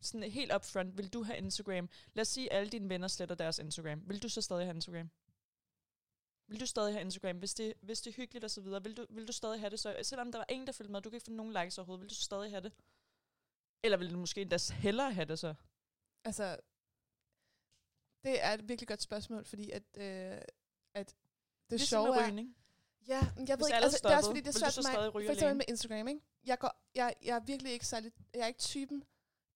[0.00, 1.88] sådan helt upfront, vil du have Instagram?
[2.14, 4.02] Lad os sige, at alle dine venner sletter deres Instagram.
[4.08, 5.10] Vil du så stadig have Instagram?
[6.46, 8.82] Vil du stadig have Instagram, hvis det, hvis det er hyggeligt og så videre?
[8.82, 9.96] Vil du, vil du stadig have det så?
[10.02, 12.10] Selvom der var ingen, der følte med, du kan ikke få nogen likes overhovedet, vil
[12.10, 12.72] du stadig have det?
[13.84, 15.54] Eller vil du måske endda hellere have det så?
[16.24, 16.56] Altså,
[18.24, 20.40] det er et virkelig godt spørgsmål, fordi at, øh,
[20.94, 21.14] at det
[21.70, 22.28] Ligesom sjove er...
[22.28, 22.56] rygning.
[23.08, 25.12] Ja, men jeg ved ikke, altså, det er også fordi, det er svært for mig.
[25.26, 26.20] For eksempel med Instagram, ikke?
[26.44, 29.04] Jeg, går, jeg, jeg er virkelig ikke særlig, jeg er ikke typen,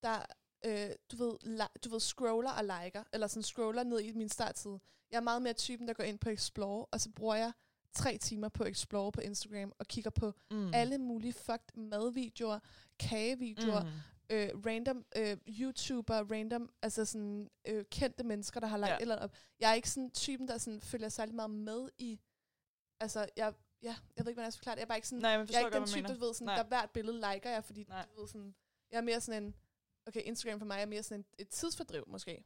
[0.03, 0.27] der,
[0.65, 4.29] øh, du, ved, li- du ved, scroller og liker, eller sådan scroller ned i min
[4.29, 4.79] starttid.
[5.11, 7.53] Jeg er meget mere typen, der går ind på Explore, og så bruger jeg
[7.93, 10.74] tre timer på Explore på Instagram, og kigger på Mm.
[10.74, 12.59] alle mulige fucked madvideoer,
[12.99, 13.89] kagevideoer, mm.
[14.31, 18.95] Øh, random øh, YouTuber, random, altså sådan øh, kendte mennesker, der har lagt Ja.
[18.95, 19.01] ja.
[19.01, 19.33] eller op.
[19.61, 22.20] Jeg er ikke sådan typen, der sådan følger særlig meget med i,
[23.01, 23.53] altså jeg,
[23.83, 24.81] ja, jeg ved ikke, hvordan jeg skal forklare det.
[24.81, 26.35] Jeg er bare ikke sådan, Nej, men jeg er forstår ikke den type, der ved
[26.35, 26.57] sådan, Nej.
[26.57, 28.07] der hvert billede liker jeg, fordi Nej.
[28.16, 28.55] du ved sådan,
[28.91, 29.55] jeg er mere sådan en,
[30.07, 32.45] okay, Instagram for mig er mere sådan en, et tidsfordriv måske.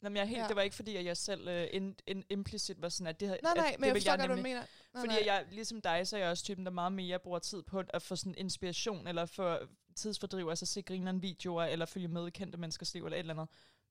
[0.00, 0.48] Nå, men jeg helt, Ja.
[0.48, 3.28] det var ikke fordi, at jeg selv uh, in, in, implicit var sådan, at det,
[3.28, 4.60] havde- Nej, at nej, det men jeg vil forstår godt, hvad du mener.
[4.60, 4.66] Nej,
[5.02, 5.22] Fordi nej.
[5.26, 8.02] jeg, ligesom dig, så er jeg også typen, der meget mere bruger tid på at
[8.02, 9.58] få sådan inspiration, eller få
[9.96, 13.34] tidsfordriv, altså se grineren videoer, eller følge med i kendte menneskers liv, eller et eller
[13.34, 13.48] andet.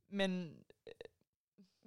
[0.10, 0.58] Men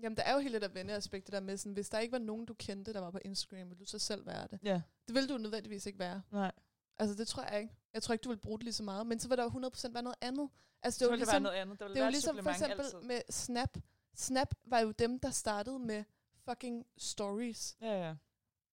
[0.02, 2.12] Jamen, der er jo hele det der venneaspekt, det der med sådan, hvis der ikke
[2.12, 4.58] var nogen, du kendte, der var på Instagram, ville du så selv være det.
[4.62, 6.22] ja, Det ville du nødvendigvis ikke være.
[6.32, 6.52] nej.
[6.98, 7.74] Altså, det tror jeg ikke.
[7.94, 9.06] Jeg tror ikke, du vil bruge det lige så meget.
[9.06, 10.48] Men så vil der jo 100% være noget andet.
[10.82, 11.80] Altså, Så det var ville det ligesom, være noget andet.
[11.80, 12.98] Det det er jo ligesom for eksempel altid.
[13.00, 13.76] med Snap.
[14.14, 16.04] Snap var jo dem, der startede med
[16.48, 17.76] fucking stories.
[17.80, 18.14] Ja, ja.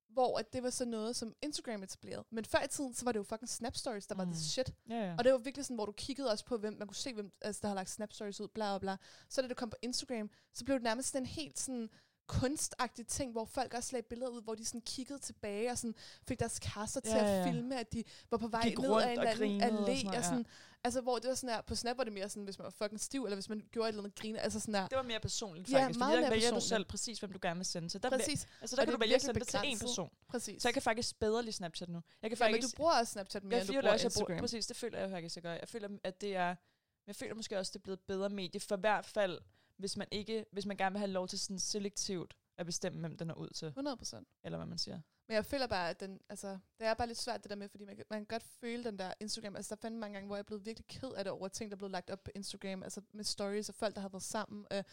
[0.09, 2.26] Hvor at det var så noget, som Instagram etablerede.
[2.30, 4.31] Men før i tiden, så var det jo fucking Snap Stories, der var Mm.
[4.31, 4.73] det shit.
[4.89, 5.15] ja, ja.
[5.18, 7.31] Og det var virkelig sådan, hvor du kiggede også på, hvem man kunne se, hvem
[7.41, 8.97] altså, der har lagt Snap Stories ud, bla bla bla.
[9.30, 11.89] Så da det kom på Instagram, så blev det nærmest sådan en helt sådan
[12.28, 15.95] kunstagtig ting, hvor folk også lagde billeder ud, hvor de sådan kiggede tilbage og sådan
[16.28, 17.52] fik deres til Ja, at ja.
[17.52, 19.98] filme, at de var på vej Gik ned ad en eller anden grinede og allé.
[20.02, 20.45] sådan Og sådan,
[20.84, 22.70] Altså, hvor det var sådan her, på Snap var det mere sådan, hvis man var
[22.70, 24.88] fucking stiv, eller hvis man gjorde et eller andet grine, altså sådan her.
[24.88, 25.99] Det var mere personligt, Ja, faktisk.
[25.99, 26.70] meget fordi der mere vælger du personligt.
[26.70, 28.04] selv præcis, hvem du gerne vil sende til.
[28.04, 28.26] Der, præcis.
[28.26, 30.10] Præcis, Altså, der Og kan du vælge at sende det til én person.
[30.30, 30.62] præcis.
[30.62, 32.02] Så jeg kan faktisk bedre lide Snapchat nu.
[32.22, 32.76] Jeg kan ja, men faktisk...
[32.76, 34.40] du bruger også Snapchat mere, jeg end du bruger også, jeg bruger, Instagram.
[34.41, 35.54] præcis, det føler jeg faktisk, jeg gør.
[35.54, 36.48] Jeg føler, at det er...
[36.48, 39.06] Men jeg føler måske også, at det er blevet et bedre medie, for i hvert
[39.06, 39.40] fald,
[39.78, 43.18] hvis man, ikke, hvis man gerne vil have lov til sådan selektivt at bestemme, hvem
[43.18, 44.28] den er ud til, 100 procent.
[44.44, 45.02] eller hvad man siger.
[45.28, 46.48] Men jeg føler bare, at den, altså,
[46.80, 48.84] det er bare lidt svært det der med, fordi man kan, man kan godt føle
[48.84, 49.56] den der Instagram.
[49.56, 51.72] Altså, der er fandme mange gange, hvor jeg blevet virkelig ked af det over ting,
[51.72, 54.24] der er blevet lagt op på Instagram, altså med stories af folk, der har været
[54.24, 54.84] sammen, øh,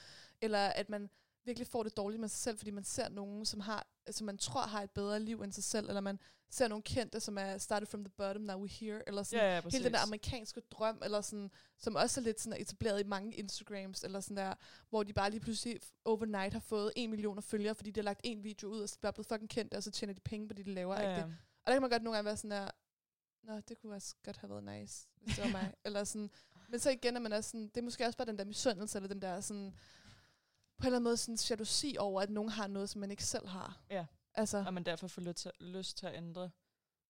[0.41, 1.11] eller at man
[1.45, 4.39] virkelig får det dårligt med sig selv, fordi man ser nogen, som har, som man
[4.39, 6.19] tror har et bedre liv end sig selv, eller man
[6.51, 9.55] ser nogle kendte, som er started from the bottom, now we're here, eller sådan, Ja,
[9.55, 10.09] ja, hele den der præcis.
[10.09, 14.37] amerikanske drøm, eller sådan, som også er lidt sådan etableret i mange Instagrams, eller sådan
[14.37, 14.55] der,
[14.91, 18.21] hvor de bare lige pludselig overnight har fået en million følgere, fordi de har lagt
[18.25, 20.55] en video ud, og så er blevet fucking kendte, og så tjener de penge på
[20.55, 21.01] det, de laver.
[21.01, 21.23] Ja, Ja.
[21.25, 22.71] Og der kan man godt nogle gange være sådan der,
[23.43, 25.75] Nå, det kunne også godt have været nice, hvis det var mig.
[25.85, 26.31] eller sådan,
[26.69, 28.99] men så igen er man også sådan, det er måske også bare den der misundelse,
[28.99, 29.75] eller den der sådan,
[30.83, 33.49] en eller anden måde sådan jalousi over, at nogen har noget, som man ikke selv
[33.49, 33.81] har.
[33.91, 34.07] Ja.
[34.35, 36.51] Altså, Og man derfor får lyst til, lyst til at ændre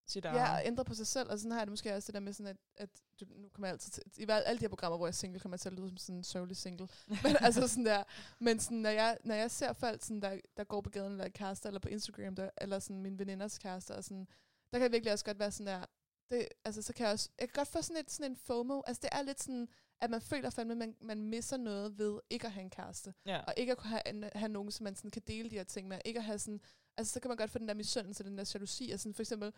[0.07, 0.61] sit Ja, eget.
[0.61, 2.33] og ændre på sig selv, og sådan har jeg det måske også det der med
[2.33, 2.89] sådan, at, at
[3.21, 5.15] du, nu kommer jeg altid til, i hver- alle de her programmer, hvor jeg er
[5.15, 6.89] single, kommer jeg til at lyde som sådan en sørgelig single.
[7.25, 8.05] men altså sådan der,
[8.39, 11.29] men sådan, når jeg, når jeg ser folk, sådan, der, der går på gaden, eller
[11.29, 14.27] kærester, eller på Instagram, der, eller sådan mine veninders kærester, og sådan,
[14.73, 15.85] der kan jeg virkelig også godt være sådan der,
[16.31, 18.83] det, altså så kan jeg også, jeg kan godt få sådan, et, sådan en FOMO,
[18.87, 19.69] altså det er lidt sådan,
[20.01, 23.15] at man føler fandme, at man, man misser noget ved ikke at have en kæreste,
[23.27, 23.41] Ja.
[23.41, 25.65] og ikke at kunne have, en, have nogen, som man sådan kan dele de her
[25.65, 26.61] ting med, ikke at have sådan,
[26.97, 29.23] altså så kan man godt få den der misundelse, den der jalousi, og sådan for
[29.23, 29.53] eksempel,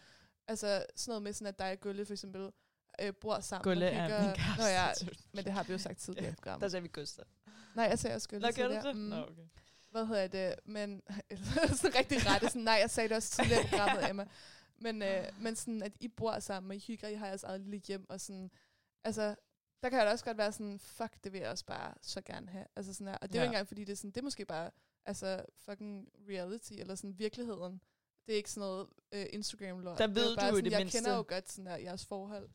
[0.48, 2.50] altså sådan noget med sådan, at dig og Gulle for eksempel
[3.00, 3.64] øh, bor sammen.
[3.64, 4.62] Gulle er kigger- min kæreste.
[4.62, 4.92] Nå ja,
[5.32, 6.62] men det har vi jo sagt tidligere i programmet.
[6.62, 7.24] Der sagde vi Gustav.
[7.74, 8.46] Nej, jeg sagde også Gulle.
[8.46, 8.96] Nå, gjorde du det?
[8.96, 9.02] Mm.
[9.02, 9.46] Nå, okay.
[9.90, 10.54] Hvad hedder det?
[10.64, 11.02] Men
[11.80, 12.42] sådan rigtig ret.
[12.42, 14.26] Sådan, nej, jeg sagde det også tidligere i programmet, Emma.
[14.78, 17.60] Men, øh, men sådan, at I bor sammen, og I hygger, I har jeres eget
[17.60, 18.50] lille hjem, og sådan,
[19.04, 19.34] altså,
[19.82, 22.20] der kan jeg da også godt være sådan, fuck, det vil jeg også bare så
[22.20, 22.66] gerne have.
[22.76, 23.16] Altså sådan her.
[23.16, 23.44] Og det er jo Ja.
[23.44, 24.70] ikke engang, fordi det er sådan, det er måske bare,
[25.06, 27.80] altså, fucking reality, eller sådan virkeligheden.
[28.26, 29.98] Det er ikke sådan noget øh, Instagram-lort.
[29.98, 30.98] Der Det er ved bare du sådan, det jeg mindste.
[30.98, 32.48] kender jo godt sådan der, jeres forhold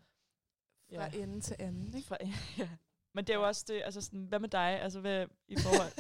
[0.96, 1.24] fra Ja.
[1.24, 2.08] ende til anden, ikke?
[2.08, 2.18] Fra,
[2.58, 2.70] ja.
[3.14, 5.92] Men det er jo også det, altså sådan, hvad med dig, altså hvad, i forhold,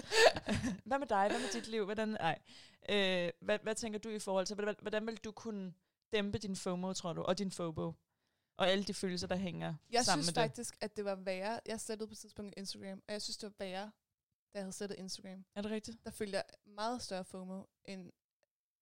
[0.88, 2.40] hvad med dig, hvad med dit liv, hvordan, nej,
[2.90, 5.74] øh, hvad, hvad tænker du i forhold til, hvordan, hvordan vil du kunne
[6.14, 7.94] dæmpe din FOMO, tror du, og din FOBO,
[8.58, 11.60] og alle de følelser, der hænger Jeg sammen synes med faktisk, at det var værre.
[11.66, 13.92] Jeg slettede på et tidspunkt Instagram, og jeg synes, det var værre,
[14.54, 15.46] da jeg havde slettet Instagram.
[15.56, 15.98] Er det rigtigt?
[16.04, 18.12] Der følte jeg meget større FOMO, end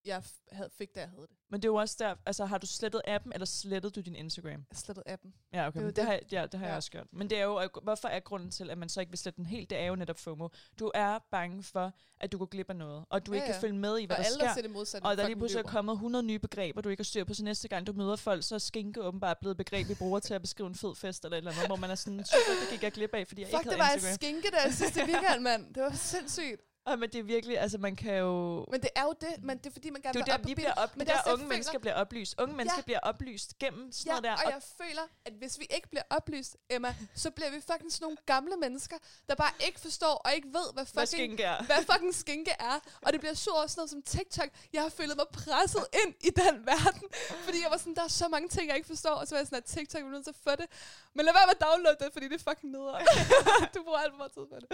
[0.05, 1.35] jeg havde, fik, da jeg havde det.
[1.51, 4.15] Men det er jo også der, altså har du slettet appen, eller slettede du din
[4.15, 4.65] Instagram?
[4.71, 5.33] Jeg slettede appen.
[5.53, 6.05] Ja, okay, Det er det, det, det.
[6.05, 6.69] har, jeg, ja, det har ja.
[6.69, 7.07] jeg også gjort.
[7.11, 9.45] Men det er jo, hvorfor er grunden til, at man så ikke vil slette den
[9.45, 9.69] helt?
[9.69, 10.47] Det er jo netop FOMO.
[10.79, 13.55] Du er bange for, at du går glip af noget, og du Ja, ikke kan
[13.55, 13.61] ja.
[13.61, 14.61] følge med i, hvad og der alle, sker.
[14.61, 15.71] det modsatte, Og der er lige pludselig er løber.
[15.71, 18.43] kommet 100 nye begreber, du ikke har styr på, så næste gang du møder folk,
[18.43, 21.25] så er skinke åbenbart blevet et begreb, vi bruger til at beskrive en fed fest
[21.25, 23.49] eller eller andet, hvor man er sådan, super, det gik jeg glip af, fordi jeg
[23.49, 24.15] Fuck, ikke det havde var Instagram.
[24.15, 25.73] skinke der sidste weekend, mand.
[25.73, 26.61] Det var sindssygt.
[26.89, 28.65] Og men det er virkelig, altså man kan jo...
[28.71, 30.47] Men det er jo det, men det er fordi, man gerne det vil op der,
[30.47, 31.79] vi bliver op, men er der også det, unge jeg mennesker føler.
[31.79, 32.35] bliver oplyst.
[32.41, 32.89] Unge mennesker Ja.
[32.89, 34.45] bliver oplyst gennem sådan Ja, noget der.
[34.45, 38.03] og jeg føler, at hvis vi ikke bliver oplyst, Emma, så bliver vi fucking sådan
[38.05, 38.97] nogle gamle mennesker,
[39.29, 41.63] der bare ikke forstår og ikke ved, hvad hvad fucking, skinke er.
[41.63, 42.75] hvad fucking skinke er.
[43.01, 44.49] Og det bliver over sådan noget som TikTok.
[44.73, 47.07] Jeg har følt mig presset ind i den verden,
[47.45, 49.39] fordi jeg var sådan, der er så mange ting, jeg ikke forstår, og så var
[49.39, 50.67] jeg sådan, at TikTok er nødt til at få det.
[51.15, 52.99] Men lad være med at downloade det, fordi det er fucking neder.
[53.75, 54.67] du bruger alt for meget tid på det.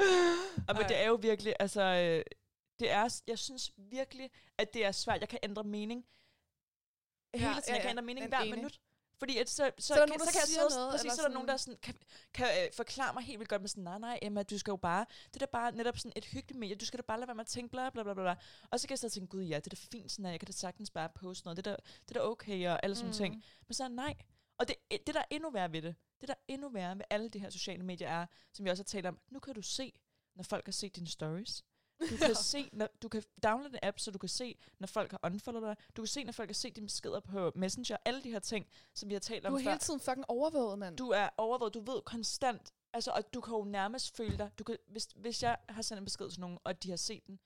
[0.70, 2.24] Og men det er jo virkelig, altså, øh,
[2.80, 5.22] det er, jeg synes virkelig, at det er svært.
[5.22, 6.06] Jeg kan ændre mening
[7.36, 7.64] hele Ja, tiden.
[7.68, 7.90] ja, Jeg kan ja.
[7.90, 8.80] ændre mening hver minut.
[9.20, 11.28] Fordi at så, så, der kan, nogen, så kan jeg sidde, noget, præcis, så er
[11.28, 11.96] der nogen, der sådan- kan,
[12.34, 14.76] kan øh, forklare mig helt vildt godt med sådan, nej, nej, Emma, du skal jo
[14.76, 17.28] bare, det er da bare netop sådan et hyggeligt medie, du skal da bare lade
[17.28, 18.36] være med at tænke, bla, bla, bla, bla, bla.
[18.72, 20.32] Og så kan jeg sidde og tænke, gud ja, det er da fint sådan, at
[20.32, 21.78] jeg kan da sagtens bare poste noget, det er da,
[22.10, 23.14] det er da okay, og alle sådan mm.
[23.14, 23.44] ting.
[23.68, 24.14] Men så nej.
[24.58, 27.06] Og det, det, der er endnu værre ved det, det der er endnu værre ved
[27.10, 29.62] alle de her sociale medier er, som vi også har talt om, nu kan du
[29.62, 29.94] se,
[30.36, 31.64] når folk har set dine stories.
[32.00, 35.12] Du kan se, når, du kan downloade en app, så du kan se, når folk
[35.12, 35.86] har unfollowet dig.
[35.98, 37.98] Du kan se, når folk har set dine beskeder på Messenger.
[38.06, 39.70] Alle de her ting, som vi har talt Du om er før.
[39.70, 40.98] hele tiden fucking overvåget, mand.
[40.98, 44.64] Du er overvåget, du ved konstant, altså, og du kan jo nærmest føle dig, du
[44.64, 47.40] kan, hvis, hvis jeg har sendt en besked til nogen, og de har set den,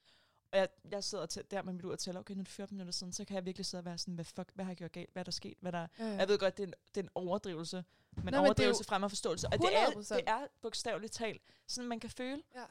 [0.52, 2.54] og jeg, jeg sidder til, der med mit ur og tæller, okay, nu er det
[2.54, 4.70] 14 minutter siden, så kan jeg virkelig sidde og være sådan, hvad fuck, hvad har
[4.72, 6.16] jeg gjort galt, hvad er der sket, hvad der, Ja, ja.
[6.16, 7.84] jeg ved godt, det er en, det er en overdrivelse,
[8.24, 10.16] men er overdrivelse frem og forståelse, og det er, 100%.
[10.16, 12.64] det er bogstaveligt talt, sådan man kan føle, Ja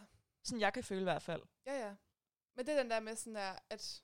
[0.42, 1.42] sådan jeg kan føle i hvert fald.
[1.66, 1.94] Ja, ja.
[2.54, 4.02] Men det er den der med sådan der, at,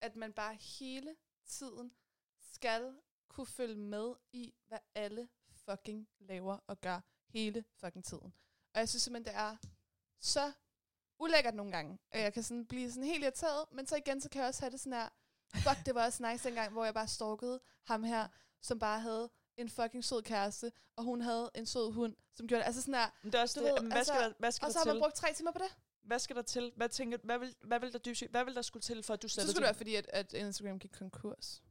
[0.00, 1.16] at man bare hele
[1.46, 1.92] tiden
[2.40, 2.96] skal
[3.28, 8.34] kunne følge med i, hvad alle fucking laver og gør hele fucking tiden.
[8.74, 9.56] Og jeg synes simpelthen, det er
[10.20, 10.52] så
[11.18, 11.98] ulækkert nogle gange.
[12.12, 14.60] Og jeg kan sådan blive sådan helt irriteret, men så igen, så kan jeg også
[14.62, 15.08] have det sådan her,
[15.54, 18.28] fuck, det var også nice dengang, hvor jeg bare stalkede ham her,
[18.60, 22.60] som bare havde en fucking sød kæreste, og hun havde en sød hund, som gjorde
[22.60, 22.66] det.
[22.66, 24.52] Altså sådan her, Men det er også Du det, ved, hvad, altså, skal der, hvad
[24.52, 25.00] skal og så der har man til?
[25.00, 25.76] brugt tre timer på det.
[26.02, 26.72] Hvad skal der til?
[26.76, 29.22] Hvad, tænker, hvad, vil, hvad vil der dybt, hvad vil der skulle til, for at
[29.22, 31.62] du Så sætter skulle det være fordi, at, at Instagram gik konkurs.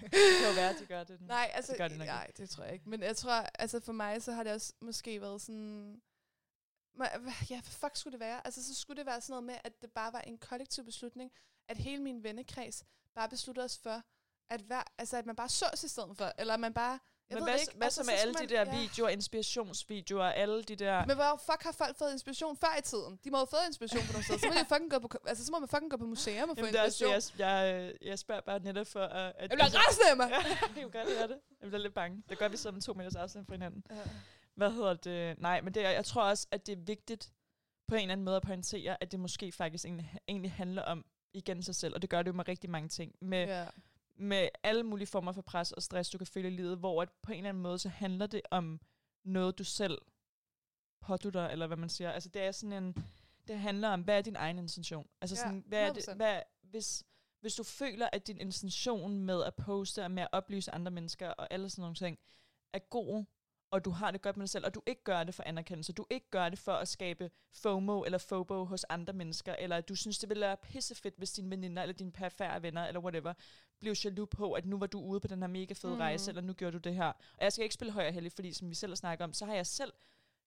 [0.00, 1.20] det kan jo være, at de gør det.
[1.20, 2.88] Nej, altså, Det gør de nok nej, det tror jeg ikke.
[2.88, 6.02] Men jeg tror, altså for mig, så har det også måske været sådan...
[7.50, 8.40] Ja, hvad fuck skulle det være?
[8.46, 11.32] Altså, så skulle det være sådan noget med, at det bare var en kollektiv beslutning,
[11.68, 12.84] at hele min vennekreds
[13.14, 14.02] bare besluttede os for,
[14.50, 16.98] at, hver, altså, at man bare sås i stedet for, eller at man bare
[17.30, 17.72] Jeg Men hvad, ikke.
[17.76, 18.80] hvad Altså, så med alle de der ja.
[18.80, 21.06] videoer, inspirationsvideoer, alle de der...
[21.06, 23.18] Men hvor fuck har folk fået inspiration før i tiden?
[23.24, 24.38] De må have fået inspiration på nogle steder.
[24.38, 26.56] Så må, de fucking gå på, altså, så må man fucking gå på museum og
[26.56, 27.38] få Jamen, det er også inspiration.
[27.38, 29.32] jeg, jeg, jeg spørger bare netop for, at...
[29.38, 30.28] at Jeg bliver rasende af mig!
[30.30, 31.38] Ja, jeg kan godt det.
[31.60, 32.22] Jeg bliver lidt bange.
[32.28, 33.84] Det gør vi med to meters afstand fra hinanden.
[33.90, 33.96] Ja.
[34.54, 35.38] Hvad hedder det?
[35.38, 37.32] Nej, men det er, jeg tror også, at det er vigtigt
[37.88, 41.04] på en eller anden måde at pointere, at det måske faktisk egentlig, egentlig handler om
[41.34, 43.14] igen sig selv, og det gør det jo med rigtig mange ting.
[43.20, 43.66] Med, Ja.
[44.16, 47.08] Med alle mulige former for pres og stress, du kan føle i livet, hvor at
[47.22, 48.80] på en eller anden måde, så handler det om
[49.24, 49.98] noget, du selv
[51.00, 52.10] pådutter, eller hvad man siger.
[52.10, 52.96] Altså det er sådan en,
[53.48, 55.08] det handler om, hvad er din egen intention?
[55.20, 56.14] Altså Ja, sådan, hvad er det, 100%.
[56.14, 57.04] hvad, hvis,
[57.40, 61.28] hvis du føler, at din intention med at poste og med at oplyse andre mennesker
[61.30, 62.18] og alle sådan nogle ting,
[62.72, 63.24] er god,
[63.74, 65.92] og du har det godt med dig selv, og du ikke gør det for anerkendelse,
[65.92, 69.88] du ikke gør det for at skabe FOMO eller FOBO hos andre mennesker, eller at
[69.88, 73.34] du synes, det ville være pissefedt, hvis dine veninder eller dine perfære venner, eller whatever,
[73.80, 75.98] blev jaloux på, at nu var du ude på den her mega fede mm.
[75.98, 77.06] Rejse, eller nu gjorde du det her.
[77.06, 79.32] Og jeg skal ikke spille høj og heldig, fordi som vi selv har snakket om,
[79.32, 79.92] så har jeg selv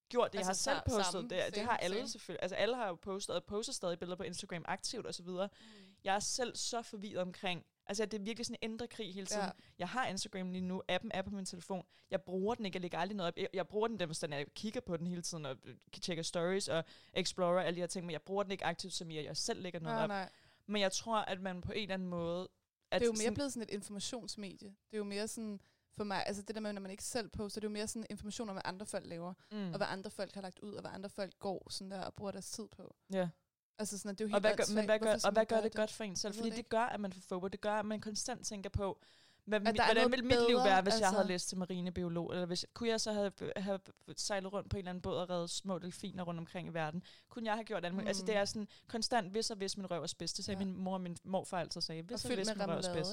[0.10, 0.40] gjort det.
[0.40, 1.30] Altså, jeg har selv postet samme.
[1.30, 1.56] det.
[1.56, 2.08] Det har alle same.
[2.08, 2.44] selvfølgelig.
[2.44, 5.50] Altså alle har jo postet, og poster stadig billeder på Instagram aktivt og så videre.
[5.60, 5.66] Mm.
[6.04, 9.28] Jeg er selv så forvirret omkring, altså det er virkelig sådan en indre krig hele
[9.28, 9.44] tiden.
[9.44, 9.52] Ja.
[9.80, 11.86] Jeg har Instagram lige nu, appen er på min telefon.
[12.12, 13.38] Jeg bruger den ikke, jeg lægger aldrig noget op.
[13.38, 16.24] Jeg, jeg bruger den, der forstand, jeg kigger på den hele tiden, og øh, tjekker
[16.24, 16.84] stories og
[17.14, 19.62] explorer alle de her ting, men jeg bruger den ikke aktivt, som jeg, jeg selv
[19.62, 20.10] lægger noget Nej, op.
[20.10, 20.30] nej.
[20.68, 22.50] Men jeg tror, at man på en eller anden måde...
[22.92, 24.68] At Det er jo mere sådan, blevet sådan et informationsmedie.
[24.70, 25.60] Det er jo mere sådan,
[25.98, 27.88] for mig, altså det der med, når man ikke selv poster, det er jo mere
[27.88, 30.74] sådan information om, hvad andre folk laver, mm, og hvad andre folk har lagt ud,
[30.74, 32.96] og hvad andre folk går sådan der og bruger deres tid på.
[33.14, 33.30] ja.
[33.80, 35.46] Altså sådan, at det er jo helt Og hvad gør, men hvad gør, og hvad
[35.46, 36.34] gør gøre det godt for en selv?
[36.34, 37.48] Jeg Fordi det det gør, at man får fobo.
[37.48, 39.00] Det gør, at man konstant tænker på,
[39.46, 41.16] hvad, er hvordan ville mit liv være, hvis jeg altså.
[41.16, 42.32] havde læst til marinebiolog?
[42.32, 43.80] Eller hvis, kunne jeg så have, have
[44.16, 47.04] sejlet rundt på en eller anden båd og reddet små delfiner rundt omkring i verden?
[47.30, 48.02] Kunne jeg have gjort muligt?
[48.02, 48.08] Mm.
[48.08, 50.34] Altså det er sådan konstant, hvis og hvis min røv er spids.
[50.34, 50.66] Det sagde Ja.
[50.66, 52.00] min mor og min morfar altid sagde.
[52.02, 53.08] Og Hvis og, fyldt hvis med min røv er spids.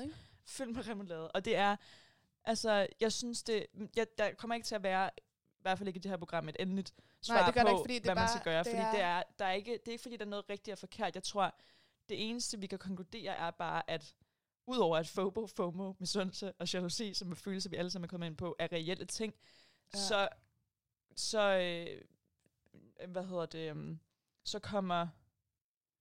[0.47, 1.31] Fyldt med remoulade.
[1.31, 1.77] Og det er,
[2.45, 3.67] altså jeg synes det,
[3.97, 5.11] jeg, der kommer ikke til at være
[5.65, 7.95] hvert fald ikke i det her program et endeligt svar det gør på, ikke, fordi
[7.95, 8.59] det hvad man bare- skal gøre.
[8.65, 10.49] det fordi det er- er, der er ikke, det er ikke fordi, der er noget
[10.51, 11.15] rigtigt og forkert.
[11.15, 11.55] Jeg tror,
[12.09, 14.15] det eneste, vi kan konkludere, er bare, at
[14.67, 18.27] udover at FOBO, FOMO, misundelse og jalousi, som er følelser, vi alle sammen er kommet
[18.27, 19.35] ind på, er reelle ting,
[19.95, 19.99] ja.
[19.99, 20.29] så,
[21.17, 22.01] så øh,
[23.09, 24.01] hvad hedder det, um,
[24.45, 25.09] så kommer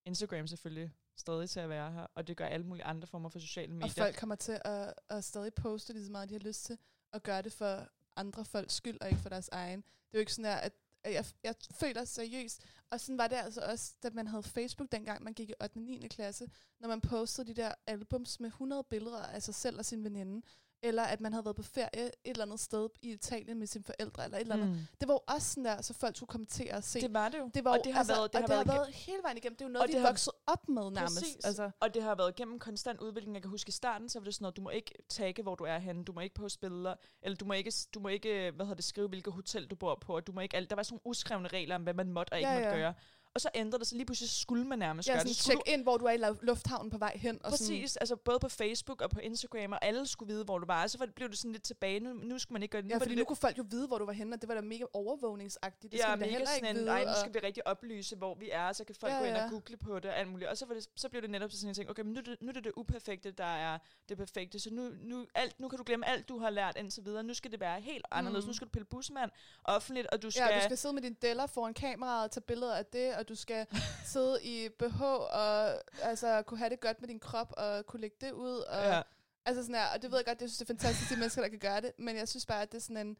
[0.05, 3.39] Instagram selvfølgelig stadig til at være her, og det gør alle mulige andre former for
[3.39, 3.85] sociale medier.
[3.85, 6.77] Og folk kommer til at, at stadig poste lige så meget, de har lyst til,
[7.11, 9.81] og gøre det for andre folks skyld, og ikke for deres egen.
[9.81, 10.73] Det er jo ikke sådan at
[11.03, 14.91] at jeg, jeg føler seriøst, og sådan var det altså også, da man havde Facebook
[14.91, 15.77] dengang, man gik i 8.
[15.77, 16.07] og 9.
[16.07, 16.49] klasse,
[16.79, 20.45] når man postede de der albums med 100 billeder af sig selv og sin veninde,
[20.83, 23.83] eller at man havde været på ferie et eller andet sted i Italien med sine
[23.83, 24.69] forældre, eller et eller andet.
[24.69, 24.77] Mm.
[24.99, 27.01] Det var jo også sådan der, så folk skulle kommentere og se.
[27.01, 27.49] Det var det jo.
[27.53, 29.17] det var og jo, det har altså, været, det har det været, har været hele
[29.23, 29.55] vejen igennem.
[29.57, 31.15] Det er jo noget, og det har- vokset op med nærmest.
[31.19, 31.45] Præcis.
[31.45, 33.35] Altså, Og det har været gennem konstant udvikling.
[33.35, 35.55] Jeg kan huske i starten, så var det sådan noget, du må ikke tagge, hvor
[35.55, 38.51] du er henne, du må ikke poste billeder, eller du må ikke, du må ikke
[38.55, 40.75] hvad hedder det, skrive, hvilket hotel du bor på, og du må ikke, alt- der
[40.75, 42.75] var sådan nogle uskrevne regler om, hvad man måtte og ikke Ja, måtte ja.
[42.77, 42.93] gøre.
[43.35, 45.37] Og så ændrede det sig lige pludselig, skulle man nærmest ja, gøre sådan det.
[45.37, 47.39] Check ind, hvor du er i lufthavnen på vej hen.
[47.45, 50.57] Og sådan, præcis, altså både på Facebook og på Instagram, og alle skulle vide, hvor
[50.59, 50.83] du var.
[50.83, 51.99] Og så blev det sådan lidt tilbage.
[51.99, 52.89] Nu, nu skulle man ikke gøre det.
[52.89, 54.49] Nu Ja, fordi det nu kunne folk jo vide, hvor du var henne, og det
[54.49, 55.91] var da mega overvågningsagtigt.
[55.93, 56.89] Det ja, skal mega heller ikke sådan vide.
[56.89, 59.35] ej, nu skal vi rigtig oplyse, hvor vi er, så kan folk Ja, gå ind
[59.35, 60.49] og google på det og alt muligt.
[60.49, 62.37] Og så, var det, så blev det netop sådan en ting, okay, men nu, det,
[62.41, 63.77] nu er det det uperfekte, der er
[64.09, 67.05] det perfekte, så nu, nu, alt, nu kan du glemme alt, du har lært indtil
[67.05, 67.23] videre.
[67.23, 68.45] Nu skal det være helt anderledes.
[68.45, 68.49] Mm.
[68.49, 69.31] Nu skal du pille busmand
[69.63, 70.47] offentligt, og du skal...
[70.51, 73.22] Ja, du skal sidde med din deller foran kameraet og tage billeder af det, og
[73.29, 73.67] du skal
[74.13, 78.17] sidde i BH og altså, kunne have det godt med din krop og kunne lægge
[78.21, 78.57] det ud.
[78.57, 79.01] Og, ja.
[79.45, 81.41] Altså sådan her, og det ved jeg godt, jeg synes, det er fantastisk, de mennesker,
[81.41, 83.17] der kan gøre det, men jeg synes bare, at det er sådan en,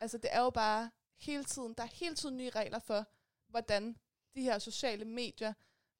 [0.00, 0.90] altså det er jo bare
[1.20, 3.06] hele tiden, der er hele tiden nye regler for,
[3.48, 3.96] hvordan
[4.34, 5.52] de her sociale medier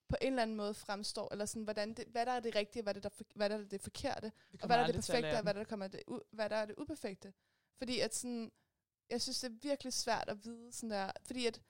[0.08, 2.82] på en eller anden måde fremstår, eller sådan, hvordan det, hvad der er det rigtige,
[2.82, 5.42] hvad, det der, hvad der er det forkerte, og hvad der er det perfekte, og
[5.42, 7.32] hvad der, kommer det hvad der er det uperfekte.
[7.78, 8.52] Fordi at sådan,
[9.10, 11.60] jeg synes, det er virkelig svært at vide sådan der, fordi at,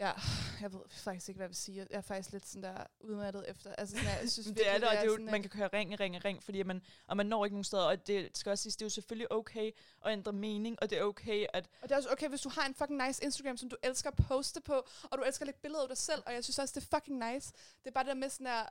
[0.00, 0.12] ja,
[0.60, 1.76] jeg ved faktisk ikke, hvad jeg vil sige.
[1.78, 3.74] Jeg er faktisk lidt sådan der udmattet efter.
[3.74, 5.34] Altså sådan, jeg synes Men virkelig, det er det, og det er jo, sådan, man
[5.34, 7.64] at- kan køre ring i ring i ring, fordi man, og man når ikke nogen
[7.64, 9.70] steder, og det skal også siges, det er jo selvfølgelig okay
[10.04, 12.48] at ændre mening, og det er okay at, Og det er også okay, hvis du
[12.48, 15.46] har en fucking nice Instagram, som du elsker at poste på, og du elsker at
[15.46, 17.52] lægge billeder af dig selv, og jeg synes også, det er fucking nice.
[17.52, 18.62] Det er bare det der med sådan der,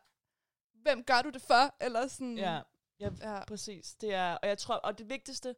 [0.73, 1.75] hvem gør du det for?
[1.81, 2.61] Eller sådan, ja,
[2.99, 3.45] ja, ja.
[3.45, 5.55] præcis, det er, og jeg tror, og det vigtigste,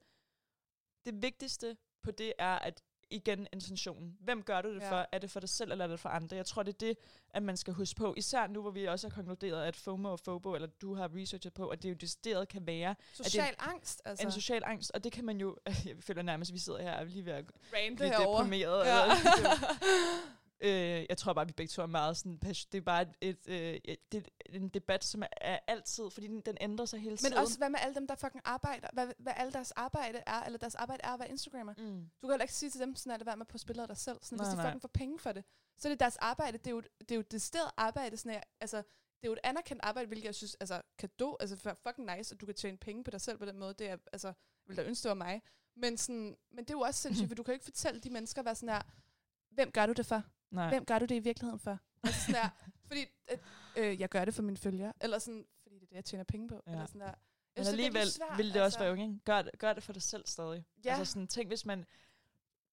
[1.06, 4.18] det vigtigste på det er, at igen intentionen.
[4.20, 4.92] Hvem gør du det Ja.
[4.92, 5.06] for?
[5.12, 6.36] Er det for dig selv, eller er det for andre?
[6.38, 6.98] Jeg tror, det er det,
[7.30, 8.14] at man skal huske på.
[8.18, 11.54] Især nu, hvor vi også har konkluderet, at FOMO og FOBO, eller du har researchet
[11.54, 14.26] på, at det jo decideret kan være Social angst, altså.
[14.26, 16.94] en social angst, og det kan man jo, jeg føler nærmest, at vi sidder her
[16.94, 18.44] og er lige ved at Rante blive herovre.
[18.44, 18.86] deprimeret.
[18.86, 19.04] Ja.
[19.04, 19.16] Eller,
[20.64, 23.48] Øh, jeg tror bare, vi begge to er meget sådan, det er bare et, et,
[23.48, 27.00] øh, et, det er en debat, som er, er altid, fordi den, den ændrer sig
[27.00, 27.38] hele Men tiden.
[27.38, 28.88] også, hvad med alle dem, der fucking arbejder?
[28.94, 31.74] Hvad, hvad alle deres arbejde er, eller deres arbejde er at være Instagrammer?
[31.78, 32.10] mm.
[32.22, 33.88] Du kan heller ikke sige til dem, sådan er det være med på spillet af
[33.88, 34.18] dig selv.
[34.22, 34.66] Sådan, Nej, hvis de nej.
[34.66, 35.44] fucking får penge for det,
[35.78, 36.58] så er det deres arbejde.
[36.58, 38.18] Det er jo, det er jo det sted arbejde.
[38.18, 41.56] Sådan her, altså, det er jo et anerkendt arbejde, hvilket jeg synes, altså, kado, altså
[41.58, 43.74] for fucking nice, at du kan tjene penge på dig selv på den måde.
[43.74, 44.34] Det er, altså,
[44.68, 45.42] ville da ønske, det var mig.
[45.76, 48.10] Men, sådan, men det er jo også sindssygt, for du kan jo ikke fortælle de
[48.10, 48.82] mennesker, hvad sådan her,
[49.52, 50.24] hvem gør du det for?
[50.52, 50.70] Nej.
[50.70, 51.78] Hvem gør du det i virkeligheden for?
[52.04, 52.50] Altså sådan der,
[52.88, 53.40] fordi at,
[53.78, 56.24] øh, jeg gør det for mine følgere, eller sådan, fordi det er det, jeg tjener
[56.24, 56.64] penge på.
[56.68, 56.72] Ja.
[56.72, 57.08] Eller sådan der.
[57.08, 57.16] Jeg
[57.56, 58.94] Men synes, det alligevel svært, ville det også altså.
[58.96, 59.20] være okay.
[59.26, 60.66] Gør, det- gør det for dig selv stadig.
[60.86, 60.96] Ja.
[60.98, 61.86] Altså sådan, tænk, hvis man,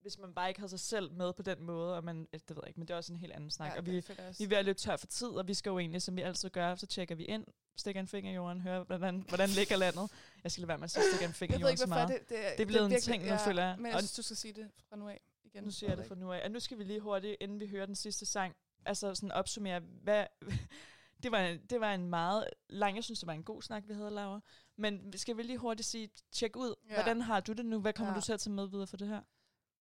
[0.01, 2.57] hvis man bare ikke havde sig selv med på den måde, og man, eh, det
[2.57, 3.73] ved jeg ikke, men det er også en helt anden snak.
[3.73, 5.71] Ja, og det vi, vi er ved at løbe tør for tid, og vi skal
[5.71, 7.45] jo egentlig, som vi altid gør, så tjekker vi ind,
[7.77, 10.11] stikker en finger i jorden, hører, hvordan, hvordan ligger landet.
[10.45, 11.81] Jeg skal lade være med at sige, stikker en finger i Jeg ved jorden ikke,
[11.81, 12.09] så meget.
[12.09, 13.77] det, det, er- Det er blevet en virkelig- ting nu, føler jeg.
[13.79, 15.21] Men jeg synes, du skal sige det fra nu af
[15.55, 15.65] igen.
[15.65, 16.45] Nu siger jeg det fra nu af.
[16.45, 18.57] Og nu skal vi lige hurtigt, inden vi hører den sidste sang,
[18.87, 20.27] altså sådan opsummere, hvad...
[21.23, 23.89] det, var, en- det var en meget lang, jeg synes, det var en god snak,
[23.89, 24.41] vi havde, Laura.
[24.77, 26.95] Men skal vi lige hurtigt sige, tjek ud, Ja.
[26.95, 27.81] hvordan har du det nu?
[27.81, 28.17] Hvad kommer Ja.
[28.21, 29.23] du til at tage med videre for det her?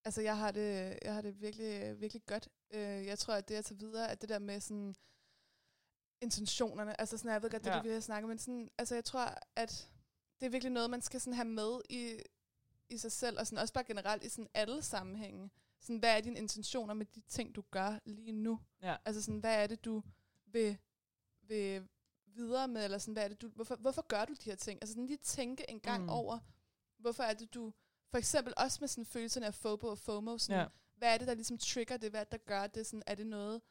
[0.05, 2.47] Altså, jeg har det, jeg har det virkelig, virkelig godt.
[2.73, 4.95] Øh, jeg tror, at det, jeg tager videre, at det der med sådan
[6.21, 7.81] intentionerne, altså sådan, jeg ved godt, det er Ja.
[7.81, 9.89] det, vi har snakket, men sådan, altså, jeg tror, at
[10.39, 12.19] det er virkelig noget, man skal sådan have med i,
[12.89, 15.49] i sig selv, og sådan også bare generelt i sådan alle sammenhænge.
[15.81, 18.59] Sådan, hvad er dine intentioner med de ting, du gør lige nu?
[18.81, 18.95] Ja.
[19.05, 20.03] Altså sådan, hvad er det, du
[20.45, 20.77] vil,
[21.41, 21.87] vil
[22.25, 24.79] videre med, eller sådan, hvad er det, du, hvorfor, hvorfor gør du de her ting?
[24.81, 26.09] Altså sådan lige tænke en gang Mm.
[26.09, 26.39] over,
[26.97, 27.73] hvorfor er det, du,
[28.11, 30.67] for eksempel også med sådan følelserne af FOBO og FOMO, sådan, Ja.
[30.95, 33.15] hvad er det, der ligesom trigger det, hvad er det, der gør det, sådan, er
[33.15, 33.61] det noget,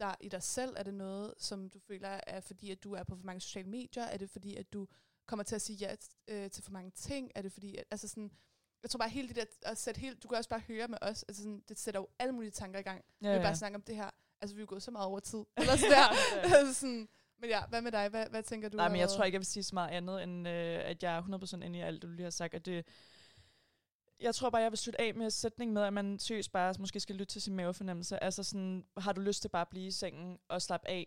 [0.00, 2.92] der er i dig selv, er det noget, som du føler er fordi, at du
[2.92, 4.88] er på for mange sociale medier, er det fordi, at du
[5.26, 5.96] kommer til at sige ja
[6.28, 8.30] øh, til for mange ting, er det fordi, at, altså sådan,
[8.82, 10.98] jeg tror bare helt det der, at sætte helt, du kan også bare høre med
[11.02, 13.56] os, altså sådan, det sætter jo alle mulige tanker i gang, Ja, vi vil bare
[13.56, 16.08] snakke om det her, altså vi er gået så meget over tid, eller sådan der,
[16.58, 17.08] altså sådan,
[17.38, 18.76] men ja, hvad med dig, hvad, hvad tænker du?
[18.76, 21.16] Nej, men jeg tror ikke, jeg vil sige så meget andet, end øh, at jeg
[21.16, 22.54] er 100% inde i alt, du lige har sagt.
[22.54, 22.86] At det,
[24.20, 27.00] jeg tror bare, jeg vil slutte af med sætningen med, at man seriøst bare måske
[27.00, 28.24] skal lytte til sin mavefornemmelse.
[28.24, 31.06] Altså sådan, har du lyst til bare at blive i sengen og slappe af,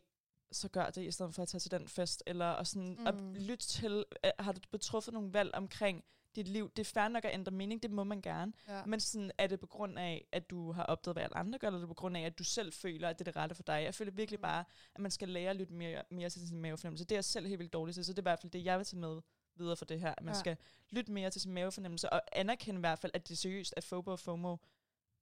[0.52, 2.24] så gør det, i stedet for at tage til den fest.
[2.28, 3.08] Eller og sådan, mm.
[3.08, 6.04] at lytte til, øh, har du betruffet nogle valg omkring
[6.35, 6.72] dit liv?
[6.76, 8.53] Det er fair nok at ændre mening, det må man gerne.
[8.68, 8.85] Ja.
[8.85, 11.68] Men sådan, er det på grund af, at du har opdaget, hvad alle andre gør,
[11.68, 13.56] eller er det på grund af, at du selv føler, at det er det rette
[13.56, 13.81] for dig?
[13.84, 14.41] Jeg føler virkelig Mm.
[14.41, 14.64] bare,
[14.95, 17.06] at man skal lære at lytte mere, mere til sin mavefornemmelse.
[17.06, 18.65] Det er jeg selv helt vildt dårlig til, så det er i hvert fald det,
[18.65, 19.22] jeg vil tage med
[19.56, 20.14] videre for det her.
[20.18, 20.39] At man Ja.
[20.39, 20.57] skal
[20.89, 24.11] lytte mere til sin mavefornemmelse, og anerkende i hvert fald, at det seriøst, at FOBO
[24.11, 24.57] og FOMO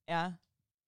[0.08, 0.32] er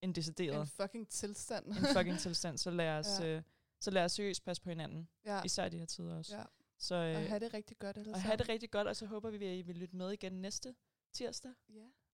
[0.02, 1.66] en decideret En fucking tilstand.
[1.66, 2.58] en fucking tilstand.
[2.58, 3.26] Så lad os, ja.
[3.26, 3.42] øh,
[3.80, 5.08] så lad os seriøst passe på hinanden.
[5.24, 5.42] ja.
[5.44, 6.36] Især i de her tider også.
[6.36, 6.42] ja.
[6.80, 7.96] Så Og øh, have det rigtig godt.
[7.98, 10.32] Og have det rigtig godt, og så håber vi, at I vil lytte med igen
[10.32, 10.74] næste
[11.12, 11.52] tirsdag.
[11.68, 11.86] Ja.